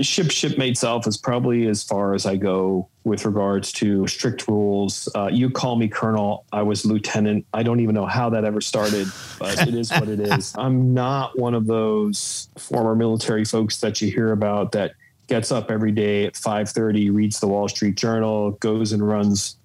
ship 0.00 0.32
shipmate 0.32 0.76
self 0.76 1.06
is 1.06 1.16
probably 1.16 1.68
as 1.68 1.84
far 1.84 2.12
as 2.12 2.26
I 2.26 2.34
go 2.34 2.88
with 3.08 3.24
regards 3.24 3.72
to 3.72 4.06
strict 4.06 4.46
rules. 4.46 5.08
Uh, 5.14 5.28
you 5.32 5.50
call 5.50 5.76
me 5.76 5.88
colonel. 5.88 6.44
I 6.52 6.62
was 6.62 6.84
lieutenant. 6.84 7.46
I 7.52 7.62
don't 7.62 7.80
even 7.80 7.94
know 7.94 8.06
how 8.06 8.30
that 8.30 8.44
ever 8.44 8.60
started, 8.60 9.08
but 9.38 9.66
it 9.66 9.74
is 9.74 9.90
what 9.90 10.08
it 10.08 10.20
is. 10.20 10.54
I'm 10.58 10.94
not 10.94 11.38
one 11.38 11.54
of 11.54 11.66
those 11.66 12.48
former 12.56 12.94
military 12.94 13.44
folks 13.44 13.78
that 13.80 14.00
you 14.00 14.10
hear 14.10 14.32
about 14.32 14.72
that 14.72 14.92
gets 15.26 15.50
up 15.50 15.70
every 15.70 15.92
day 15.92 16.26
at 16.26 16.34
5:30, 16.34 17.12
reads 17.14 17.40
the 17.40 17.48
Wall 17.48 17.68
Street 17.68 17.96
Journal, 17.96 18.52
goes 18.52 18.92
and 18.92 19.06
runs 19.06 19.56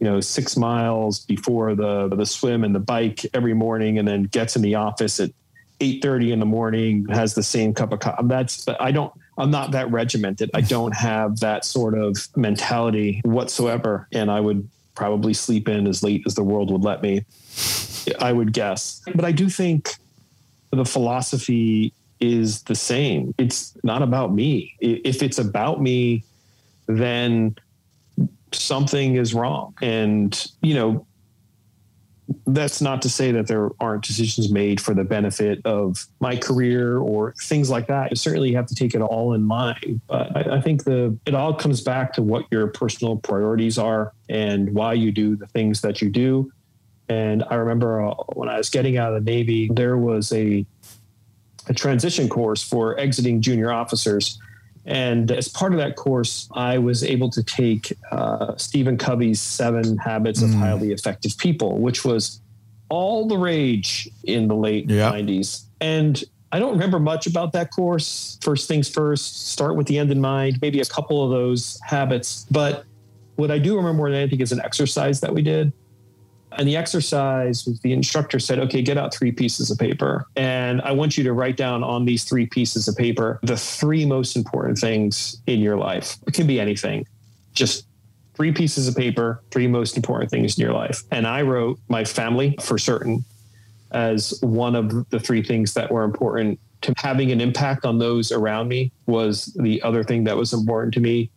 you 0.00 0.10
know 0.10 0.18
six 0.20 0.56
miles 0.56 1.20
before 1.26 1.76
the 1.76 2.08
the 2.08 2.26
swim 2.26 2.64
and 2.64 2.74
the 2.74 2.80
bike 2.80 3.24
every 3.34 3.54
morning 3.54 4.00
and 4.00 4.08
then 4.08 4.24
gets 4.24 4.56
in 4.56 4.62
the 4.62 4.74
office 4.74 5.20
at 5.20 5.30
8:30 5.82 6.32
in 6.32 6.38
the 6.40 6.46
morning 6.46 7.06
has 7.10 7.34
the 7.34 7.42
same 7.42 7.74
cup 7.74 7.92
of 7.92 7.98
coffee 7.98 8.26
that's 8.26 8.66
I 8.80 8.92
don't 8.92 9.12
I'm 9.38 9.50
not 9.50 9.70
that 9.72 9.90
regimented. 9.90 10.50
I 10.54 10.60
don't 10.60 10.94
have 10.94 11.40
that 11.40 11.64
sort 11.64 11.96
of 11.96 12.28
mentality 12.36 13.20
whatsoever. 13.24 14.06
And 14.12 14.30
I 14.30 14.40
would 14.40 14.68
probably 14.94 15.34
sleep 15.34 15.68
in 15.68 15.86
as 15.86 16.02
late 16.02 16.22
as 16.26 16.34
the 16.34 16.42
world 16.42 16.70
would 16.70 16.82
let 16.82 17.02
me, 17.02 17.24
I 18.18 18.32
would 18.32 18.52
guess. 18.52 19.02
But 19.14 19.24
I 19.24 19.32
do 19.32 19.48
think 19.48 19.96
the 20.70 20.84
philosophy 20.84 21.92
is 22.20 22.62
the 22.62 22.74
same. 22.74 23.34
It's 23.38 23.76
not 23.82 24.02
about 24.02 24.34
me. 24.34 24.74
If 24.80 25.22
it's 25.22 25.38
about 25.38 25.80
me, 25.80 26.24
then 26.86 27.56
something 28.52 29.16
is 29.16 29.32
wrong. 29.32 29.74
And, 29.80 30.46
you 30.60 30.74
know, 30.74 31.06
that's 32.46 32.80
not 32.80 33.02
to 33.02 33.10
say 33.10 33.32
that 33.32 33.46
there 33.46 33.70
aren't 33.80 34.04
decisions 34.04 34.50
made 34.50 34.80
for 34.80 34.94
the 34.94 35.04
benefit 35.04 35.64
of 35.64 36.06
my 36.20 36.36
career 36.36 36.98
or 36.98 37.34
things 37.42 37.68
like 37.68 37.88
that. 37.88 38.10
You 38.10 38.16
certainly 38.16 38.52
have 38.54 38.66
to 38.66 38.74
take 38.74 38.94
it 38.94 39.00
all 39.00 39.34
in 39.34 39.42
mind. 39.42 40.00
But 40.06 40.36
I, 40.36 40.56
I, 40.56 40.60
think 40.60 40.84
the 40.84 41.18
it 41.26 41.34
all 41.34 41.54
comes 41.54 41.80
back 41.80 42.12
to 42.14 42.22
what 42.22 42.46
your 42.50 42.68
personal 42.68 43.16
priorities 43.16 43.76
are 43.78 44.12
and 44.28 44.72
why 44.74 44.94
you 44.94 45.10
do 45.12 45.36
the 45.36 45.46
things 45.46 45.80
that 45.82 46.00
you 46.00 46.10
do. 46.10 46.52
And 47.08 47.44
I 47.50 47.56
remember 47.56 48.02
uh, 48.02 48.14
when 48.34 48.48
I 48.48 48.56
was 48.56 48.70
getting 48.70 48.96
out 48.96 49.12
of 49.12 49.24
the 49.24 49.30
Navy, 49.30 49.68
there 49.72 49.96
was 49.96 50.32
a 50.32 50.64
a 51.68 51.74
transition 51.74 52.28
course 52.28 52.62
for 52.62 52.98
exiting 52.98 53.40
junior 53.40 53.72
officers 53.72 54.38
and 54.84 55.30
as 55.30 55.48
part 55.48 55.72
of 55.72 55.78
that 55.78 55.96
course, 55.96 56.48
I 56.52 56.78
was 56.78 57.04
able 57.04 57.30
to 57.30 57.42
take 57.42 57.96
uh, 58.10 58.56
Stephen 58.56 58.98
Covey's 58.98 59.40
Seven 59.40 59.96
Habits 59.98 60.42
of 60.42 60.50
mm. 60.50 60.58
Highly 60.58 60.92
Effective 60.92 61.36
People, 61.38 61.78
which 61.78 62.04
was 62.04 62.40
all 62.88 63.26
the 63.26 63.38
rage 63.38 64.08
in 64.24 64.48
the 64.48 64.56
late 64.56 64.90
yeah. 64.90 65.12
90s. 65.12 65.64
And 65.80 66.22
I 66.50 66.58
don't 66.58 66.72
remember 66.72 66.98
much 66.98 67.26
about 67.26 67.52
that 67.52 67.70
course. 67.70 68.38
First 68.42 68.68
things 68.68 68.88
first, 68.88 69.50
start 69.50 69.76
with 69.76 69.86
the 69.86 69.98
end 69.98 70.10
in 70.10 70.20
mind, 70.20 70.58
maybe 70.60 70.80
a 70.80 70.84
couple 70.84 71.24
of 71.24 71.30
those 71.30 71.80
habits. 71.84 72.44
But 72.50 72.84
what 73.36 73.50
I 73.50 73.58
do 73.58 73.76
remember 73.76 73.96
more 73.96 74.10
than 74.10 74.18
anything 74.18 74.40
is 74.40 74.52
an 74.52 74.60
exercise 74.60 75.20
that 75.20 75.32
we 75.32 75.42
did. 75.42 75.72
And 76.58 76.68
the 76.68 76.76
exercise 76.76 77.66
was 77.66 77.80
the 77.80 77.92
instructor 77.92 78.38
said, 78.38 78.58
okay, 78.58 78.82
get 78.82 78.98
out 78.98 79.14
three 79.14 79.32
pieces 79.32 79.70
of 79.70 79.78
paper. 79.78 80.26
And 80.36 80.80
I 80.82 80.92
want 80.92 81.16
you 81.16 81.24
to 81.24 81.32
write 81.32 81.56
down 81.56 81.82
on 81.82 82.04
these 82.04 82.24
three 82.24 82.46
pieces 82.46 82.88
of 82.88 82.96
paper 82.96 83.40
the 83.42 83.56
three 83.56 84.04
most 84.04 84.36
important 84.36 84.78
things 84.78 85.40
in 85.46 85.60
your 85.60 85.76
life. 85.76 86.16
It 86.26 86.34
can 86.34 86.46
be 86.46 86.60
anything, 86.60 87.06
just 87.54 87.86
three 88.34 88.52
pieces 88.52 88.88
of 88.88 88.96
paper, 88.96 89.42
three 89.50 89.66
most 89.66 89.96
important 89.96 90.30
things 90.30 90.58
in 90.58 90.62
your 90.62 90.72
life. 90.72 91.02
And 91.10 91.26
I 91.26 91.42
wrote 91.42 91.78
my 91.88 92.04
family 92.04 92.56
for 92.60 92.78
certain 92.78 93.24
as 93.92 94.38
one 94.40 94.74
of 94.74 95.08
the 95.10 95.20
three 95.20 95.42
things 95.42 95.74
that 95.74 95.90
were 95.90 96.02
important 96.02 96.58
to 96.80 96.94
having 96.96 97.30
an 97.30 97.40
impact 97.40 97.84
on 97.84 97.98
those 97.98 98.32
around 98.32 98.68
me 98.68 98.90
was 99.06 99.46
the 99.60 99.80
other 99.82 100.02
thing 100.02 100.24
that 100.24 100.36
was 100.36 100.52
important 100.52 100.92
to 100.94 101.00
me. 101.00 101.30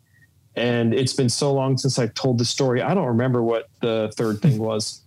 And 0.56 0.94
it's 0.94 1.14
been 1.14 1.30
so 1.30 1.54
long 1.54 1.78
since 1.78 2.00
I 2.00 2.08
told 2.08 2.38
the 2.38 2.46
story. 2.46 2.82
I 2.82 2.94
don't 2.94 3.08
remember 3.08 3.44
what 3.44 3.70
the 3.82 4.12
third 4.16 4.42
thing 4.42 4.58
was. 4.58 5.02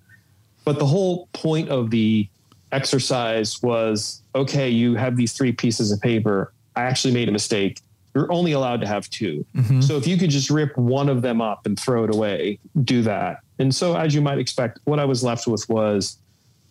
But 0.69 0.79
the 0.79 0.85
whole 0.85 1.29
point 1.33 1.71
of 1.71 1.89
the 1.89 2.29
exercise 2.73 3.63
was 3.63 4.23
okay, 4.35 4.69
you 4.69 4.97
have 4.97 5.17
these 5.17 5.33
three 5.33 5.51
pieces 5.51 5.91
of 5.91 5.99
paper. 6.03 6.53
I 6.77 6.83
actually 6.83 7.15
made 7.15 7.27
a 7.27 7.33
mistake. 7.33 7.81
You're 8.15 8.31
only 8.31 8.53
allowed 8.53 8.83
to 8.83 8.87
have 8.87 9.09
2 9.09 9.47
mm-hmm. 9.57 9.81
So 9.81 9.97
if 9.97 10.07
you 10.07 10.19
could 10.19 10.29
just 10.29 10.51
rip 10.51 10.77
one 10.77 11.09
of 11.09 11.23
them 11.23 11.41
up 11.41 11.65
and 11.65 11.81
throw 11.81 12.05
it 12.05 12.15
away, 12.15 12.59
do 12.85 13.01
that. 13.01 13.39
And 13.59 13.75
so, 13.75 13.97
as 13.97 14.15
you 14.15 14.21
might 14.21 14.39
expect, 14.39 14.79
what 14.85 14.99
I 14.99 15.07
was 15.07 15.25
left 15.25 15.47
with 15.47 15.67
was 15.71 16.19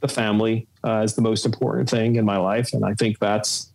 the 0.02 0.08
family 0.08 0.68
uh, 0.84 1.00
as 1.00 1.16
the 1.16 1.24
most 1.24 1.44
important 1.44 1.90
thing 1.90 2.18
in 2.18 2.24
my 2.24 2.38
life. 2.38 2.74
And 2.74 2.86
I 2.86 2.94
think 2.94 3.18
that's 3.18 3.72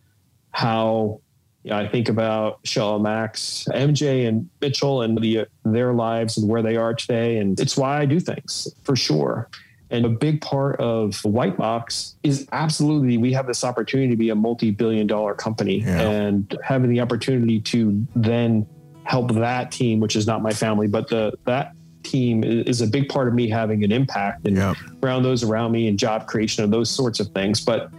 how 0.51 1.19
you 1.65 1.71
know, 1.71 1.79
I 1.79 1.89
think 1.89 2.07
about 2.07 2.59
Shell 2.63 2.99
Max, 2.99 3.67
MJ, 3.73 4.25
and 4.25 4.49
Mitchell, 4.61 5.01
and 5.01 5.17
the, 5.17 5.47
their 5.65 5.93
lives 5.93 6.37
and 6.37 6.47
where 6.47 6.61
they 6.61 6.77
are 6.77 6.93
today. 6.93 7.39
And 7.39 7.59
it's 7.59 7.75
why 7.75 7.99
I 7.99 8.05
do 8.05 8.21
things 8.21 8.73
for 8.85 8.95
sure. 8.95 9.49
And 9.93 10.05
a 10.05 10.09
big 10.09 10.41
part 10.41 10.79
of 10.79 11.23
White 11.23 11.55
Box 11.55 12.15
is 12.23 12.47
absolutely 12.51 13.17
we 13.17 13.31
have 13.33 13.45
this 13.45 13.63
opportunity 13.63 14.09
to 14.09 14.17
be 14.17 14.29
a 14.29 14.35
multi 14.35 14.71
billion 14.71 15.05
dollar 15.05 15.35
company 15.35 15.81
yeah. 15.81 16.01
and 16.01 16.57
having 16.63 16.89
the 16.89 16.99
opportunity 16.99 17.59
to 17.61 18.05
then 18.15 18.65
help 19.03 19.31
that 19.33 19.71
team, 19.71 19.99
which 19.99 20.15
is 20.15 20.25
not 20.25 20.41
my 20.41 20.51
family, 20.51 20.87
but 20.87 21.07
the 21.09 21.33
that 21.45 21.73
team 22.01 22.43
is 22.43 22.81
a 22.81 22.87
big 22.87 23.07
part 23.07 23.27
of 23.27 23.33
me 23.33 23.47
having 23.47 23.83
an 23.83 23.91
impact 23.91 24.45
and 24.45 24.57
yep. 24.57 24.75
around 25.03 25.23
those 25.23 25.43
around 25.43 25.71
me 25.71 25.87
and 25.87 25.97
job 25.97 26.27
creation 26.27 26.63
and 26.63 26.73
those 26.73 26.89
sorts 26.89 27.19
of 27.19 27.27
things. 27.29 27.61
But 27.61 27.89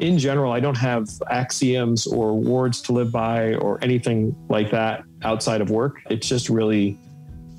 in 0.00 0.18
general, 0.18 0.52
I 0.52 0.60
don't 0.60 0.76
have 0.76 1.08
axioms 1.30 2.06
or 2.06 2.38
words 2.38 2.82
to 2.82 2.92
live 2.92 3.12
by 3.12 3.54
or 3.54 3.78
anything 3.80 4.34
like 4.48 4.70
that 4.72 5.04
outside 5.22 5.60
of 5.60 5.70
work. 5.70 6.00
It's 6.10 6.28
just 6.28 6.48
really, 6.48 6.98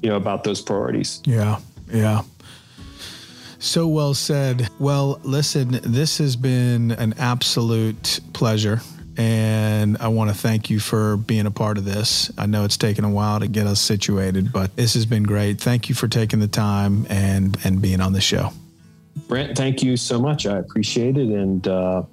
you 0.02 0.10
know, 0.10 0.18
about 0.18 0.44
those 0.44 0.62
priorities. 0.62 1.22
Yeah. 1.26 1.60
Yeah. 1.92 2.24
So 3.60 3.88
well 3.88 4.14
said. 4.14 4.70
Well, 4.80 5.20
listen, 5.24 5.80
this 5.84 6.18
has 6.18 6.36
been 6.36 6.92
an 6.92 7.14
absolute 7.18 8.20
pleasure. 8.34 8.82
And 9.18 9.98
I 10.00 10.10
want 10.10 10.30
to 10.30 10.36
thank 10.36 10.70
you 10.70 10.80
for 10.80 11.16
being 11.16 11.46
a 11.46 11.52
part 11.52 11.78
of 11.78 11.86
this. 11.86 12.30
I 12.38 12.48
know 12.48 12.66
it's 12.66 12.76
taken 12.76 13.06
a 13.06 13.10
while 13.10 13.40
to 13.40 13.48
get 13.48 13.66
us 13.66 13.80
situated, 13.80 14.52
but 14.52 14.76
this 14.76 14.94
has 14.96 15.06
been 15.06 15.24
great. 15.24 15.62
Thank 15.62 15.88
you 15.88 15.96
for 15.96 16.10
taking 16.10 16.40
the 16.40 16.50
time 16.50 17.08
and 17.10 17.58
and 17.64 17.82
being 17.82 18.02
on 18.02 18.12
the 18.12 18.20
show. 18.20 18.52
Brent, 19.28 19.58
thank 19.58 19.82
you 19.82 19.96
so 19.96 20.20
much. 20.20 20.46
I 20.46 20.58
appreciate 20.58 21.18
it. 21.18 21.30
And 21.30 21.66
uh, 21.66 22.04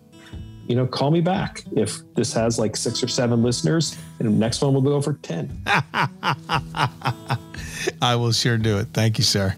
you 0.68 0.76
know, 0.76 0.86
call 0.86 1.10
me 1.10 1.20
back 1.20 1.64
if 1.74 1.98
this 2.14 2.32
has 2.34 2.58
like 2.58 2.76
six 2.76 3.02
or 3.02 3.08
seven 3.08 3.42
listeners, 3.42 3.98
and 4.20 4.28
the 4.28 4.32
next 4.32 4.62
one 4.62 4.72
will 4.72 4.82
go 4.82 5.02
for 5.02 5.14
ten. 5.14 5.60
I 8.00 8.14
will 8.14 8.30
sure 8.32 8.58
do 8.58 8.78
it. 8.78 8.88
Thank 8.92 9.18
you, 9.18 9.24
sir. 9.24 9.56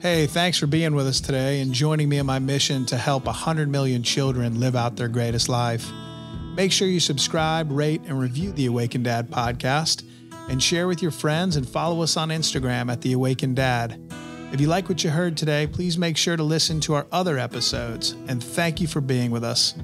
Hey, 0.00 0.28
thanks 0.28 0.56
for 0.56 0.68
being 0.68 0.94
with 0.94 1.08
us 1.08 1.20
today 1.20 1.60
and 1.60 1.72
joining 1.72 2.08
me 2.08 2.18
in 2.18 2.26
my 2.26 2.38
mission 2.38 2.86
to 2.86 2.96
help 2.96 3.24
100 3.24 3.68
million 3.68 4.04
children 4.04 4.60
live 4.60 4.76
out 4.76 4.94
their 4.94 5.08
greatest 5.08 5.48
life. 5.48 5.90
Make 6.54 6.70
sure 6.70 6.86
you 6.86 7.00
subscribe, 7.00 7.72
rate, 7.72 8.02
and 8.06 8.16
review 8.16 8.52
the 8.52 8.66
Awakened 8.66 9.02
Dad 9.02 9.28
podcast 9.28 10.04
and 10.48 10.62
share 10.62 10.86
with 10.86 11.02
your 11.02 11.10
friends 11.10 11.56
and 11.56 11.68
follow 11.68 12.00
us 12.00 12.16
on 12.16 12.28
Instagram 12.28 12.92
at 12.92 13.00
The 13.00 13.12
Awakened 13.12 13.56
Dad. 13.56 14.00
If 14.52 14.60
you 14.60 14.68
like 14.68 14.88
what 14.88 15.02
you 15.02 15.10
heard 15.10 15.36
today, 15.36 15.66
please 15.66 15.98
make 15.98 16.16
sure 16.16 16.36
to 16.36 16.44
listen 16.44 16.78
to 16.82 16.94
our 16.94 17.08
other 17.10 17.36
episodes 17.36 18.12
and 18.28 18.42
thank 18.42 18.80
you 18.80 18.86
for 18.86 19.00
being 19.00 19.32
with 19.32 19.42
us. 19.42 19.74